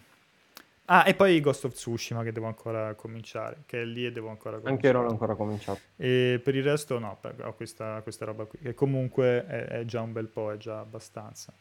Ah, 0.86 1.04
e 1.08 1.14
poi 1.14 1.40
Ghost 1.40 1.64
of 1.64 1.72
Tsushima 1.72 2.22
che 2.22 2.30
devo 2.32 2.46
ancora 2.46 2.94
cominciare, 2.94 3.62
che 3.64 3.80
è 3.82 3.84
lì 3.86 4.04
e 4.04 4.12
devo 4.12 4.28
ancora 4.28 4.60
Anche 4.62 4.86
io 4.86 4.92
cominciare. 4.92 4.92
non 4.92 5.06
ho 5.06 5.10
ancora 5.10 5.34
cominciato. 5.34 5.80
E 5.96 6.40
per 6.44 6.54
il 6.54 6.62
resto 6.62 6.98
no, 6.98 7.18
ho 7.42 7.54
questa, 7.54 8.00
questa 8.02 8.26
roba 8.26 8.44
qui, 8.44 8.58
che 8.58 8.74
comunque 8.74 9.46
è, 9.46 9.64
è 9.80 9.84
già 9.86 10.02
un 10.02 10.12
bel 10.12 10.28
po', 10.28 10.52
è 10.52 10.58
già 10.58 10.80
abbastanza. 10.80 11.52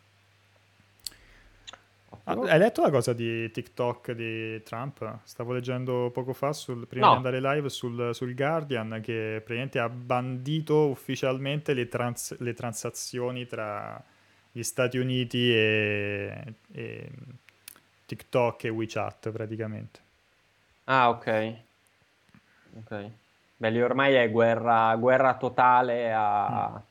Ah, 2.26 2.34
hai 2.34 2.58
letto 2.60 2.82
la 2.82 2.90
cosa 2.90 3.12
di 3.14 3.52
TikTok 3.52 4.12
di 4.12 4.62
Trump? 4.64 5.20
Stavo 5.24 5.52
leggendo 5.54 6.10
poco 6.14 6.32
fa, 6.34 6.54
sul- 6.54 6.88
prima 6.88 7.06
No. 7.06 7.10
di 7.10 7.16
andare 7.16 7.42
live, 7.42 7.70
sul, 7.70 8.12
sul 8.14 8.34
Guardian, 8.34 9.00
che 9.02 9.42
praticamente 9.44 9.80
ha 9.80 9.90
bandito 9.90 10.88
ufficialmente 10.88 11.74
le, 11.74 11.88
trans- 11.90 12.38
le 12.40 12.54
transazioni 12.54 13.46
tra 13.46 14.02
gli 14.52 14.64
Stati 14.64 14.98
Uniti 14.98 15.52
e, 15.54 16.54
e 16.72 17.10
TikTok 18.06 18.64
e 18.66 18.70
WeChat 18.70 19.30
praticamente. 19.32 20.00
Ah, 20.88 21.10
ok. 21.10 21.28
Ok. 22.78 23.12
Beh, 23.58 23.70
lì 23.70 23.82
ormai 23.82 24.14
è 24.16 24.30
guerra, 24.32 24.96
guerra 24.98 25.36
totale 25.38 26.12
a- 26.14 26.82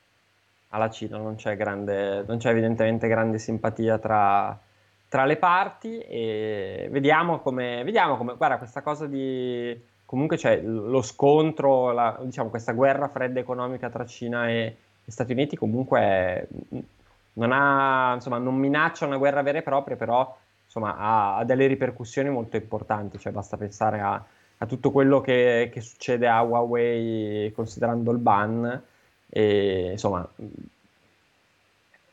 alla 0.69 0.91
Cina, 0.91 1.19
non 1.19 1.37
c'è 1.37 1.57
grande, 1.57 2.25
non 2.27 2.39
c'è 2.39 2.51
evidentemente 2.51 3.09
grande 3.09 3.39
simpatia 3.39 3.99
tra, 3.99 4.59
tra 5.13 5.27
le 5.27 5.37
parti 5.37 5.99
e 5.99 6.89
vediamo 6.91 7.41
come, 7.41 7.85
vediamo 7.85 8.17
come, 8.17 8.35
guarda, 8.35 8.57
questa 8.57 8.81
cosa 8.81 9.07
di, 9.07 9.79
comunque 10.07 10.39
c'è 10.39 10.63
lo 10.63 11.03
scontro, 11.03 11.93
la- 11.93 12.19
diciamo, 12.23 12.49
questa 12.49 12.73
guerra 12.73 13.09
fredda 13.09 13.39
economica 13.39 13.91
tra 13.91 14.07
Cina 14.07 14.49
e, 14.49 14.75
e 15.05 15.11
Stati 15.11 15.33
Uniti 15.33 15.55
comunque 15.55 16.49
non 17.35 17.53
ha, 17.53 18.15
insomma, 18.15 18.39
non 18.39 18.55
minaccia 18.55 19.05
una 19.05 19.19
guerra 19.19 19.43
vera 19.43 19.59
e 19.59 19.63
propria, 19.63 19.97
però 19.97 20.35
insomma, 20.65 20.97
ha, 20.97 21.37
ha 21.37 21.45
delle 21.45 21.67
ripercussioni 21.67 22.31
molto 22.31 22.57
importanti, 22.57 23.19
cioè 23.19 23.33
basta 23.33 23.59
pensare 23.59 24.01
a, 24.01 24.25
a 24.57 24.65
tutto 24.67 24.91
quello 24.91 25.21
che, 25.21 25.69
che 25.71 25.83
succede 25.83 26.27
a 26.27 26.41
Huawei 26.41 27.53
considerando 27.55 28.13
il 28.13 28.19
ban, 28.19 28.83
e 29.29 29.91
insomma, 29.91 30.27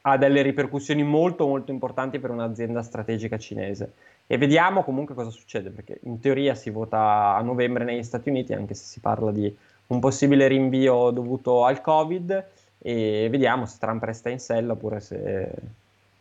ha 0.01 0.17
delle 0.17 0.41
ripercussioni 0.41 1.03
molto 1.03 1.47
molto 1.47 1.71
importanti 1.71 2.19
per 2.19 2.29
un'azienda 2.31 2.81
strategica 2.81 3.37
cinese. 3.37 3.93
e 4.31 4.37
vediamo 4.37 4.83
comunque 4.83 5.15
cosa 5.15 5.31
succede, 5.31 5.71
perché 5.71 6.01
in 6.03 6.19
teoria 6.19 6.53
si 6.53 6.69
vota 6.69 7.35
a 7.35 7.41
novembre 7.41 7.83
negli 7.83 8.03
Stati 8.03 8.29
Uniti, 8.29 8.53
anche 8.53 8.75
se 8.75 8.83
si 8.83 8.99
parla 8.99 9.31
di 9.31 9.51
un 9.87 9.99
possibile 9.99 10.47
rinvio 10.47 11.09
dovuto 11.09 11.65
al 11.65 11.81
Covid, 11.81 12.45
e 12.77 13.27
vediamo 13.31 13.65
se 13.65 13.79
Trump 13.79 14.03
resta 14.03 14.29
in 14.29 14.39
sella 14.39 14.73
oppure 14.73 14.99
se, 14.99 15.51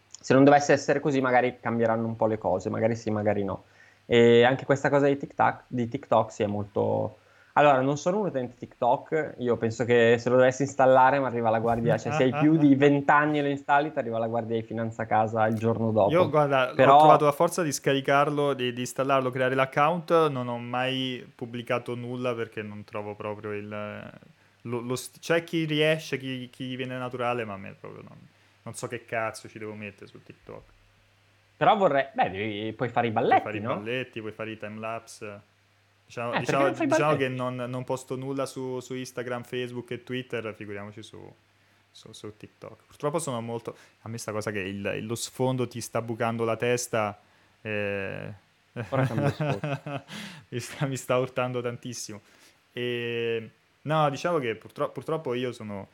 se 0.08 0.32
non 0.32 0.42
dovesse 0.42 0.72
essere 0.72 1.00
così 1.00 1.20
magari 1.20 1.58
cambieranno 1.60 2.06
un 2.06 2.16
po' 2.16 2.24
le 2.26 2.38
cose, 2.38 2.70
magari 2.70 2.96
sì, 2.96 3.10
magari 3.10 3.44
no. 3.44 3.64
E 4.06 4.42
anche 4.42 4.64
questa 4.64 4.88
cosa 4.88 5.06
di 5.06 5.18
TikTok, 5.18 5.64
di 5.66 5.86
TikTok 5.86 6.32
si 6.32 6.42
è 6.42 6.46
molto 6.46 7.18
allora, 7.54 7.80
non 7.80 7.96
sono 7.96 8.20
un 8.20 8.26
utente 8.26 8.54
TikTok, 8.56 9.34
io 9.38 9.56
penso 9.56 9.84
che 9.84 10.16
se 10.18 10.28
lo 10.28 10.36
dovessi 10.36 10.62
installare 10.62 11.18
mi 11.18 11.26
arriva 11.26 11.50
la 11.50 11.58
guardia, 11.58 11.98
cioè 11.98 12.12
se 12.12 12.24
hai 12.24 12.32
più 12.32 12.56
di 12.56 12.74
20 12.76 13.10
anni 13.10 13.38
e 13.38 13.42
lo 13.42 13.48
installi 13.48 13.92
ti 13.92 13.98
arriva 13.98 14.18
la 14.18 14.28
guardia 14.28 14.56
di 14.56 14.62
finanza 14.62 15.02
a 15.02 15.06
casa 15.06 15.46
il 15.46 15.56
giorno 15.56 15.90
dopo. 15.90 16.10
Io 16.10 16.28
guarda, 16.28 16.72
Però... 16.74 16.94
ho 16.94 16.98
trovato 16.98 17.24
la 17.24 17.32
forza 17.32 17.62
di 17.62 17.72
scaricarlo, 17.72 18.54
di, 18.54 18.72
di, 18.72 18.80
installarlo, 18.80 19.30
creare 19.30 19.56
l'account, 19.56 20.28
non 20.28 20.46
ho 20.46 20.58
mai 20.58 21.28
pubblicato 21.34 21.94
nulla 21.94 22.34
perché 22.34 22.62
non 22.62 22.84
trovo 22.84 23.14
proprio 23.14 23.52
il... 23.52 24.10
Lo, 24.62 24.80
lo, 24.80 24.96
c'è 25.18 25.44
chi 25.44 25.64
riesce, 25.64 26.18
chi, 26.18 26.48
chi 26.50 26.76
viene 26.76 26.96
naturale, 26.96 27.44
ma 27.44 27.54
a 27.54 27.56
me 27.56 27.74
proprio 27.78 28.02
non, 28.02 28.18
non 28.62 28.74
so 28.74 28.86
che 28.86 29.04
cazzo 29.04 29.48
ci 29.48 29.58
devo 29.58 29.74
mettere 29.74 30.06
su 30.06 30.22
TikTok. 30.22 30.62
Però 31.56 31.76
vorrei... 31.76 32.06
Beh, 32.12 32.30
devi, 32.30 32.72
puoi 32.72 32.88
fare 32.88 33.08
i 33.08 33.10
balletti, 33.10 33.42
Puoi 33.42 33.60
fare 33.60 33.64
no? 33.64 33.72
i 33.72 33.76
balletti, 33.76 34.20
puoi 34.20 34.32
fare 34.32 34.50
i 34.52 34.58
timelapse. 34.58 35.40
Diciamo, 36.08 36.32
eh, 36.32 36.38
diciamo, 36.38 36.70
diciamo 36.70 37.16
che 37.16 37.28
non, 37.28 37.54
non, 37.54 37.84
posto 37.84 38.16
nulla 38.16 38.46
su, 38.46 38.80
su, 38.80 38.94
Instagram, 38.94 39.42
Facebook 39.42 39.90
e 39.90 40.02
Twitter, 40.02 40.54
figuriamoci 40.54 41.02
su, 41.02 41.30
su, 41.90 42.12
su, 42.12 42.34
TikTok. 42.34 42.86
Purtroppo 42.86 43.18
sono 43.18 43.42
molto... 43.42 43.76
A 44.00 44.08
me 44.08 44.16
sta 44.16 44.32
cosa 44.32 44.50
che 44.50 44.60
il, 44.60 45.04
lo 45.04 45.14
sfondo 45.14 45.68
ti 45.68 45.82
sta 45.82 46.00
bucando 46.00 46.44
la 46.44 46.56
testa... 46.56 47.20
Eh... 47.60 48.32
mi, 50.48 50.60
sta, 50.60 50.86
mi, 50.86 50.96
sta, 50.96 51.18
urtando 51.18 51.60
tantissimo. 51.60 52.22
E... 52.72 53.50
No, 53.82 54.08
diciamo 54.08 54.38
che 54.38 54.54
purtroppo, 54.54 54.92
purtroppo 54.92 55.34
io 55.34 55.52
sono, 55.52 55.88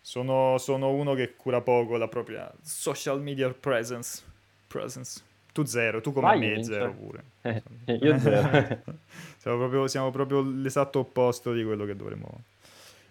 sono, 0.00 0.56
sono, 0.56 0.88
uno 0.88 1.12
che 1.12 1.34
cura 1.36 1.60
poco 1.60 1.98
la 1.98 2.08
propria 2.08 2.50
social 2.62 3.20
media 3.20 3.52
presence. 3.52 4.22
presence. 4.66 5.27
Tu 5.58 5.64
zero, 5.64 6.00
tu 6.00 6.12
come 6.12 6.28
Vai, 6.28 6.38
me 6.38 6.62
zero 6.62 6.92
pure. 6.92 7.24
Eh, 7.42 7.62
io 8.00 8.16
zero. 8.20 8.80
siamo, 9.38 9.58
proprio, 9.58 9.88
siamo, 9.88 10.12
proprio, 10.12 10.40
l'esatto 10.40 11.00
opposto 11.00 11.52
di 11.52 11.64
quello 11.64 11.84
che 11.84 11.96
dovremmo... 11.96 12.44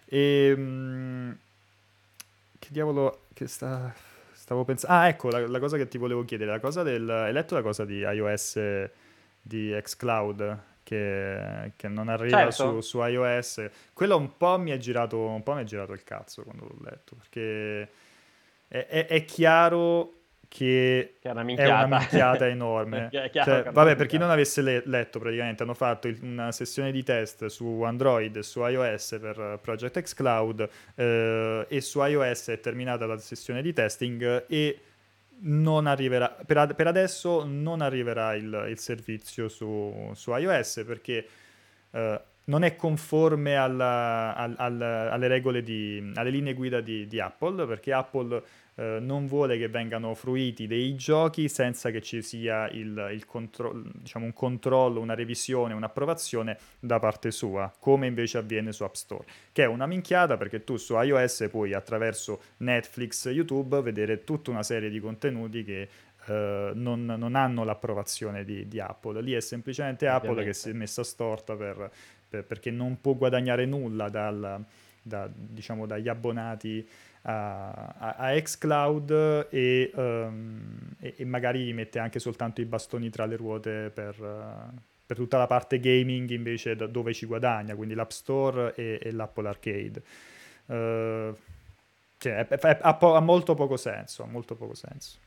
E, 0.06 0.56
mh, 0.56 1.38
che 2.58 2.68
diavolo 2.70 3.24
che 3.34 3.46
sta... 3.48 3.94
Stavo 4.32 4.64
pensando... 4.64 4.96
Ah, 4.96 5.08
ecco, 5.08 5.28
la, 5.28 5.46
la, 5.46 5.58
cosa 5.58 5.76
che 5.76 5.88
ti 5.88 5.98
volevo 5.98 6.24
chiedere, 6.24 6.50
la 6.50 6.58
cosa 6.58 6.82
del... 6.82 7.06
Hai 7.10 7.34
letto 7.34 7.54
la 7.54 7.60
cosa 7.60 7.84
di 7.84 7.98
iOS 7.98 8.58
di 9.42 9.78
xCloud? 9.82 10.58
Che, 10.84 11.72
che 11.76 11.88
non 11.88 12.08
arriva 12.08 12.50
certo. 12.50 12.80
su, 12.80 12.98
su, 12.98 13.04
iOS. 13.04 13.68
Quello 13.92 14.16
un 14.16 14.38
po' 14.38 14.58
mi 14.58 14.70
è 14.70 14.78
girato, 14.78 15.18
un 15.18 15.42
po' 15.42 15.52
mi 15.52 15.60
è 15.60 15.66
girato 15.66 15.92
il 15.92 16.02
cazzo 16.02 16.44
quando 16.44 16.64
l'ho 16.64 16.78
letto, 16.82 17.14
perché 17.14 17.82
è, 18.68 18.86
è, 18.86 19.06
è 19.06 19.24
chiaro 19.26 20.16
che, 20.48 21.16
che 21.20 21.28
è 21.28 21.30
una 21.30 21.42
minchiata, 21.42 21.84
una 21.84 21.98
minchiata 21.98 22.48
enorme. 22.48 23.10
cioè, 23.32 23.70
vabbè, 23.70 23.94
per 23.96 24.06
chi 24.06 24.16
non 24.18 24.30
avesse 24.30 24.62
le- 24.62 24.82
letto, 24.86 25.18
praticamente 25.18 25.62
hanno 25.62 25.74
fatto 25.74 26.08
il- 26.08 26.18
una 26.22 26.50
sessione 26.52 26.90
di 26.90 27.02
test 27.02 27.46
su 27.46 27.82
Android 27.82 28.34
e 28.34 28.42
su 28.42 28.64
iOS 28.66 29.18
per 29.20 29.58
Project 29.62 30.00
X 30.00 30.14
Cloud 30.14 30.68
eh, 30.94 31.66
e 31.68 31.80
su 31.80 32.02
iOS 32.02 32.48
è 32.48 32.60
terminata 32.60 33.06
la 33.06 33.18
sessione 33.18 33.62
di 33.62 33.72
testing 33.72 34.44
e 34.48 34.80
non 35.40 35.86
arriverà, 35.86 36.34
per, 36.44 36.56
ad- 36.56 36.74
per 36.74 36.86
adesso 36.86 37.44
non 37.46 37.80
arriverà 37.82 38.34
il, 38.34 38.66
il 38.70 38.78
servizio 38.78 39.48
su, 39.48 40.10
su, 40.14 40.34
iOS 40.34 40.82
perché 40.86 41.26
eh, 41.90 42.20
non 42.44 42.64
è 42.64 42.74
conforme 42.74 43.54
alla, 43.54 44.34
al, 44.34 44.54
al, 44.56 44.80
alle 44.80 45.28
regole 45.28 45.62
di, 45.62 46.10
alle 46.14 46.30
linee 46.30 46.54
guida 46.54 46.80
di, 46.80 47.06
di 47.06 47.20
Apple 47.20 47.66
perché 47.66 47.92
Apple 47.92 48.42
eh, 48.78 48.98
non 49.00 49.26
vuole 49.26 49.58
che 49.58 49.66
vengano 49.66 50.14
fruiti 50.14 50.68
dei 50.68 50.94
giochi 50.94 51.48
senza 51.48 51.90
che 51.90 52.00
ci 52.00 52.22
sia 52.22 52.68
il, 52.70 53.10
il 53.12 53.26
contro- 53.26 53.72
diciamo 53.74 54.24
un 54.24 54.32
controllo, 54.32 55.00
una 55.00 55.14
revisione, 55.14 55.74
un'approvazione 55.74 56.56
da 56.78 57.00
parte 57.00 57.32
sua, 57.32 57.74
come 57.80 58.06
invece 58.06 58.38
avviene 58.38 58.70
su 58.70 58.84
App 58.84 58.94
Store, 58.94 59.24
che 59.50 59.64
è 59.64 59.66
una 59.66 59.86
minchiata 59.86 60.36
perché 60.36 60.62
tu 60.62 60.76
su 60.76 60.94
iOS 60.94 61.48
puoi 61.50 61.74
attraverso 61.74 62.40
Netflix, 62.58 63.26
YouTube 63.26 63.80
vedere 63.80 64.22
tutta 64.22 64.52
una 64.52 64.62
serie 64.62 64.90
di 64.90 65.00
contenuti 65.00 65.64
che 65.64 65.88
Uh, 66.28 66.72
non, 66.74 67.06
non, 67.06 67.36
hanno 67.36 67.64
l'approvazione 67.64 68.44
di, 68.44 68.68
di, 68.68 68.80
Apple. 68.80 69.22
Lì 69.22 69.32
è 69.32 69.40
semplicemente 69.40 70.06
Apple 70.06 70.30
Ovviamente. 70.30 70.50
che 70.50 70.58
si 70.58 70.68
è 70.68 70.72
messa 70.74 71.02
storta 71.02 71.56
per, 71.56 71.90
per, 72.28 72.44
perché 72.44 72.70
non 72.70 73.00
può 73.00 73.14
guadagnare 73.14 73.64
nulla 73.64 74.10
dal, 74.10 74.62
da, 75.00 75.30
diciamo, 75.32 75.86
dagli 75.86 76.08
abbonati 76.08 76.86
a, 77.30 78.14
a, 78.16 78.40
xCloud 78.40 79.48
e, 79.50 79.90
um, 79.94 80.94
e, 80.98 81.14
e, 81.18 81.24
magari 81.26 81.72
mette 81.74 81.98
anche 81.98 82.18
soltanto 82.18 82.62
i 82.62 82.64
bastoni 82.64 83.10
tra 83.10 83.26
le 83.26 83.36
ruote 83.36 83.90
per, 83.92 84.18
uh, 84.18 84.74
per 85.04 85.16
tutta 85.16 85.36
la 85.36 85.46
parte 85.46 85.78
gaming 85.78 86.30
invece 86.30 86.74
da 86.74 86.86
dove 86.86 87.12
ci 87.12 87.26
guadagna, 87.26 87.74
quindi 87.74 87.94
l'App 87.94 88.10
Store 88.10 88.74
e, 88.74 88.98
e 89.02 89.12
l'Apple 89.12 89.48
Arcade. 89.48 90.02
Uh, 90.66 91.36
cioè, 92.16 92.46
è, 92.46 92.58
è, 92.58 92.78
ha, 92.80 92.94
po- 92.94 93.14
ha, 93.14 93.20
molto 93.20 93.54
poco 93.54 93.76
senso, 93.76 94.22
ha 94.22 94.26
molto 94.26 94.54
poco 94.56 94.74
senso. 94.74 95.18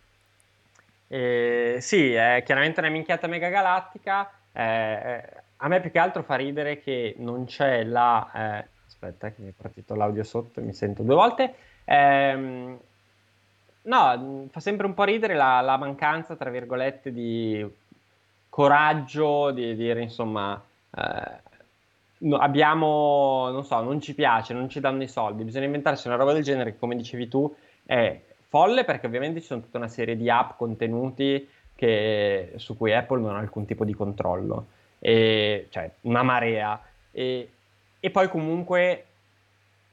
Eh, 1.07 1.77
sì, 1.81 2.13
è 2.13 2.41
chiaramente 2.43 2.79
una 2.79 2.89
minchiata 2.89 3.27
mega 3.27 3.49
galattica. 3.49 4.31
Eh, 4.51 5.23
a 5.57 5.67
me 5.67 5.79
più 5.81 5.91
che 5.91 5.99
altro 5.99 6.23
fa 6.23 6.35
ridere 6.35 6.79
che 6.79 7.13
non 7.19 7.45
c'è 7.45 7.83
la... 7.83 8.31
Eh, 8.33 8.67
aspetta 8.87 9.31
che 9.31 9.41
mi 9.41 9.49
è 9.49 9.53
partito 9.55 9.93
l'audio 9.95 10.23
sotto 10.23 10.59
e 10.59 10.63
mi 10.63 10.73
sento 10.73 11.03
due 11.03 11.15
volte. 11.15 11.53
Ehm, 11.91 12.79
no, 13.83 14.47
fa 14.49 14.59
sempre 14.61 14.85
un 14.85 14.93
po' 14.93 15.03
ridere 15.03 15.35
la, 15.35 15.59
la 15.59 15.75
mancanza, 15.77 16.37
tra 16.37 16.49
virgolette, 16.49 17.11
di 17.11 17.67
coraggio 18.47 19.51
di 19.51 19.75
dire, 19.75 20.01
insomma, 20.01 20.61
eh, 20.95 21.39
no, 22.19 22.37
abbiamo, 22.37 23.49
non 23.51 23.65
so, 23.65 23.81
non 23.81 23.99
ci 23.99 24.15
piace, 24.15 24.53
non 24.53 24.69
ci 24.69 24.79
danno 24.79 25.03
i 25.03 25.07
soldi, 25.07 25.43
bisogna 25.43 25.65
inventarsi 25.65 26.07
una 26.07 26.15
roba 26.15 26.31
del 26.31 26.43
genere 26.43 26.71
che, 26.71 26.79
come 26.79 26.95
dicevi 26.95 27.27
tu, 27.27 27.53
è 27.85 28.19
folle 28.47 28.85
perché 28.85 29.07
ovviamente 29.07 29.41
ci 29.41 29.47
sono 29.47 29.61
tutta 29.61 29.77
una 29.77 29.87
serie 29.89 30.15
di 30.15 30.29
app, 30.29 30.57
contenuti 30.57 31.47
che, 31.75 32.53
su 32.55 32.77
cui 32.77 32.93
Apple 32.93 33.19
non 33.19 33.35
ha 33.35 33.39
alcun 33.39 33.65
tipo 33.65 33.83
di 33.83 33.93
controllo, 33.93 34.67
e, 34.99 35.67
cioè 35.69 35.91
una 36.01 36.23
marea. 36.23 36.81
E, 37.11 37.49
e 37.99 38.09
poi 38.09 38.29
comunque 38.29 39.05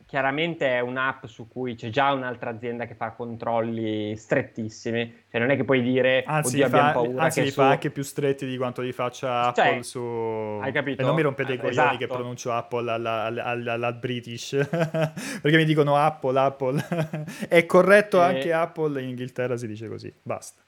chiaramente 0.09 0.67
è 0.67 0.81
un'app 0.81 1.27
su 1.27 1.49
cui 1.49 1.75
c'è 1.75 1.91
già 1.91 2.13
un'altra 2.13 2.49
azienda 2.49 2.87
che 2.87 2.95
fa 2.95 3.11
controlli 3.11 4.17
strettissimi, 4.17 5.25
cioè 5.31 5.39
non 5.39 5.51
è 5.51 5.57
che 5.57 5.65
puoi 5.65 5.83
dire 5.83 6.23
anzi, 6.27 6.63
oddio 6.63 6.69
fa, 6.71 6.93
paura 6.93 7.25
anzi 7.25 7.41
che 7.41 7.45
li 7.45 7.53
su... 7.53 7.61
fa 7.61 7.69
anche 7.69 7.91
più 7.91 8.03
stretti 8.03 8.47
di 8.47 8.57
quanto 8.57 8.81
li 8.81 8.93
faccia 8.93 9.53
cioè, 9.53 9.67
Apple 9.67 9.83
su... 9.83 10.01
Hai 10.63 10.73
capito? 10.73 11.03
E 11.03 11.05
non 11.05 11.15
mi 11.15 11.21
rompete 11.21 11.53
i 11.53 11.57
coglioni 11.57 11.73
esatto. 11.73 11.97
che 11.99 12.07
pronuncio 12.07 12.51
Apple 12.51 12.91
alla, 12.91 13.25
alla, 13.25 13.45
alla, 13.45 13.73
alla 13.75 13.93
British, 13.93 14.57
perché 14.67 15.57
mi 15.59 15.67
dicono 15.67 15.95
Apple, 15.97 16.41
Apple. 16.41 16.87
è 17.47 17.67
corretto 17.67 18.17
e... 18.17 18.23
anche 18.23 18.51
Apple, 18.51 19.03
in 19.03 19.11
Inghilterra 19.11 19.59
si 19.59 19.67
dice 19.67 19.89
così, 19.89 20.11
basta. 20.23 20.63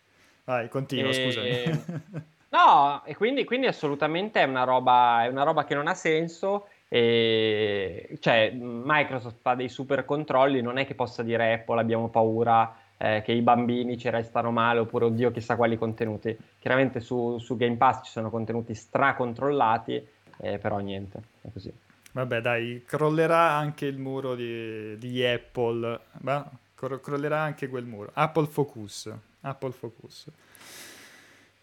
Vai, 0.44 0.68
continua, 0.68 1.08
e... 1.08 1.14
scusami. 1.14 2.02
no, 2.50 3.02
e 3.06 3.16
quindi, 3.16 3.44
quindi 3.44 3.68
assolutamente 3.68 4.42
è 4.42 4.44
una, 4.44 4.64
roba, 4.64 5.24
è 5.24 5.28
una 5.28 5.44
roba 5.44 5.64
che 5.64 5.74
non 5.74 5.86
ha 5.86 5.94
senso 5.94 6.66
e, 6.92 8.18
cioè, 8.18 8.50
Microsoft 8.52 9.36
fa 9.40 9.54
dei 9.54 9.68
super 9.68 10.04
controlli, 10.04 10.60
non 10.60 10.76
è 10.76 10.84
che 10.84 10.96
possa 10.96 11.22
dire 11.22 11.52
Apple 11.52 11.78
abbiamo 11.78 12.08
paura 12.08 12.76
eh, 12.98 13.22
che 13.24 13.30
i 13.30 13.42
bambini 13.42 13.96
ci 13.96 14.10
restano 14.10 14.50
male 14.50 14.80
oppure 14.80 15.04
oddio 15.04 15.30
chissà 15.30 15.54
quali 15.54 15.78
contenuti. 15.78 16.36
Chiaramente 16.58 16.98
su, 16.98 17.38
su 17.38 17.56
Game 17.56 17.76
Pass 17.76 18.04
ci 18.06 18.10
sono 18.10 18.28
contenuti 18.28 18.74
stracontrollati, 18.74 20.04
eh, 20.38 20.58
però 20.58 20.78
niente, 20.78 21.20
è 21.42 21.52
così. 21.52 21.72
Vabbè 22.10 22.40
dai, 22.40 22.82
crollerà 22.84 23.50
anche 23.52 23.86
il 23.86 23.96
muro 23.96 24.34
di, 24.34 24.98
di 24.98 25.24
Apple, 25.24 26.00
Beh, 26.18 26.42
crollerà 26.74 27.38
anche 27.38 27.68
quel 27.68 27.84
muro. 27.84 28.10
Apple 28.14 28.46
Focus, 28.46 29.14
Apple 29.42 29.70
Focus. 29.70 30.26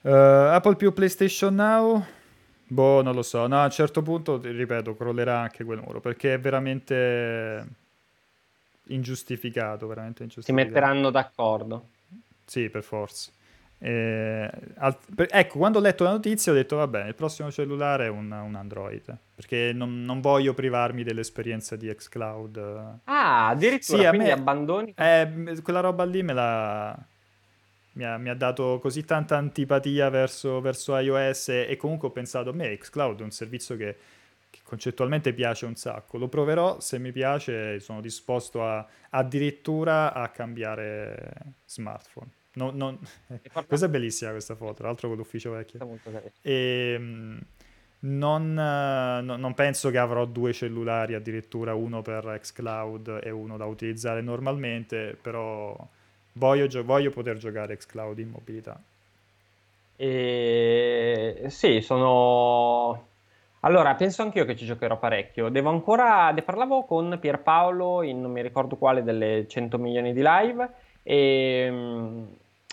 Uh, 0.03 0.09
Apple 0.09 0.78
più 0.78 0.93
PlayStation 0.93 1.53
Now 1.53 2.01
Boh, 2.68 3.01
non 3.01 3.15
lo 3.15 3.22
so. 3.22 3.47
No, 3.47 3.61
a 3.61 3.65
un 3.65 3.72
certo 3.72 4.01
punto, 4.01 4.39
ripeto, 4.41 4.95
crollerà 4.95 5.39
anche 5.39 5.63
quel 5.63 5.80
muro 5.80 6.01
perché 6.01 6.34
è 6.34 6.39
veramente 6.39 7.68
ingiustificato, 8.88 9.88
veramente 9.88 10.24
ingiustificato. 10.24 10.68
Si 10.68 10.74
metteranno 10.74 11.09
d'accordo. 11.09 11.88
Sì, 12.45 12.70
per 12.70 12.84
forza. 12.84 13.32
Eh, 13.80 14.49
al- 14.78 14.97
per- 15.15 15.28
ecco, 15.30 15.59
quando 15.59 15.78
ho 15.78 15.82
letto 15.82 16.03
la 16.03 16.11
notizia 16.11 16.51
ho 16.51 16.55
detto, 16.55 16.76
va 16.78 16.88
bene, 16.88 17.09
il 17.09 17.15
prossimo 17.15 17.51
cellulare 17.51 18.05
è 18.05 18.09
un, 18.09 18.32
un 18.32 18.55
Android, 18.55 19.15
perché 19.36 19.72
non, 19.74 20.03
non, 20.03 20.20
voglio 20.20 20.53
privarmi 20.53 21.03
dell'esperienza 21.03 21.76
di 21.76 21.93
xCloud. 21.93 22.57
Ah, 23.03 23.49
addirittura, 23.49 24.03
sì, 24.03 24.07
quindi 24.09 24.28
me, 24.28 24.32
abbandoni? 24.32 24.93
Eh, 24.97 25.61
quella 25.61 25.80
roba 25.82 26.03
lì 26.05 26.24
me 26.24 26.34
la 26.34 26.97
mi 27.97 28.05
ha, 28.05 28.17
mi 28.17 28.29
ha, 28.29 28.35
dato 28.35 28.77
così 28.79 29.03
tanta 29.03 29.37
antipatia 29.37 30.09
verso, 30.09 30.61
verso 30.61 30.95
iOS 30.95 31.49
e, 31.49 31.65
e, 31.67 31.75
comunque 31.75 32.07
ho 32.07 32.11
pensato 32.11 32.51
a 32.51 32.53
me 32.53 32.77
xCloud 32.77 33.19
è 33.19 33.23
un 33.23 33.31
servizio 33.31 33.75
che, 33.75 33.97
che, 34.51 34.59
concettualmente 34.63 35.33
piace 35.33 35.65
un 35.65 35.75
sacco. 35.75 36.19
Lo 36.19 36.27
proverò, 36.27 36.79
se 36.79 36.99
mi 36.99 37.11
piace 37.11 37.79
sono 37.79 37.99
disposto 37.99 38.63
a, 38.63 38.87
addirittura 39.09 40.13
a 40.13 40.29
cambiare 40.29 41.33
smartphone. 41.65 42.29
No, 42.53 42.69
non... 42.71 42.99
questa 43.67 43.87
è 43.87 43.89
bellissima 43.89 44.31
questa 44.31 44.55
foto, 44.55 44.75
tra 44.75 44.87
l'altro 44.87 45.07
con 45.07 45.17
l'ufficio 45.17 45.51
vecchio. 45.51 45.79
E, 46.41 46.93
ehm, 46.95 47.39
non, 47.99 48.53
non, 48.53 49.53
penso 49.55 49.89
che 49.89 49.97
avrò 49.97 50.25
due 50.25 50.53
cellulari, 50.53 51.15
addirittura 51.15 51.73
uno 51.73 52.03
per 52.03 52.37
xCloud 52.39 53.21
e 53.23 53.31
uno 53.31 53.57
da 53.57 53.65
utilizzare 53.65 54.21
normalmente, 54.21 55.17
però 55.19 55.75
voglio, 56.38 56.67
gio- 56.67 56.83
voglio 56.83 57.11
poter 57.11 57.38
giocare 57.38 57.75
xCloud 57.77 58.19
in 58.19 58.29
mobilità. 58.29 58.79
E... 59.95 61.45
Sì, 61.47 61.81
sono... 61.81 63.05
Allora, 63.61 63.95
penso 63.95 64.21
anch'io 64.21 64.45
che 64.45 64.55
ci 64.55 64.65
giocherò 64.65 64.97
parecchio. 64.97 65.49
Devo 65.49 65.69
ancora... 65.69 66.31
Ne 66.31 66.41
parlavo 66.43 66.83
con 66.83 67.17
Pierpaolo 67.19 68.03
in 68.03 68.21
non 68.21 68.31
mi 68.31 68.41
ricordo 68.41 68.75
quale 68.75 69.03
delle 69.03 69.45
100 69.47 69.77
milioni 69.77 70.13
di 70.13 70.21
live 70.23 70.69
e 71.03 72.25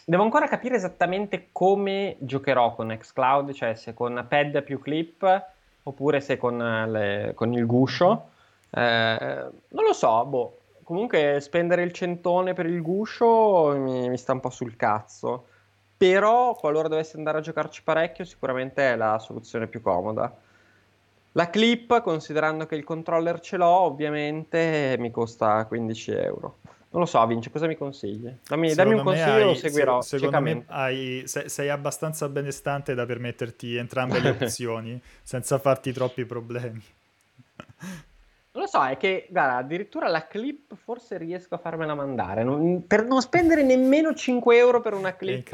Devo 0.06 0.22
ancora 0.22 0.46
capire 0.48 0.76
esattamente 0.76 1.48
come 1.50 2.16
giocherò 2.18 2.74
con 2.74 2.94
xCloud, 2.94 3.52
cioè 3.52 3.74
se 3.74 3.94
con 3.94 4.26
pad 4.28 4.62
più 4.62 4.78
clip 4.78 5.46
oppure 5.82 6.20
se 6.20 6.36
con, 6.36 6.58
le, 6.58 7.32
con 7.34 7.54
il 7.54 7.64
guscio. 7.64 8.28
Eh, 8.68 9.46
non 9.68 9.84
lo 9.84 9.92
so, 9.94 10.24
boh. 10.26 10.58
Comunque 10.84 11.38
spendere 11.40 11.82
il 11.82 11.92
centone 11.92 12.52
per 12.52 12.66
il 12.66 12.80
guscio 12.82 13.74
mi, 13.76 14.08
mi 14.08 14.18
sta 14.18 14.32
un 14.32 14.40
po' 14.40 14.50
sul 14.50 14.76
cazzo. 14.76 15.46
Però 15.96 16.54
qualora 16.54 16.88
dovessi 16.88 17.16
andare 17.16 17.38
a 17.38 17.40
giocarci 17.40 17.82
parecchio, 17.82 18.24
sicuramente 18.24 18.92
è 18.92 18.96
la 18.96 19.18
soluzione 19.18 19.66
più 19.66 19.80
comoda. 19.80 20.36
La 21.32 21.50
clip, 21.50 22.00
considerando 22.02 22.66
che 22.66 22.74
il 22.76 22.84
controller 22.84 23.40
ce 23.40 23.56
l'ho, 23.56 23.66
ovviamente 23.66 24.96
mi 24.98 25.10
costa 25.10 25.64
15 25.64 26.10
euro. 26.12 26.56
Non 26.90 27.02
lo 27.02 27.06
so, 27.06 27.26
Vince, 27.26 27.50
cosa 27.50 27.66
mi 27.66 27.76
consigli? 27.76 28.32
Dammi, 28.46 28.72
dammi 28.72 28.94
un 28.94 29.02
consiglio 29.02 29.32
hai, 29.32 29.44
lo 29.44 29.54
seguirò. 29.54 30.00
Se, 30.00 30.18
secondo 30.18 30.40
me 30.40 30.64
hai, 30.68 31.22
sei, 31.26 31.48
sei, 31.48 31.68
abbastanza 31.68 32.28
benestante 32.28 32.94
da 32.94 33.04
permetterti 33.04 33.74
entrambe 33.74 34.20
le 34.20 34.30
opzioni 34.38 35.02
senza 35.22 35.58
farti 35.58 35.92
troppi 35.92 36.24
problemi. 36.24 36.80
Non 38.54 38.62
lo 38.62 38.68
so, 38.68 38.84
è 38.84 38.96
che, 38.96 39.26
guarda, 39.30 39.56
addirittura 39.56 40.08
la 40.08 40.28
clip 40.28 40.76
forse 40.76 41.18
riesco 41.18 41.56
a 41.56 41.58
farmela 41.58 41.94
mandare. 41.94 42.44
Non, 42.44 42.86
per 42.86 43.04
non 43.04 43.20
spendere 43.20 43.64
nemmeno 43.64 44.14
5 44.14 44.56
euro 44.56 44.80
per 44.80 44.94
una 44.94 45.16
clip 45.16 45.50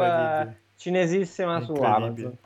cinesissima 0.77 1.63
su 1.63 1.73
Amazon. 1.73 2.37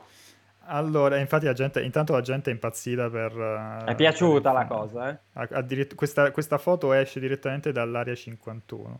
Allora, 0.67 1.17
infatti 1.17 1.45
la 1.45 1.53
gente, 1.53 1.81
intanto 1.81 2.13
la 2.13 2.21
gente 2.21 2.49
è 2.49 2.53
impazzita 2.53 3.09
per... 3.09 3.35
Uh, 3.35 3.85
è 3.85 3.95
piaciuta 3.95 4.51
per, 4.51 4.59
la 4.59 4.65
cosa, 4.65 5.09
eh? 5.09 5.17
Addirittura, 5.33 5.95
questa, 5.95 6.31
questa, 6.31 6.57
foto 6.57 6.93
esce 6.93 7.19
direttamente 7.19 7.73
dall'area 7.73 8.15
51. 8.15 8.99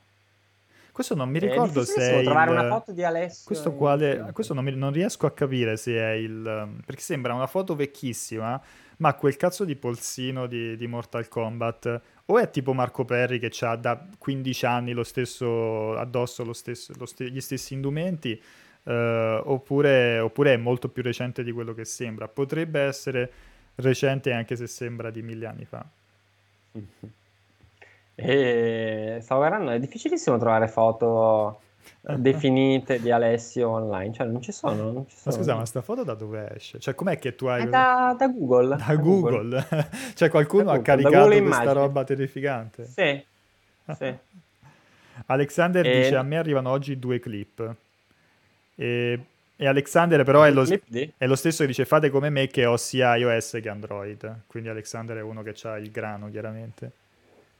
Questo 0.91 1.15
non 1.15 1.29
mi 1.29 1.39
ricordo 1.39 1.83
se 1.83 2.19
è 2.19 2.23
trovare 2.23 2.51
il... 2.51 2.57
una 2.57 2.67
foto 2.67 2.91
di 2.91 3.03
Alessio. 3.03 3.45
Questo, 3.45 3.73
quale... 3.73 4.29
questo 4.33 4.53
non, 4.53 4.63
mi... 4.63 4.75
non, 4.75 4.91
riesco 4.91 5.25
a 5.25 5.31
capire 5.31 5.77
se 5.77 5.97
è 5.97 6.11
il... 6.11 6.81
Perché 6.85 7.01
sembra 7.01 7.33
una 7.33 7.47
foto 7.47 7.75
vecchissima, 7.75 8.61
ma 8.97 9.13
quel 9.15 9.35
cazzo 9.35 9.65
di 9.65 9.75
polsino 9.75 10.47
di, 10.47 10.75
di 10.77 10.87
Mortal 10.87 11.27
Kombat 11.27 12.01
o 12.25 12.39
è 12.39 12.49
tipo 12.49 12.73
Marco 12.73 13.05
Perri 13.05 13.39
che 13.39 13.51
ha 13.65 13.75
da 13.75 14.07
15 14.17 14.65
anni 14.65 14.93
lo 14.93 15.03
stesso 15.03 15.95
addosso, 15.97 16.43
lo 16.43 16.53
stesso, 16.53 16.93
lo 16.97 17.05
st- 17.05 17.23
gli 17.23 17.41
stessi 17.41 17.73
indumenti 17.73 18.41
Uh, 18.85 19.41
oppure, 19.45 20.19
oppure, 20.19 20.53
è 20.53 20.57
molto 20.57 20.89
più 20.89 21.01
recente 21.01 21.43
di 21.43 21.51
quello 21.51 21.73
che 21.73 21.85
sembra. 21.85 22.27
Potrebbe 22.27 22.81
essere 22.81 23.31
recente 23.73 24.31
anche 24.31 24.55
se 24.55 24.67
sembra 24.67 25.09
di 25.09 25.23
mille 25.23 25.47
anni 25.47 25.65
fa. 25.65 25.83
E 28.17 29.17
stavo 29.21 29.41
guardando, 29.41 29.71
è 29.71 29.79
difficilissimo 29.79 30.37
trovare 30.37 30.69
foto 30.69 31.59
definite 32.17 32.99
di 32.99 33.11
Alessio 33.11 33.69
online, 33.69 34.13
cioè 34.13 34.27
non 34.27 34.41
ci 34.41 34.51
sono. 34.51 34.91
Non 34.91 35.07
ci 35.07 35.15
sono. 35.15 35.35
Ma 35.35 35.41
scusa, 35.41 35.55
ma 35.55 35.65
sta 35.65 35.81
foto 35.81 36.03
da 36.03 36.13
dove 36.13 36.53
esce? 36.55 36.79
Cioè, 36.79 36.93
com'è 36.93 37.17
che 37.17 37.35
tu 37.35 37.47
hai. 37.47 37.67
Da, 37.67 38.15
da, 38.17 38.27
Google. 38.27 38.75
Da, 38.75 38.83
da 38.87 38.95
Google. 38.95 39.49
Google. 39.49 39.89
cioè, 40.13 40.29
qualcuno 40.29 40.63
da 40.65 40.71
ha 40.71 40.75
Google, 40.75 41.01
caricato 41.01 41.25
questa 41.25 41.43
immagini. 41.43 41.73
roba 41.73 42.03
terrificante. 42.03 42.85
Sì. 42.85 43.25
sì. 43.97 44.15
Alexander 45.27 45.85
e... 45.85 46.01
dice: 46.01 46.15
A 46.15 46.23
me 46.23 46.37
arrivano 46.37 46.69
oggi 46.69 46.99
due 46.99 47.19
clip. 47.19 47.75
E, 48.75 49.19
e 49.55 49.67
Alexander 49.67 50.23
però 50.23 50.43
è 50.43 50.51
lo, 50.51 50.63
è 51.17 51.25
lo, 51.25 51.35
stesso 51.35 51.61
che 51.61 51.67
dice 51.67 51.85
fate 51.85 52.09
come 52.09 52.29
me 52.29 52.47
che 52.47 52.65
ho 52.65 52.77
sia 52.77 53.15
iOS 53.15 53.59
che 53.61 53.69
Android. 53.69 54.41
Quindi 54.47 54.69
Alexander 54.69 55.17
è 55.17 55.21
uno 55.21 55.41
che 55.41 55.55
ha 55.63 55.77
il 55.77 55.91
grano, 55.91 56.29
chiaramente. 56.29 56.91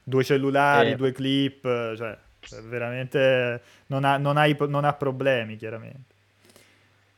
Due 0.04 0.22
cellulari, 0.22 0.90
eh. 0.90 0.96
due 0.96 1.10
clip, 1.10 1.62
cioè 1.96 2.16
veramente 2.62 3.60
non 3.86 4.04
ha, 4.04 4.16
non, 4.16 4.36
hai, 4.36 4.56
non 4.68 4.84
ha 4.84 4.92
problemi, 4.92 5.56
chiaramente. 5.56 6.14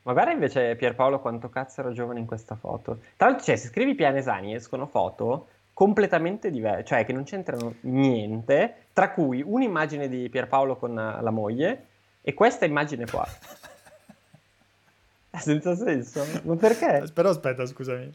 Ma 0.03 0.13
guarda 0.13 0.31
invece 0.31 0.75
Pierpaolo 0.75 1.19
quanto 1.19 1.49
cazzo 1.49 1.81
era 1.81 1.91
giovane 1.91 2.19
in 2.19 2.25
questa 2.25 2.55
foto. 2.55 2.99
Tra 3.15 3.27
l'altro, 3.27 3.45
cioè, 3.45 3.55
se 3.55 3.67
scrivi 3.67 3.95
Pianesani 3.95 4.55
escono 4.55 4.87
foto 4.87 5.47
completamente 5.73 6.49
diverse, 6.49 6.85
cioè 6.85 7.05
che 7.05 7.13
non 7.13 7.23
c'entrano 7.23 7.75
niente, 7.81 8.87
tra 8.91 9.11
cui 9.11 9.43
un'immagine 9.45 10.09
di 10.09 10.27
Pierpaolo 10.29 10.77
con 10.77 10.93
la 10.93 11.31
moglie 11.31 11.85
e 12.21 12.33
questa 12.33 12.65
immagine 12.65 13.05
qua. 13.05 13.27
Senza 15.37 15.75
senso? 15.75 16.25
Ma 16.43 16.55
perché? 16.55 17.05
Però 17.13 17.29
aspetta, 17.29 17.65
scusami. 17.65 18.13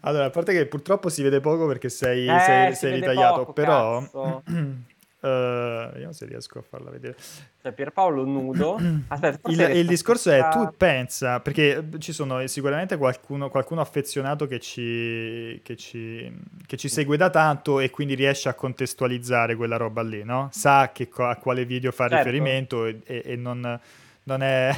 Allora, 0.00 0.26
a 0.26 0.30
parte 0.30 0.52
che 0.52 0.66
purtroppo 0.66 1.08
si 1.08 1.22
vede 1.22 1.40
poco 1.40 1.66
perché 1.66 1.88
sei, 1.88 2.26
eh, 2.26 2.38
sei, 2.40 2.74
sei 2.74 2.94
ritagliato, 2.94 3.40
poco, 3.40 3.52
però... 3.52 4.02
uh, 5.20 5.90
vediamo 5.92 6.12
se 6.12 6.26
riesco 6.26 6.58
a 6.58 6.62
farla 6.62 6.90
vedere. 6.90 7.16
Cioè, 7.62 7.72
Pierpaolo 7.72 8.24
nudo. 8.24 8.78
Aspetta, 9.08 9.50
il, 9.50 9.60
il 9.76 9.86
discorso 9.86 10.30
è, 10.30 10.48
tu 10.50 10.72
pensa, 10.76 11.40
perché 11.40 11.84
ci 11.98 12.12
sono 12.12 12.46
sicuramente 12.46 12.96
qualcuno, 12.96 13.50
qualcuno 13.50 13.80
affezionato 13.80 14.46
che 14.46 14.58
ci, 14.60 15.60
che, 15.62 15.76
ci, 15.76 16.32
che 16.66 16.76
ci, 16.76 16.88
segue 16.88 17.16
da 17.16 17.30
tanto 17.30 17.80
e 17.80 17.90
quindi 17.90 18.14
riesce 18.14 18.48
a 18.48 18.54
contestualizzare 18.54 19.56
quella 19.56 19.76
roba 19.76 20.02
lì, 20.02 20.24
no? 20.24 20.48
Sa 20.52 20.90
che, 20.92 21.08
a 21.16 21.36
quale 21.36 21.64
video 21.64 21.92
fa 21.92 22.08
certo. 22.08 22.16
riferimento 22.16 22.86
e, 22.86 23.00
e, 23.04 23.22
e 23.24 23.36
non, 23.36 23.78
non 24.24 24.42
è 24.42 24.74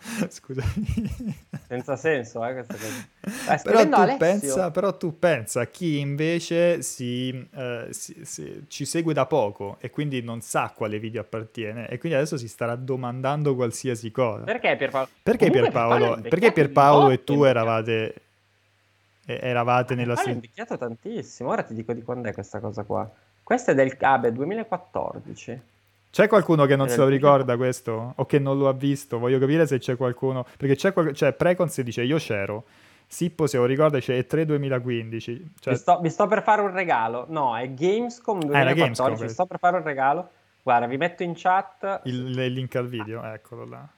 Scusami. 0.28 1.36
Senza 1.66 1.96
senso, 1.96 2.44
eh, 2.44 2.52
questa 2.52 2.74
cosa. 2.74 3.54
Eh, 3.54 3.60
però, 3.62 3.88
tu 3.88 4.16
pensa, 4.16 4.70
però, 4.70 4.96
tu 4.96 5.18
pensa, 5.18 5.62
a 5.62 5.66
chi 5.66 5.98
invece 5.98 6.82
si, 6.82 7.48
eh, 7.54 7.88
si, 7.90 8.24
si, 8.24 8.64
ci 8.68 8.84
segue 8.84 9.12
da 9.12 9.26
poco 9.26 9.76
e 9.80 9.90
quindi 9.90 10.22
non 10.22 10.40
sa 10.40 10.72
quale 10.74 10.98
video 10.98 11.20
appartiene 11.20 11.88
e 11.88 11.98
quindi 11.98 12.16
adesso 12.16 12.36
si 12.36 12.48
starà 12.48 12.76
domandando 12.76 13.54
qualsiasi 13.54 14.10
cosa. 14.10 14.44
Perché 14.44 14.76
Pierpaolo? 14.76 15.08
Perché 15.22 15.50
Pierpaolo, 15.50 16.20
perché 16.22 16.52
Pierpaolo 16.52 17.10
e 17.10 17.24
tu 17.24 17.42
eravate, 17.42 18.14
eravate 19.26 19.94
nella... 19.94 20.14
Ho 20.14 20.28
invecchiato 20.28 20.78
tantissimo, 20.78 21.50
ora 21.50 21.62
ti 21.62 21.74
dico 21.74 21.92
di 21.92 22.02
quando 22.02 22.28
è 22.28 22.32
questa 22.32 22.60
cosa 22.60 22.84
qua. 22.84 23.10
Questa 23.42 23.72
è 23.72 23.74
del 23.74 23.96
ah, 24.00 24.18
beh, 24.18 24.32
2014. 24.32 25.60
C'è 26.10 26.26
qualcuno 26.26 26.64
che 26.64 26.74
non 26.74 26.88
se 26.88 26.96
lo 26.96 27.06
ricorda 27.06 27.56
questo? 27.56 28.14
O 28.16 28.26
che 28.26 28.38
non 28.38 28.58
lo 28.58 28.68
ha 28.68 28.72
visto? 28.72 29.18
Voglio 29.18 29.38
capire 29.38 29.66
se 29.66 29.78
c'è 29.78 29.96
qualcuno. 29.96 30.44
Perché 30.56 30.74
c'è 30.74 30.92
qual... 30.92 31.12
cioè, 31.14 31.32
Precons 31.32 31.80
dice 31.82 32.02
io 32.02 32.16
c'ero. 32.16 32.64
Sippo 33.06 33.46
se 33.46 33.56
lo 33.56 33.64
ricorda 33.64 33.98
c'è 34.00 34.26
3 34.26 34.44
2015. 34.46 35.52
Cioè... 35.60 35.72
Vi, 35.74 35.78
sto, 35.78 36.00
vi, 36.00 36.10
sto, 36.10 36.26
per 36.26 36.42
fare 36.42 36.62
un 36.62 36.72
regalo. 36.72 37.26
No, 37.28 37.56
è 37.56 37.72
Gamescom 37.72 38.40
2014. 38.40 38.70
Eh, 38.70 38.74
Gamescom, 38.74 39.26
vi 39.26 39.32
sto 39.32 39.46
per 39.46 39.58
fare 39.58 39.76
un 39.76 39.82
regalo. 39.82 40.30
Guarda, 40.62 40.86
vi 40.86 40.96
metto 40.96 41.22
in 41.22 41.34
chat. 41.34 42.02
Il, 42.04 42.38
il 42.38 42.52
link 42.52 42.74
al 42.76 42.88
video, 42.88 43.22
eccolo 43.24 43.64
là. 43.64 43.88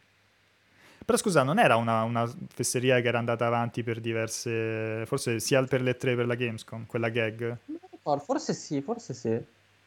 Però 1.04 1.16
scusa, 1.18 1.42
non 1.42 1.58
era 1.58 1.76
una, 1.76 2.02
una, 2.04 2.30
fesseria 2.52 3.00
che 3.00 3.08
era 3.08 3.18
andata 3.18 3.46
avanti 3.46 3.82
per 3.82 3.98
diverse... 3.98 5.04
Forse 5.06 5.40
sia 5.40 5.62
per 5.64 5.80
le 5.80 5.96
tre 5.96 6.14
per 6.14 6.26
la 6.26 6.34
Gamescom, 6.34 6.86
quella 6.86 7.08
gag? 7.08 7.56
Forse 8.00 8.52
sì, 8.54 8.80
forse 8.80 9.14
sì. 9.14 9.36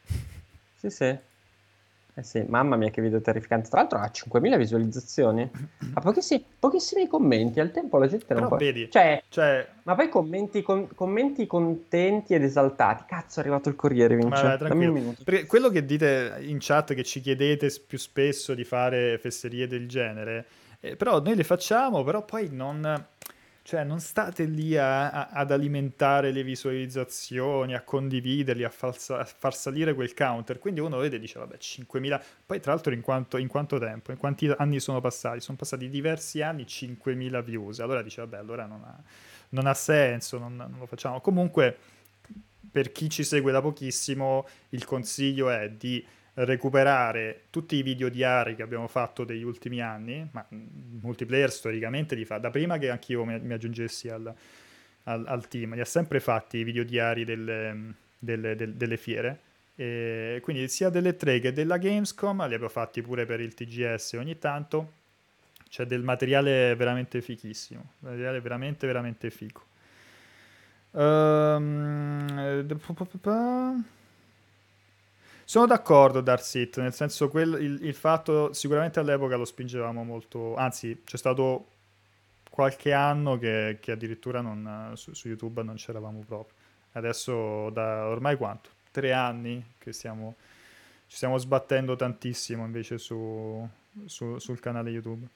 sì, 0.76 0.90
sì. 0.90 1.18
Eh 2.16 2.22
sì, 2.22 2.44
mamma 2.46 2.76
mia 2.76 2.90
che 2.90 3.02
video 3.02 3.20
terrificante. 3.20 3.68
Tra 3.68 3.80
l'altro 3.80 3.98
ha 3.98 4.08
5.000 4.08 4.56
visualizzazioni. 4.56 5.50
Ha 5.94 6.00
pochissimi, 6.00 6.44
pochissimi 6.60 7.08
commenti. 7.08 7.58
Al 7.58 7.72
tempo 7.72 7.98
la 7.98 8.06
gente 8.06 8.32
non 8.34 8.46
può... 8.46 8.56
vedi, 8.56 8.88
cioè, 8.88 9.20
cioè... 9.28 9.66
Ma 9.82 9.96
poi 9.96 10.08
commenti, 10.08 10.62
con, 10.62 10.86
commenti, 10.94 11.46
contenti 11.46 12.34
ed 12.34 12.44
esaltati. 12.44 13.02
Cazzo 13.08 13.40
è 13.40 13.42
arrivato 13.42 13.68
il 13.68 13.74
Corriere, 13.74 14.14
Vince. 14.14 14.42
Ma 14.44 14.56
Dammi. 14.56 15.16
Perché 15.24 15.46
quello 15.46 15.70
che 15.70 15.84
dite 15.84 16.36
in 16.42 16.58
chat, 16.60 16.94
che 16.94 17.02
ci 17.02 17.20
chiedete 17.20 17.68
più 17.84 17.98
spesso 17.98 18.54
di 18.54 18.62
fare 18.62 19.18
fesserie 19.18 19.66
del 19.66 19.88
genere, 19.88 20.46
eh, 20.78 20.96
però 20.96 21.20
noi 21.20 21.34
le 21.34 21.44
facciamo, 21.44 22.04
però 22.04 22.24
poi 22.24 22.48
non 22.52 23.06
cioè, 23.66 23.82
non 23.82 23.98
state 23.98 24.44
lì 24.44 24.76
a, 24.76 25.10
a, 25.10 25.28
ad 25.30 25.50
alimentare 25.50 26.32
le 26.32 26.42
visualizzazioni, 26.42 27.74
a 27.74 27.80
condividerli, 27.80 28.62
a 28.62 28.68
far, 28.68 28.94
a 29.08 29.24
far, 29.24 29.54
salire 29.54 29.94
quel 29.94 30.12
counter. 30.12 30.58
Quindi 30.58 30.80
uno 30.80 30.98
vede 30.98 31.16
e 31.16 31.18
dice, 31.18 31.38
vabbè, 31.38 31.56
5.000... 31.56 32.22
Poi 32.44 32.60
tra 32.60 32.74
l'altro 32.74 32.92
in 32.92 33.00
quanto, 33.00 33.38
in 33.38 33.48
quanto 33.48 33.78
tempo, 33.78 34.10
in 34.10 34.18
quanti 34.18 34.52
anni 34.54 34.80
sono 34.80 35.00
passati? 35.00 35.40
Sono 35.40 35.56
passati 35.56 35.88
diversi 35.88 36.42
anni, 36.42 36.64
5.000 36.64 37.42
views. 37.42 37.80
Allora 37.80 38.02
dice, 38.02 38.20
vabbè, 38.20 38.36
allora 38.36 38.66
non 38.66 38.82
ha, 38.84 39.02
non 39.48 39.66
ha 39.66 39.72
senso, 39.72 40.36
non, 40.36 40.56
non 40.56 40.76
lo 40.78 40.84
facciamo. 40.84 41.22
Comunque, 41.22 41.74
per 42.70 42.92
chi 42.92 43.08
ci 43.08 43.24
segue 43.24 43.50
da 43.50 43.62
pochissimo, 43.62 44.46
il 44.70 44.84
consiglio 44.84 45.48
è 45.48 45.70
di 45.70 46.04
recuperare 46.34 47.44
tutti 47.50 47.76
i 47.76 47.82
video 47.82 48.08
diari 48.08 48.56
che 48.56 48.62
abbiamo 48.62 48.88
fatto 48.88 49.24
degli 49.24 49.42
ultimi 49.42 49.80
anni, 49.80 50.28
ma 50.32 50.44
multiplayer 50.48 51.50
storicamente 51.50 52.14
li 52.14 52.24
fa 52.24 52.38
da 52.38 52.50
prima 52.50 52.76
che 52.78 52.90
anch'io 52.90 53.24
mi, 53.24 53.38
mi 53.38 53.52
aggiungessi 53.52 54.08
al, 54.08 54.34
al, 55.04 55.24
al, 55.26 55.48
team, 55.48 55.74
li 55.74 55.80
ha 55.80 55.84
sempre 55.84 56.20
fatti 56.20 56.58
i 56.58 56.64
video 56.64 56.82
diari 56.82 57.24
delle, 57.24 57.94
delle, 58.18 58.56
delle, 58.56 58.76
delle 58.76 58.96
fiere. 58.96 59.40
E 59.76 60.38
quindi 60.42 60.68
sia 60.68 60.88
delle 60.88 61.16
tre 61.16 61.40
che 61.40 61.52
della 61.52 61.78
Gamescom, 61.78 62.38
li 62.38 62.54
abbiamo 62.54 62.68
fatti 62.68 63.02
pure 63.02 63.26
per 63.26 63.40
il 63.40 63.54
TGS 63.54 64.12
ogni 64.14 64.38
tanto. 64.38 65.02
C'è 65.68 65.84
del 65.86 66.02
materiale 66.02 66.74
veramente 66.76 67.20
fichissimo, 67.20 67.94
materiale 68.00 68.40
veramente 68.40 68.86
veramente 68.86 69.30
fico. 69.30 69.66
Um, 70.92 72.64
sono 75.44 75.66
d'accordo, 75.66 76.20
Darsit, 76.20 76.78
nel 76.80 76.94
senso 76.94 77.28
che 77.28 77.40
il, 77.40 77.78
il, 77.82 77.94
fatto, 77.94 78.52
sicuramente 78.54 78.98
all'epoca 78.98 79.36
lo 79.36 79.44
spingevamo 79.44 80.02
molto, 80.02 80.56
anzi 80.56 81.02
c'è 81.04 81.18
stato 81.18 81.66
qualche 82.48 82.92
anno 82.92 83.36
che, 83.36 83.78
che 83.80 83.92
addirittura 83.92 84.40
non, 84.40 84.92
su, 84.94 85.12
su, 85.12 85.28
YouTube 85.28 85.62
non 85.62 85.74
c'eravamo 85.74 86.22
proprio. 86.26 86.56
Adesso 86.92 87.68
da 87.70 88.06
ormai 88.06 88.36
quanto? 88.36 88.70
Tre 88.90 89.12
anni 89.12 89.62
che 89.76 89.92
stiamo, 89.92 90.36
ci 91.08 91.16
stiamo 91.16 91.36
sbattendo 91.36 91.94
tantissimo 91.96 92.64
invece 92.64 92.98
su, 92.98 93.68
su, 94.06 94.38
sul 94.38 94.60
canale 94.60 94.90
YouTube. 94.90 95.26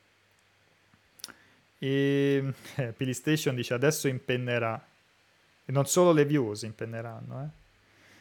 E 1.79 2.53
eh, 2.77 2.93
PlayStation 2.93 3.55
dice 3.55 3.75
adesso 3.75 4.09
impennerà. 4.09 4.83
E 5.65 5.73
non 5.73 5.87
solo 5.87 6.13
le 6.13 6.25
views 6.25 6.63
impenneranno, 6.63 7.43
eh. 7.43 7.58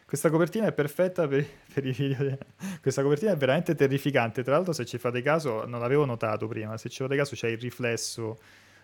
Questa 0.08 0.30
copertina 0.30 0.68
è 0.68 0.72
perfetta 0.72 1.28
per, 1.28 1.45
per, 1.74 1.86
i 1.86 1.91
video. 1.91 2.38
Questa 2.82 3.01
copertina 3.01 3.34
è 3.34 3.36
veramente 3.36 3.76
terrificante. 3.76 4.41
Tra 4.41 4.53
l'altro, 4.53 4.72
se 4.72 4.86
ci 4.86 4.97
fate 4.97 5.22
caso, 5.22 5.66
non 5.66 5.82
l'avevo 5.82 6.05
notato 6.05 6.47
prima. 6.47 6.78
Se 6.78 6.88
ci 6.88 7.03
fate 7.03 7.18
caso, 7.18 7.36
c'è 7.36 7.49
il 7.49 7.58
riflesso 7.58 8.39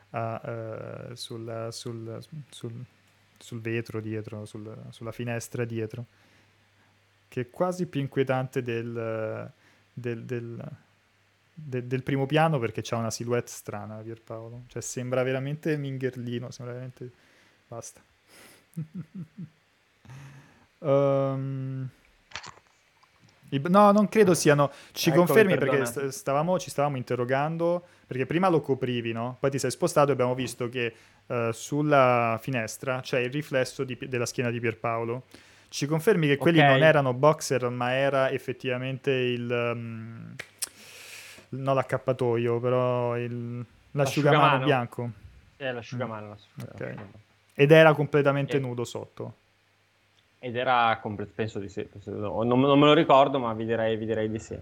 uh, 0.10 0.18
uh, 0.18 1.14
sul, 1.14 1.70
sul, 1.72 2.22
sul, 2.50 2.74
sul, 3.38 3.62
vetro 3.62 4.02
dietro, 4.02 4.44
sulla 4.44 5.12
finestra 5.14 5.64
dietro, 5.64 6.06
che 7.30 7.40
è 7.40 7.50
quasi 7.50 7.86
più 7.86 8.02
inquietante 8.02 8.62
del, 8.62 9.50
del, 9.94 10.26
del, 10.26 11.84
del 11.86 12.04
primo 12.04 12.26
piano 12.26 12.60
perché 12.60 12.82
c'ha 12.84 12.98
una 12.98 13.12
silhouette 13.12 13.50
strana, 13.50 13.96
Pierpaolo. 13.96 14.64
Cioè, 14.68 14.82
sembra 14.82 15.24
veramente 15.24 15.78
mingherlino. 15.78 16.52
Sembra 16.52 16.74
veramente. 16.74 17.10
Basta. 17.66 18.02
Um, 20.84 21.88
no, 23.50 23.92
non 23.92 24.10
credo 24.10 24.34
siano. 24.34 24.72
Ci 24.92 25.10
ecco, 25.10 25.20
confermi 25.20 25.58
perché 25.58 26.12
stavamo, 26.12 26.60
ci 26.60 26.70
stavamo 26.70 26.98
interrogando. 26.98 27.84
Perché 28.06 28.26
prima 28.26 28.50
lo 28.50 28.62
coprivi, 28.62 29.12
no? 29.12 29.38
Poi 29.40 29.50
ti 29.50 29.60
sei 29.60 29.72
spostato 29.72 30.10
e 30.10 30.14
abbiamo 30.14 30.36
visto 30.36 30.70
che 30.70 30.94
uh, 31.26 31.52
sulla 31.52 32.38
finestra 32.42 33.00
c'è 33.00 33.20
il 33.20 33.32
riflesso 33.32 33.84
di, 33.84 33.98
della 34.08 34.26
schiena 34.26 34.50
di 34.52 34.60
Pierpaolo. 34.60 35.24
Ci 35.70 35.88
confermi 35.88 36.28
che 36.28 36.38
quelli 36.38 36.60
okay. 36.60 36.72
non 36.72 36.84
erano 36.84 37.14
boxer, 37.14 37.70
ma 37.70 37.94
era 37.94 38.30
effettivamente 38.30 39.12
il. 39.12 39.50
Um, 39.50 40.36
non 41.50 41.76
l'accappatoio, 41.76 42.60
però 42.60 43.18
il, 43.18 43.64
l'asciugamano, 43.92 44.44
l'asciugamano. 44.44 44.66
bianco. 44.66 45.10
È 45.56 45.72
l'asciugamano. 45.72 46.26
Mm. 46.26 46.30
l'asciugamano. 46.30 46.72
Okay. 46.74 46.96
Ed 47.56 47.72
era 47.72 47.94
completamente 47.94 48.58
e... 48.58 48.60
nudo 48.60 48.84
sotto. 48.84 49.36
Ed 50.46 50.58
era, 50.58 51.02
penso 51.34 51.58
di 51.60 51.70
sì, 51.70 51.88
non, 52.04 52.46
non, 52.46 52.60
me 52.60 52.86
lo 52.86 52.94
ricordo, 52.94 53.40
ma 53.40 53.54
vi 53.54 53.64
direi, 53.64 53.96
vi 53.96 54.06
direi 54.06 54.30
di 54.30 54.40
sì. 54.40 54.60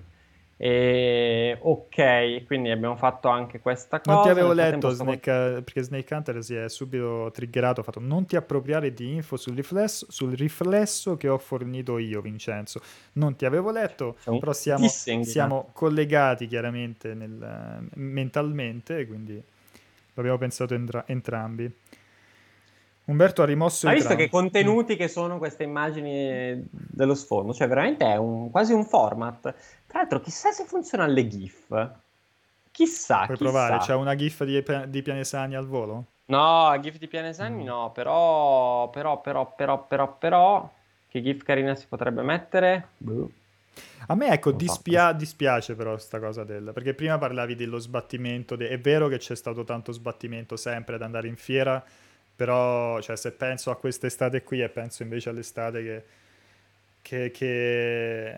E, 0.55 1.57
ok, 1.59 2.45
quindi 2.45 2.69
abbiamo 2.69 2.95
fatto 2.95 3.29
anche 3.29 3.59
questa 3.61 3.99
cosa. 3.99 4.13
Non 4.13 4.21
ti 4.21 4.29
avevo 4.29 4.53
letto, 4.53 4.91
Snake, 4.91 5.31
perché 5.63 5.81
Snake 5.81 6.13
Hunter 6.13 6.43
si 6.43 6.53
è 6.53 6.69
subito 6.69 7.31
triggerato, 7.33 7.81
ha 7.81 7.83
fatto 7.83 7.99
non 7.99 8.27
ti 8.27 8.35
appropriare 8.35 8.93
di 8.93 9.15
info 9.15 9.37
sul 9.37 9.55
riflesso, 9.55 10.05
sul 10.11 10.35
riflesso 10.35 11.17
che 11.17 11.27
ho 11.27 11.39
fornito 11.39 11.97
io, 11.97 12.21
Vincenzo. 12.21 12.79
Non 13.13 13.35
ti 13.35 13.45
avevo 13.45 13.71
letto, 13.71 14.17
però 14.23 14.53
siamo, 14.53 14.87
siamo 14.87 15.71
collegati 15.73 16.45
chiaramente 16.45 17.15
nel, 17.15 17.89
mentalmente, 17.95 19.07
quindi 19.07 19.41
l'abbiamo 20.13 20.37
pensato 20.37 20.75
entra- 20.75 21.05
entrambi. 21.07 21.73
Umberto 23.05 23.41
ha 23.41 23.45
rimosso 23.45 23.87
Hai 23.87 23.95
visto 23.95 24.15
che 24.15 24.29
contenuti 24.29 24.95
che 24.95 25.07
sono 25.07 25.37
queste 25.37 25.63
immagini 25.63 26.63
dello 26.69 27.15
sfondo? 27.15 27.53
Cioè, 27.53 27.67
veramente 27.67 28.05
è 28.05 28.15
un, 28.15 28.51
quasi 28.51 28.73
un 28.73 28.85
format. 28.85 29.41
Tra 29.87 29.99
l'altro, 29.99 30.21
chissà 30.21 30.51
se 30.51 30.65
funziona 30.65 31.07
le 31.07 31.27
GIF. 31.27 31.91
Chissà. 32.71 33.25
Puoi 33.25 33.37
chissà. 33.37 33.49
provare? 33.49 33.77
C'è 33.79 33.95
una 33.95 34.15
GIF 34.15 34.43
di, 34.43 34.63
di, 34.87 35.01
Pianesani 35.01 35.55
al 35.55 35.67
volo? 35.67 36.05
No, 36.25 36.77
GIF 36.79 36.97
di 36.97 37.07
Pianesani 37.07 37.63
mm. 37.63 37.65
no, 37.65 37.91
però, 37.91 38.89
però, 38.89 39.19
però, 39.19 39.53
però, 39.55 39.85
però, 39.85 40.17
però, 40.17 40.71
che 41.07 41.21
GIF 41.21 41.43
carina 41.43 41.75
si 41.75 41.87
potrebbe 41.87 42.21
mettere? 42.21 42.89
Buh. 42.97 43.29
A 44.07 44.15
me, 44.15 44.29
ecco, 44.29 44.51
dispia- 44.51 45.13
dispiace 45.13 45.75
però 45.75 45.91
questa 45.91 46.19
cosa 46.19 46.43
del... 46.43 46.71
Perché 46.73 46.93
prima 46.93 47.17
parlavi 47.17 47.55
dello 47.55 47.77
sbattimento, 47.77 48.55
de- 48.55 48.69
è 48.69 48.79
vero 48.79 49.07
che 49.07 49.17
c'è 49.17 49.35
stato 49.35 49.63
tanto 49.63 49.91
sbattimento 49.91 50.55
sempre 50.55 50.95
ad 50.95 51.01
andare 51.01 51.27
in 51.27 51.35
fiera, 51.35 51.83
però, 52.41 52.99
cioè, 53.01 53.15
se 53.15 53.33
penso 53.33 53.69
a 53.69 53.75
quest'estate 53.75 54.41
qui 54.41 54.63
e 54.63 54.69
penso 54.69 55.03
invece 55.03 55.29
all'estate 55.29 55.83
che... 55.83 56.03
che, 57.03 57.29
che 57.29 58.35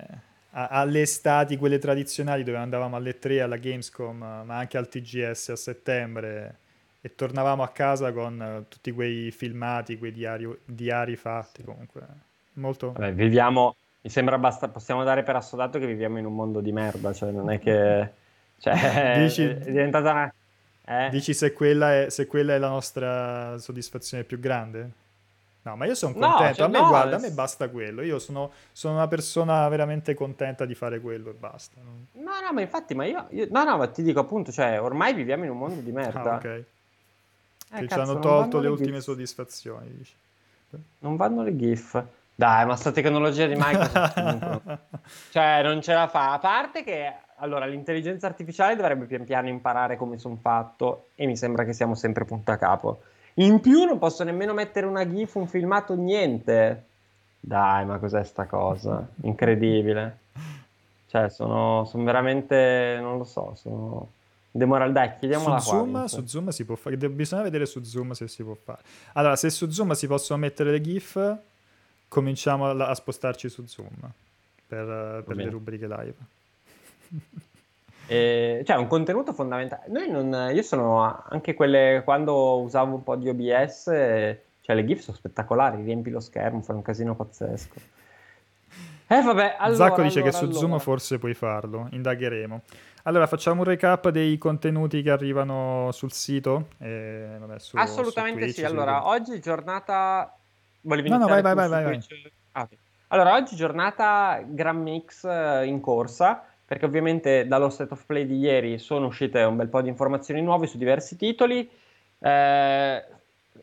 alle 0.56 1.02
estati, 1.02 1.56
quelle 1.56 1.80
tradizionali 1.80 2.44
dove 2.44 2.58
andavamo 2.58 2.98
alle 2.98 3.18
3 3.18 3.42
alla 3.42 3.56
Gamescom, 3.56 4.18
ma 4.18 4.58
anche 4.58 4.78
al 4.78 4.90
TGS 4.90 5.50
a 5.50 5.56
settembre 5.56 6.58
e 7.00 7.16
tornavamo 7.16 7.64
a 7.64 7.70
casa 7.70 8.12
con 8.12 8.66
tutti 8.68 8.92
quei 8.92 9.32
filmati, 9.32 9.98
quei 9.98 10.12
diari, 10.12 10.54
diari 10.66 11.16
fatti 11.16 11.64
comunque. 11.64 12.02
Molto... 12.56 12.92
Vabbè, 12.92 13.14
viviamo, 13.14 13.76
mi 14.02 14.10
sembra 14.10 14.38
basta, 14.38 14.68
possiamo 14.68 15.06
dare 15.06 15.24
per 15.24 15.38
assodato 15.38 15.80
che 15.80 15.88
viviamo 15.88 16.20
in 16.20 16.26
un 16.26 16.36
mondo 16.36 16.60
di 16.60 16.74
merda, 16.74 17.14
cioè 17.14 17.32
non 17.32 17.50
è 17.50 17.58
che... 17.58 18.10
Cioè, 18.58 19.16
Dici... 19.24 19.44
è 19.44 19.56
diventata 19.72 20.12
una 20.12 20.34
eh? 20.86 21.10
Dici 21.10 21.34
se 21.34 21.54
quella, 21.54 22.04
è, 22.04 22.10
se 22.10 22.28
quella, 22.28 22.56
è, 22.56 22.58
la 22.58 22.70
nostra 22.70 23.58
soddisfazione 23.58 24.24
più 24.24 24.40
grande? 24.40 25.02
No, 25.62 25.78
ma 25.78 25.86
io 25.86 25.96
sono 25.96 26.12
contento. 26.12 26.44
No, 26.44 26.54
cioè, 26.54 26.66
a 26.66 26.68
me, 26.68 26.80
no, 26.80 26.88
guarda, 26.90 27.16
a 27.16 27.20
me 27.20 27.32
basta 27.32 27.70
quello. 27.70 28.02
Io 28.02 28.20
sono, 28.20 28.52
sono, 28.74 28.96
una 28.96 29.08
persona 29.08 29.68
veramente 29.70 30.14
contenta 30.14 30.66
di 30.66 30.76
fare 30.76 31.00
quello 31.00 31.30
e 31.30 31.34
basta. 31.34 31.80
No, 31.82 32.32
no, 32.42 32.52
ma 32.52 32.60
infatti, 32.60 32.94
ma 32.94 33.06
io, 33.06 33.28
io, 33.30 33.48
No, 33.50 33.64
no, 33.64 33.78
ma 33.78 33.88
ti 33.88 34.04
dico 34.04 34.20
appunto, 34.20 34.52
cioè, 34.52 34.82
ormai 34.82 35.14
viviamo 35.14 35.46
in 35.46 35.52
un 35.52 35.58
mondo 35.58 35.80
di 35.80 35.92
merda. 35.92 36.34
Ah, 36.34 36.36
ok. 36.36 36.44
Eh, 36.44 36.66
che 37.70 37.86
cazzo, 37.86 37.88
ci 37.88 38.00
hanno 38.00 38.20
tolto 38.20 38.58
le, 38.58 38.64
le 38.64 38.70
ultime 38.70 39.00
soddisfazioni, 39.00 39.96
dici. 39.96 40.14
Non 41.00 41.16
vanno 41.16 41.44
le 41.44 41.56
GIF. 41.56 42.04
Dai, 42.36 42.66
ma 42.66 42.76
sta 42.76 42.92
tecnologia 42.92 43.46
di 43.46 43.54
Microsoft 43.56 44.80
cioè, 45.32 45.62
non 45.64 45.82
ce 45.82 45.94
la 45.94 46.08
fa. 46.08 46.34
A 46.34 46.40
parte 46.40 46.84
che 46.84 47.14
allora, 47.38 47.66
l'intelligenza 47.66 48.28
artificiale 48.28 48.76
dovrebbe 48.76 49.06
pian 49.06 49.26
piano 49.26 49.48
imparare 49.48 49.98
come 49.98 50.18
sono 50.18 50.38
fatto 50.42 51.08
e 51.16 51.26
mi 51.26 51.36
sembra 51.36 51.66
che 51.66 51.74
siamo 51.74 51.96
sempre 51.96 52.26
punto 52.26 52.52
a 52.52 52.58
capo. 52.58 53.02
In 53.36 53.60
più 53.60 53.84
non 53.84 53.98
posso 53.98 54.24
nemmeno 54.24 54.54
mettere 54.54 54.86
una 54.86 55.08
GIF, 55.08 55.36
un 55.36 55.48
filmato, 55.48 55.96
niente. 55.96 56.86
Dai, 57.40 57.86
ma 57.86 57.98
cos'è 57.98 58.24
sta 58.24 58.46
cosa? 58.46 59.08
Incredibile. 59.24 60.20
Cioè, 61.08 61.30
sono, 61.30 61.86
sono 61.86 62.04
veramente, 62.04 62.98
non 63.02 63.18
lo 63.18 63.24
so, 63.24 63.54
sono 63.56 64.10
demoral. 64.50 64.92
Dai, 64.92 65.18
chiediamola 65.20 65.60
su 65.60 65.70
Zoom, 65.70 66.06
su 66.06 66.26
Zoom 66.26 66.50
si 66.50 66.66
può 66.66 66.76
fare, 66.76 66.98
bisogna 66.98 67.44
vedere 67.44 67.66
su 67.66 67.84
Zoom 67.84 68.12
se 68.12 68.28
si 68.28 68.44
può 68.44 68.56
fare. 68.56 68.82
Allora, 69.14 69.36
se 69.36 69.50
su 69.50 69.70
Zoom 69.70 69.92
si 69.92 70.08
possono 70.08 70.40
mettere 70.40 70.72
le 70.72 70.82
GIF, 70.82 71.38
cominciamo 72.08 72.68
a, 72.68 72.88
a 72.88 72.96
spostarci 72.96 73.50
su 73.50 73.66
Zoom 73.66 74.12
per, 74.68 75.24
per 75.26 75.36
le 75.36 75.50
rubriche 75.50 75.88
live. 75.88 76.16
E, 78.06 78.64
cioè, 78.66 78.78
un 78.78 78.88
contenuto 78.88 79.34
fondamentale. 79.34 79.86
Noi 79.88 80.10
non, 80.10 80.52
io 80.54 80.62
sono 80.62 81.24
anche 81.30 81.54
quelle 81.54 82.02
quando 82.04 82.60
usavo 82.62 82.96
un 82.96 83.04
po' 83.04 83.16
di 83.16 83.30
OBS, 83.30 83.84
cioè 83.84 84.76
le 84.76 84.86
GIF 84.86 85.02
sono 85.02 85.18
spettacolari, 85.18 85.84
riempi 85.84 86.10
lo 86.10 86.20
schermo, 86.20 86.62
fai 86.62 86.76
un 86.76 86.82
casino 86.82 87.16
pazzesco. 87.16 87.80
Eh 89.08 89.22
vabbè, 89.22 89.56
allora, 89.60 89.90
Zacco 89.90 90.02
dice 90.02 90.20
allora, 90.20 90.32
che 90.32 90.38
su 90.38 90.44
allora. 90.46 90.60
Zoom 90.60 90.80
forse 90.80 91.20
puoi 91.20 91.34
farlo, 91.34 91.88
indagheremo. 91.92 92.62
Allora 93.04 93.28
facciamo 93.28 93.62
un 93.62 93.68
recap 93.68 94.10
dei 94.10 94.38
contenuti 94.38 95.02
che 95.02 95.12
arrivano 95.12 95.90
sul 95.92 96.14
sito. 96.14 96.68
E, 96.78 97.36
vabbè, 97.38 97.60
su, 97.60 97.76
Assolutamente 97.78 98.48
su 98.48 98.54
Twitch, 98.54 98.60
sì. 98.60 98.66
Allora, 98.66 99.02
su... 99.02 99.08
oggi 99.08 99.40
giornata... 99.42 100.36
Volevi 100.82 101.10
No, 101.10 101.18
no, 101.18 101.28
vai, 101.28 101.42
vai, 101.42 101.54
vai, 101.54 101.68
vai? 101.68 102.00
Ah, 102.54 102.62
ok. 102.62 102.78
Allora, 103.10 103.36
oggi 103.36 103.56
giornata 103.56 104.42
Grand 104.46 104.82
Mix 104.82 105.24
eh, 105.26 105.66
in 105.66 105.82
corsa, 105.82 106.46
perché 106.74 106.88
ovviamente 106.88 107.46
dallo 107.46 107.70
State 107.70 107.94
of 107.94 108.04
Play 108.04 108.26
di 108.26 108.40
ieri 108.40 108.80
sono 108.80 109.06
uscite 109.06 109.44
un 109.44 109.56
bel 109.56 109.68
po' 109.68 109.84
di 109.84 109.90
informazioni 109.90 110.42
nuove 110.42 110.66
su 110.66 110.80
diversi 110.80 111.16
titoli. 111.16 111.70
Eh, 112.18 113.06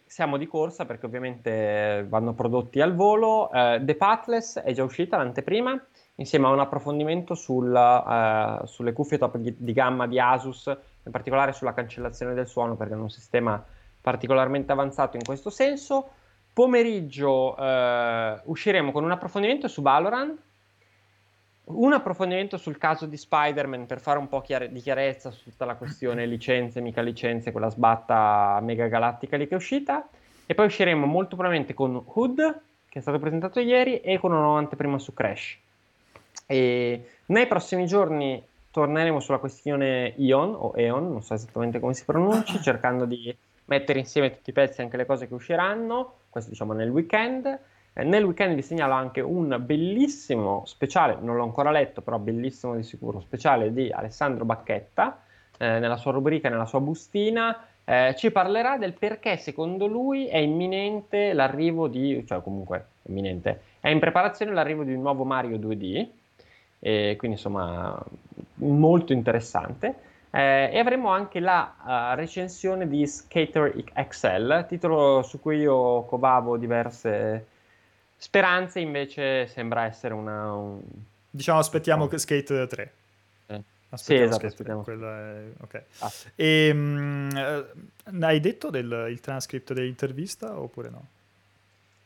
siamo 0.07 0.37
di 0.37 0.47
corsa 0.47 0.85
perché 0.85 1.07
ovviamente 1.07 2.07
vanno 2.09 2.35
prodotti 2.35 2.81
al 2.81 2.95
volo. 2.95 3.51
Eh, 3.51 3.81
The 3.83 3.97
Pathless 3.97 4.61
è 4.61 4.73
già 4.73 4.85
uscita 4.85 5.17
l'anteprima, 5.17 5.77
insieme 6.15 6.47
a 6.47 6.51
un 6.51 6.61
approfondimento 6.61 7.35
sul, 7.35 7.75
eh, 7.75 8.67
sulle 8.69 8.93
cuffie 8.93 9.19
top 9.19 9.39
di, 9.39 9.57
di 9.59 9.73
gamma 9.73 10.07
di 10.07 10.21
Asus, 10.21 10.67
in 10.67 11.11
particolare 11.11 11.53
sulla 11.53 11.75
cancellazione 11.75 12.33
del 12.33 12.47
suono, 12.47 12.77
perché 12.77 12.95
è 12.95 12.97
un 12.97 13.11
sistema 13.11 13.61
particolarmente 14.01 14.71
avanzato 14.71 15.17
in 15.17 15.25
questo 15.25 15.51
senso. 15.51 16.11
Pomeriggio 16.53 17.57
eh, 17.57 18.41
usciremo 18.45 18.93
con 18.93 19.03
un 19.03 19.11
approfondimento 19.11 19.67
su 19.67 19.83
Valorant, 19.83 20.39
un 21.75 21.93
approfondimento 21.93 22.57
sul 22.57 22.79
caso 22.79 23.07
di 23.07 23.17
Spider-Man 23.17 23.87
per 23.87 24.01
fare 24.01 24.19
un 24.19 24.29
po' 24.29 24.41
chiare- 24.41 24.71
di 24.71 24.81
chiarezza 24.81 25.31
su 25.31 25.45
tutta 25.45 25.65
la 25.65 25.75
questione 25.75 26.27
licenze, 26.27 26.81
mica 26.81 27.03
licenze, 27.03 27.53
quella 27.53 27.71
sbatta 27.71 28.59
mega 28.63 28.87
galattica 28.89 29.37
lì 29.37 29.47
che 29.47 29.55
è 29.55 29.57
uscita. 29.57 30.09
E 30.47 30.55
poi 30.55 30.67
usciremo 30.67 31.07
molto 31.07 31.37
probabilmente 31.37 31.75
con 31.75 32.03
Hood, 32.05 32.61
che 32.89 32.99
è 32.99 33.03
stato 33.03 33.19
presentato 33.19 33.61
ieri, 33.61 34.01
e 34.01 34.19
con 34.19 34.33
una 34.33 34.41
nuova 34.41 34.59
anteprima 34.59 34.99
su 34.99 35.15
Crash. 35.15 35.59
E 36.47 37.05
nei 37.27 37.47
prossimi 37.47 37.87
giorni 37.87 38.43
torneremo 38.71 39.21
sulla 39.21 39.39
questione 39.39 40.15
Ion 40.17 40.55
o 40.57 40.73
Eon, 40.75 41.11
non 41.11 41.23
so 41.23 41.35
esattamente 41.35 41.79
come 41.79 41.95
si 41.95 42.05
pronunci, 42.05 42.59
cercando 42.63 43.05
di 43.05 43.35
mettere 43.67 44.01
insieme 44.01 44.35
tutti 44.35 44.51
i 44.51 44.53
pezzi 44.53 44.81
e 44.81 44.85
anche 44.85 44.97
le 44.97 45.07
cose 45.07 45.29
che 45.29 45.35
usciranno, 45.35 46.15
questo 46.29 46.51
diciamo 46.51 46.73
nel 46.73 46.91
weekend. 46.91 47.59
Eh, 47.93 48.05
nel 48.05 48.25
weekend 48.25 48.55
vi 48.55 48.63
segnalo 48.63 48.95
anche 48.95 49.21
un 49.21 49.57
bellissimo 49.65 50.63
speciale, 50.67 51.17
non 51.21 51.37
l'ho 51.37 51.45
ancora 51.45 51.71
letto, 51.71 52.03
però 52.03 52.19
bellissimo 52.19 52.77
di 52.77 52.83
sicuro, 52.83 53.21
speciale 53.21 53.73
di 53.73 53.91
Alessandro 53.91 54.45
Bacchetta, 54.45 55.23
eh, 55.59 55.79
nella 55.79 55.97
sua 55.97 56.13
rubrica, 56.13 56.49
nella 56.49 56.67
sua 56.67 56.81
bustina, 56.81 57.67
eh, 57.85 58.15
ci 58.17 58.31
parlerà 58.31 58.79
del 58.79 58.93
perché 58.93 59.37
secondo 59.37 59.87
lui 59.87 60.27
è 60.27 60.37
imminente 60.37 61.33
l'arrivo 61.33 61.89
di, 61.89 62.25
cioè 62.27 62.41
comunque 62.43 62.87
imminente, 63.03 63.63
è 63.81 63.89
in 63.89 63.99
preparazione 63.99 64.53
l'arrivo 64.53 64.85
di 64.85 64.95
un 64.95 65.03
nuovo 65.03 65.25
Mario 65.25 65.57
2D, 65.57 66.07
e 66.79 67.15
quindi 67.19 67.37
insomma 67.37 68.01
molto 68.55 69.13
interessante. 69.13 70.09
Eh, 70.31 70.71
e 70.73 70.79
avremo 70.79 71.09
anche 71.09 71.41
la 71.41 71.75
uh, 71.83 72.15
recensione 72.15 72.87
di 72.87 73.05
Skater 73.05 73.75
XL, 73.93 74.67
titolo 74.69 75.23
su 75.23 75.41
cui 75.41 75.59
io 75.59 76.05
covavo 76.05 76.57
diverse 76.57 77.47
speranze, 78.21 78.81
invece 78.81 79.47
sembra 79.47 79.85
essere 79.85 80.13
una... 80.13 80.53
Un... 80.53 80.81
Diciamo 81.31 81.59
aspettiamo 81.59 82.05
oh. 82.05 82.19
Skate 82.19 82.67
3. 82.67 82.93
Eh. 83.47 83.63
Sì, 83.95 84.15
esatto, 84.15 84.47
aspettiamo. 84.47 84.85
È... 84.85 85.43
Okay. 85.63 85.83
Ah. 86.01 86.13
E, 86.35 86.73
mh, 86.73 87.65
hai 88.21 88.41
detto 88.41 88.69
del, 88.69 89.07
il 89.09 89.21
transcript 89.21 89.73
dell'intervista 89.73 90.61
oppure 90.61 90.91
no? 90.91 91.07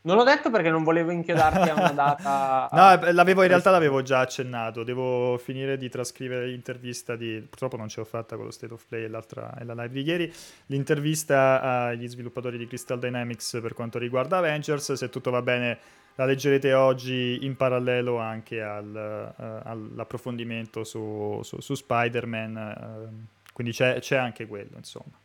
Non 0.05 0.17
l'ho 0.17 0.23
detto 0.23 0.51
perché 0.51 0.69
non 0.69 0.83
volevo 0.83 1.11
inchiodarti 1.11 1.67
a 1.67 1.73
una 1.73 1.89
data. 1.91 2.69
no, 2.71 3.11
l'avevo, 3.11 3.41
in 3.41 3.47
realtà 3.47 3.71
l'avevo 3.71 4.03
già 4.03 4.19
accennato. 4.19 4.83
Devo 4.83 5.37
finire 5.39 5.77
di 5.77 5.89
trascrivere 5.89 6.45
l'intervista 6.45 7.15
di. 7.15 7.43
Purtroppo 7.47 7.75
non 7.75 7.89
ce 7.89 8.01
l'ho 8.01 8.05
fatta 8.05 8.35
con 8.35 8.45
lo 8.45 8.51
State 8.51 8.71
of 8.71 8.85
Play 8.87 9.05
e, 9.05 9.07
l'altra, 9.07 9.57
e 9.59 9.63
la 9.63 9.73
live 9.73 9.89
di 9.89 10.01
ieri. 10.03 10.33
L'intervista 10.67 11.87
agli 11.87 12.07
sviluppatori 12.07 12.57
di 12.59 12.67
Crystal 12.67 12.99
Dynamics 12.99 13.57
per 13.59 13.73
quanto 13.73 13.97
riguarda 13.97 14.37
Avengers. 14.37 14.93
Se 14.93 15.09
tutto 15.09 15.31
va 15.31 15.41
bene, 15.41 15.79
la 16.15 16.25
leggerete 16.25 16.73
oggi 16.73 17.39
in 17.41 17.55
parallelo 17.55 18.17
anche 18.17 18.61
al, 18.61 19.33
uh, 19.37 19.43
all'approfondimento 19.63 20.83
su, 20.83 21.39
su, 21.43 21.59
su 21.59 21.75
Spider-Man. 21.75 22.55
Uh, 22.55 23.25
quindi 23.53 23.73
c'è, 23.73 23.99
c'è 23.99 24.17
anche 24.17 24.45
quello, 24.47 24.77
insomma. 24.77 25.17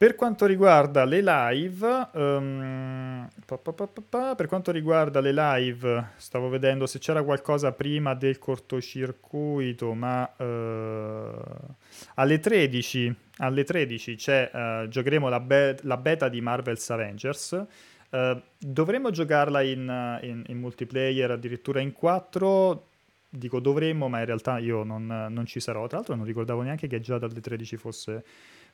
Per 0.00 0.14
quanto 0.14 0.46
riguarda 0.46 1.04
le 1.04 1.20
live, 1.22 2.08
um, 2.12 3.28
pa, 3.44 3.58
pa, 3.58 3.86
pa, 3.86 4.34
per 4.34 4.46
quanto 4.46 4.72
riguarda 4.72 5.20
le 5.20 5.30
live, 5.30 6.12
stavo 6.16 6.48
vedendo 6.48 6.86
se 6.86 6.98
c'era 6.98 7.22
qualcosa 7.22 7.72
prima 7.72 8.14
del 8.14 8.38
cortocircuito, 8.38 9.92
ma 9.92 10.22
uh, 10.38 11.74
alle 12.14 12.38
13, 12.38 13.14
alle 13.36 13.62
13 13.62 14.14
c'è, 14.16 14.50
uh, 14.50 14.88
giocheremo 14.88 15.28
la, 15.28 15.40
be- 15.40 15.76
la, 15.82 15.98
beta 15.98 16.30
di 16.30 16.40
Marvel's 16.40 16.88
Avengers. 16.88 17.66
Uh, 18.10 18.40
dovremmo 18.58 19.10
giocarla 19.10 19.62
in, 19.62 20.18
in, 20.22 20.44
in, 20.46 20.58
multiplayer 20.58 21.30
addirittura 21.30 21.80
in 21.80 21.92
4. 21.92 22.86
Dico 23.28 23.60
dovremmo, 23.60 24.08
ma 24.08 24.18
in 24.18 24.24
realtà 24.26 24.58
io 24.58 24.82
non, 24.82 25.06
non 25.06 25.46
ci 25.46 25.60
sarò. 25.60 25.86
Tra 25.86 25.98
l'altro 25.98 26.16
non 26.16 26.24
ricordavo 26.24 26.62
neanche 26.62 26.88
che 26.88 27.00
già 27.00 27.18
dalle 27.18 27.40
13 27.40 27.76
fosse 27.76 28.24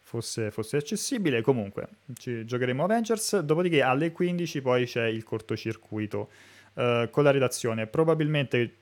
fosse, 0.06 0.52
fosse 0.52 0.76
accessibile. 0.76 1.42
Comunque, 1.42 1.88
ci 2.14 2.44
giocheremo 2.44 2.84
Avengers. 2.84 3.40
Dopodiché 3.40 3.82
alle 3.82 4.12
15 4.12 4.62
poi 4.62 4.86
c'è 4.86 5.06
il 5.06 5.24
cortocircuito 5.24 6.30
uh, 6.74 7.10
con 7.10 7.24
la 7.24 7.32
redazione. 7.32 7.88
Probabilmente, 7.88 8.74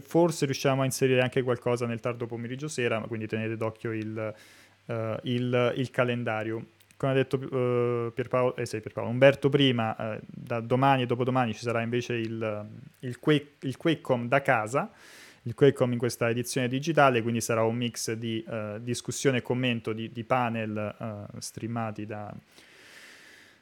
forse 0.00 0.46
riusciamo 0.46 0.82
a 0.82 0.84
inserire 0.86 1.20
anche 1.20 1.42
qualcosa 1.42 1.86
nel 1.86 2.00
tardo 2.00 2.26
pomeriggio 2.26 2.68
sera, 2.68 3.00
quindi 3.00 3.26
tenete 3.26 3.56
d'occhio 3.56 3.92
il, 3.92 4.34
uh, 4.86 4.94
il, 5.24 5.74
il 5.76 5.90
calendario. 5.90 6.66
Come 7.02 7.14
ha 7.14 7.16
detto 7.16 7.36
uh, 7.36 8.12
Pierpaolo, 8.12 8.54
eh 8.54 8.64
sì, 8.64 8.80
Pierpaolo, 8.80 9.10
Umberto 9.10 9.48
prima, 9.48 10.20
da 10.24 10.60
domani 10.60 11.02
e 11.02 11.06
dopodomani 11.06 11.52
ci 11.52 11.62
sarà 11.62 11.82
invece 11.82 12.14
il, 12.14 12.68
il, 13.00 13.18
Quake, 13.18 13.54
il 13.66 13.76
QuakeCom 13.76 14.28
da 14.28 14.40
casa 14.40 14.88
il 15.42 15.54
QuakeCom 15.54 15.90
in 15.94 15.98
questa 15.98 16.28
edizione 16.28 16.68
digitale, 16.68 17.20
quindi 17.20 17.40
sarà 17.40 17.64
un 17.64 17.74
mix 17.74 18.12
di 18.12 18.44
uh, 18.46 18.78
discussione 18.78 19.38
e 19.38 19.42
commento 19.42 19.92
di, 19.92 20.12
di 20.12 20.22
panel 20.22 20.94
uh, 20.96 21.40
streamati 21.40 22.06
da, 22.06 22.32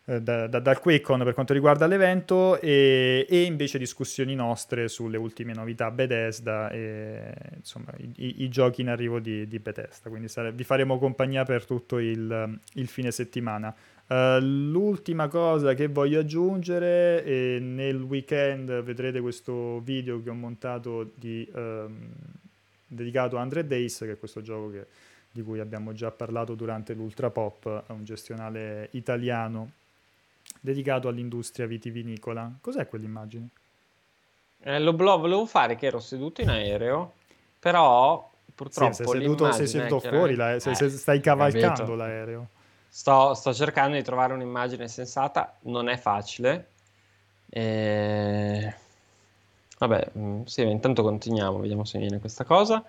da, 0.04 0.46
da, 0.46 0.58
dal 0.58 0.80
QuakeCon 0.80 1.22
per 1.22 1.34
quanto 1.34 1.52
riguarda 1.52 1.86
l'evento 1.86 2.60
e, 2.60 3.26
e, 3.28 3.42
invece 3.42 3.78
discussioni 3.78 4.34
nostre 4.34 4.88
sulle 4.88 5.16
ultime 5.16 5.52
novità 5.52 5.90
Bethesda 5.90 6.70
e 6.70 7.32
insomma 7.56 7.92
i, 7.98 8.42
i, 8.42 8.48
giochi 8.48 8.80
in 8.80 8.88
arrivo 8.88 9.20
di, 9.20 9.46
di 9.46 9.58
Bethesda, 9.58 10.08
quindi 10.08 10.28
sare- 10.28 10.52
vi 10.52 10.64
faremo 10.64 10.98
compagnia 10.98 11.44
per 11.44 11.64
tutto 11.64 11.98
il, 11.98 12.58
il 12.74 12.88
fine 12.88 13.10
settimana. 13.10 13.74
Uh, 14.06 14.40
l'ultima 14.40 15.28
cosa 15.28 15.74
che 15.74 15.86
voglio 15.86 16.18
aggiungere, 16.18 17.22
e 17.22 17.58
nel 17.60 18.02
weekend 18.02 18.82
vedrete 18.82 19.20
questo 19.20 19.78
video 19.80 20.20
che 20.20 20.30
ho 20.30 20.34
montato 20.34 21.12
di, 21.14 21.48
um, 21.54 22.10
dedicato 22.88 23.36
a 23.38 23.42
100 23.42 23.62
Days, 23.62 23.98
che 23.98 24.12
è 24.12 24.18
questo 24.18 24.40
gioco 24.40 24.70
che, 24.70 24.86
di 25.30 25.42
cui 25.42 25.60
abbiamo 25.60 25.92
già 25.92 26.10
parlato 26.10 26.56
durante 26.56 26.92
l'Ultra 26.92 27.30
Pop, 27.30 27.84
un 27.86 28.02
gestionale 28.02 28.88
italiano 28.92 29.78
dedicato 30.60 31.08
all'industria 31.08 31.66
vitivinicola. 31.66 32.52
Cos'è 32.60 32.86
quell'immagine? 32.86 33.48
Eh, 34.62 34.78
lo 34.78 34.94
volevo 34.94 35.46
fare 35.46 35.74
che 35.76 35.86
ero 35.86 36.00
seduto 36.00 36.42
in 36.42 36.50
aereo, 36.50 37.14
però 37.58 38.30
purtroppo 38.54 38.92
sì, 38.92 39.04
sei 39.04 39.20
seduto, 39.20 39.52
sei 39.52 39.66
seduto 39.66 40.00
fuori, 40.00 40.34
la, 40.34 40.54
eh, 40.54 40.60
sei, 40.60 40.90
stai 40.90 41.20
cavalcando 41.20 41.68
capito. 41.68 41.94
l'aereo. 41.94 42.48
Sto, 42.88 43.34
sto, 43.34 43.54
cercando 43.54 43.96
di 43.96 44.02
trovare 44.02 44.34
un'immagine 44.34 44.86
sensata, 44.88 45.56
non 45.62 45.88
è 45.88 45.96
facile. 45.96 46.68
E... 47.48 48.74
Vabbè, 49.78 50.10
mm, 50.18 50.42
sì, 50.44 50.62
intanto 50.62 51.02
continuiamo, 51.02 51.58
vediamo 51.58 51.84
se 51.84 51.98
viene 51.98 52.18
questa 52.18 52.44
cosa. 52.44 52.84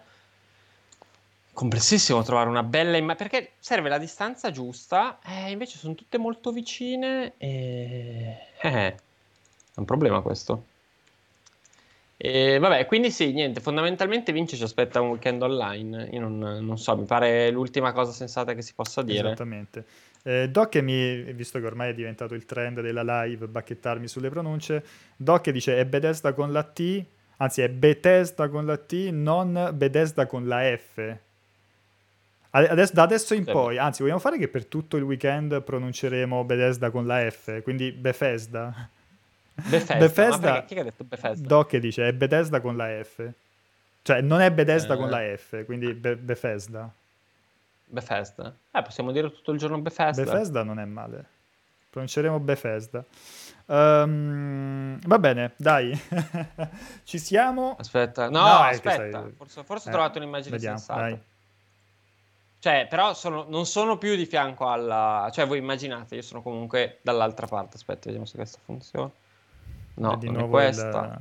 Complessissimo 1.54 2.24
trovare 2.24 2.50
una 2.50 2.64
bella 2.64 2.98
immagine, 2.98 3.16
perché 3.30 3.52
serve 3.60 3.90
la 3.90 3.98
distanza 3.98 4.52
giusta, 4.52 5.20
e 5.26 5.52
invece 5.52 5.78
sono 5.78 5.96
tutte 5.96 6.18
molto 6.18 6.52
vicine 6.52 7.34
e... 7.38 8.38
Eh, 8.62 8.96
è 9.74 9.80
un 9.80 9.86
problema 9.86 10.22
questo. 10.22 10.66
E 12.24 12.60
vabbè, 12.60 12.86
quindi 12.86 13.10
sì, 13.10 13.32
niente, 13.32 13.62
fondamentalmente 13.62 14.32
Vince 14.32 14.56
ci 14.56 14.64
aspetta 14.64 15.02
un 15.02 15.10
weekend 15.10 15.42
online. 15.42 16.10
Io 16.12 16.20
non, 16.20 16.38
non 16.38 16.78
so, 16.78 16.96
mi 16.96 17.06
pare 17.06 17.50
l'ultima 17.50 17.94
cosa 17.94 18.12
sensata 18.12 18.54
che 18.54 18.62
si 18.62 18.74
possa 18.76 19.02
dire. 19.02 19.28
Esattamente. 19.28 19.86
Eh, 20.22 20.48
Doc, 20.50 20.76
mi, 20.76 21.24
visto 21.34 21.60
che 21.60 21.66
ormai 21.66 21.90
è 21.90 21.94
diventato 21.96 22.36
il 22.36 22.46
trend 22.46 22.82
della 22.82 23.24
live, 23.24 23.48
bacchettarmi 23.48 24.08
sulle 24.08 24.30
pronunce, 24.30 24.86
Doc 25.16 25.50
dice 25.50 25.80
è 25.80 25.86
Bethesda 25.86 26.34
con 26.34 26.52
la 26.52 26.64
T, 26.64 27.04
anzi 27.38 27.62
è 27.62 27.70
Bethesda 27.70 28.50
con 28.50 28.68
la 28.68 28.78
T, 28.78 29.10
non 29.12 29.72
Bethesda 29.74 30.28
con 30.28 30.48
la 30.48 30.78
F. 30.78 31.18
Adesso, 32.54 32.94
da 32.94 33.04
adesso 33.04 33.34
in 33.34 33.46
poi, 33.46 33.78
anzi 33.78 34.02
vogliamo 34.02 34.20
fare 34.20 34.38
che 34.38 34.48
per 34.50 34.66
tutto 34.66 34.98
il 34.98 35.04
weekend 35.04 35.62
pronunceremo 35.62 36.44
Bethesda 36.44 36.90
con 36.92 37.08
la 37.08 37.30
F, 37.30 37.62
quindi 37.64 37.92
Bethesda. 37.94 38.90
Bethesda. 39.54 39.96
Bethesda 39.98 40.64
chi 40.66 40.78
ha 40.80 40.84
detto 40.84 41.04
Bethesda? 41.06 41.48
Doc 41.48 41.76
dice 41.78 42.08
è 42.10 42.14
Bethesda 42.14 42.60
con 42.60 42.76
la 42.76 42.88
F. 43.04 43.26
Cioè, 44.04 44.20
non 44.22 44.42
è 44.42 44.52
Bethesda 44.52 44.96
Eh. 44.96 44.98
con 44.98 45.10
la 45.10 45.20
F, 45.38 45.64
quindi 45.66 45.94
Be- 45.94 46.18
Bethesda. 46.18 46.92
Bethesda. 47.86 48.54
Eh, 48.72 48.82
possiamo 48.82 49.12
dire 49.12 49.32
tutto 49.32 49.52
il 49.52 49.58
giorno 49.58 49.78
Bethesda. 49.80 50.22
Bethesda 50.24 50.64
non 50.64 50.80
è 50.80 50.86
male. 50.86 51.26
Pronunceremo 51.90 52.40
Bethesda. 52.40 53.04
Ehm, 53.68 55.00
va 55.06 55.20
bene, 55.20 55.54
dai. 55.58 55.98
Ci 57.04 57.18
siamo. 57.18 57.76
Aspetta, 57.80 58.30
no, 58.30 58.40
No, 58.40 58.46
aspetta. 58.60 59.22
sai- 59.22 59.34
Forse, 59.38 59.64
forse 59.64 59.88
Eh, 59.88 59.92
ho 59.92 59.94
trovato 59.96 60.18
un'immagine 60.20 60.52
Vediamo, 60.56 60.78
sensata. 60.78 61.00
dai. 61.02 61.20
Cioè, 62.62 62.86
però 62.88 63.16
sono- 63.16 63.46
non 63.50 63.66
sono 63.66 63.98
più 63.98 64.16
di 64.16 64.28
fianco 64.28 64.68
alla... 64.70 65.32
Cioè, 65.34 65.48
voi 65.48 65.58
immaginate, 65.58 66.14
io 66.16 66.22
sono 66.22 66.44
comunque 66.44 67.00
dall'altra 67.02 67.48
parte. 67.48 67.78
Aspetta, 67.78 68.02
vediamo 68.06 68.28
se 68.28 68.36
questa 68.38 68.60
funziona. 68.64 69.10
No, 69.96 70.16
di 70.16 70.30
nuovo 70.30 70.44
il- 70.60 70.66
questa. 70.66 71.20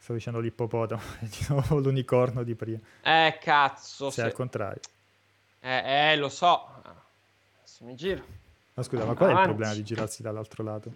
Stavo 0.00 0.18
dicendo 0.18 0.40
l'ippopotamo, 0.40 1.00
è 1.20 1.24
di 1.30 1.46
nuovo 1.48 1.78
l'unicorno 1.78 2.42
di 2.42 2.56
prima. 2.56 2.78
Eh, 3.02 3.38
cazzo. 3.40 4.10
Se 4.10 4.20
se- 4.20 4.26
al 4.26 4.32
contrario. 4.32 4.80
Eh, 5.60 6.10
eh, 6.12 6.16
lo 6.16 6.28
so. 6.28 6.66
Adesso 6.82 7.84
mi 7.84 7.94
giro. 7.94 8.24
Ma 8.74 8.82
scusa, 8.82 9.04
ma 9.04 9.14
qual 9.14 9.30
è 9.30 9.34
il 9.34 9.42
problema 9.42 9.74
di 9.74 9.84
girarsi 9.84 10.22
dall'altro 10.22 10.64
lato? 10.64 10.92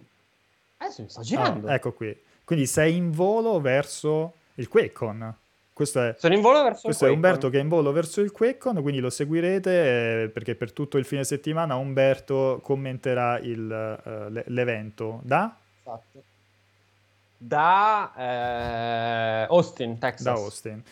Adesso 0.77 1.01
mi 1.03 1.09
sto 1.09 1.19
Ah, 1.21 1.23
girando. 1.23 1.67
ecco 1.69 1.93
qui. 1.93 2.17
Quindi 2.43 2.65
sei 2.65 2.95
in 2.97 3.11
volo 3.11 3.61
verso 3.61 4.33
il 4.55 4.67
QuakeCon. 4.67 5.35
Questo 5.73 6.01
è, 6.01 6.15
Sono 6.19 6.35
in 6.35 6.41
volo 6.41 6.61
verso 6.61 6.81
questo 6.83 7.07
è 7.07 7.09
Umberto 7.09 7.49
che 7.49 7.57
è 7.57 7.61
in 7.61 7.67
volo 7.67 7.91
verso 7.91 8.21
il 8.21 8.31
QuakeCon, 8.31 8.81
quindi 8.83 8.99
lo 8.99 9.09
seguirete 9.09 10.23
eh, 10.23 10.29
perché 10.29 10.53
per 10.53 10.71
tutto 10.71 10.99
il 10.99 11.05
fine 11.05 11.23
settimana 11.23 11.73
Umberto 11.75 12.59
commenterà 12.61 13.39
il, 13.39 13.71
eh, 14.05 14.29
le- 14.29 14.43
l'evento 14.47 15.19
da, 15.23 15.55
Esatto. 15.81 16.23
Da 17.37 18.13
eh, 18.15 19.45
Austin, 19.49 19.97
Texas. 19.97 20.23
da 20.23 20.31
Austin. 20.33 20.83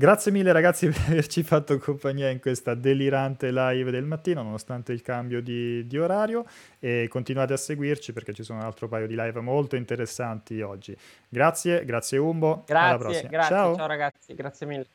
Grazie 0.00 0.30
mille 0.30 0.52
ragazzi 0.52 0.86
per 0.90 1.02
averci 1.08 1.42
fatto 1.42 1.76
compagnia 1.78 2.28
in 2.30 2.38
questa 2.38 2.74
delirante 2.74 3.50
live 3.50 3.90
del 3.90 4.04
mattino, 4.04 4.44
nonostante 4.44 4.92
il 4.92 5.02
cambio 5.02 5.42
di, 5.42 5.84
di 5.88 5.98
orario, 5.98 6.44
e 6.78 7.08
continuate 7.08 7.54
a 7.54 7.56
seguirci 7.56 8.12
perché 8.12 8.32
ci 8.32 8.44
sono 8.44 8.60
un 8.60 8.64
altro 8.64 8.86
paio 8.86 9.08
di 9.08 9.16
live 9.16 9.40
molto 9.40 9.74
interessanti 9.74 10.60
oggi. 10.60 10.96
Grazie, 11.28 11.84
grazie 11.84 12.16
Umbo, 12.16 12.62
alla 12.68 12.96
Grazie, 12.96 12.98
prossima. 12.98 13.28
grazie, 13.28 13.56
Ciao. 13.56 13.74
ciao 13.74 13.86
ragazzi, 13.88 14.34
grazie 14.34 14.66
mille. 14.68 14.86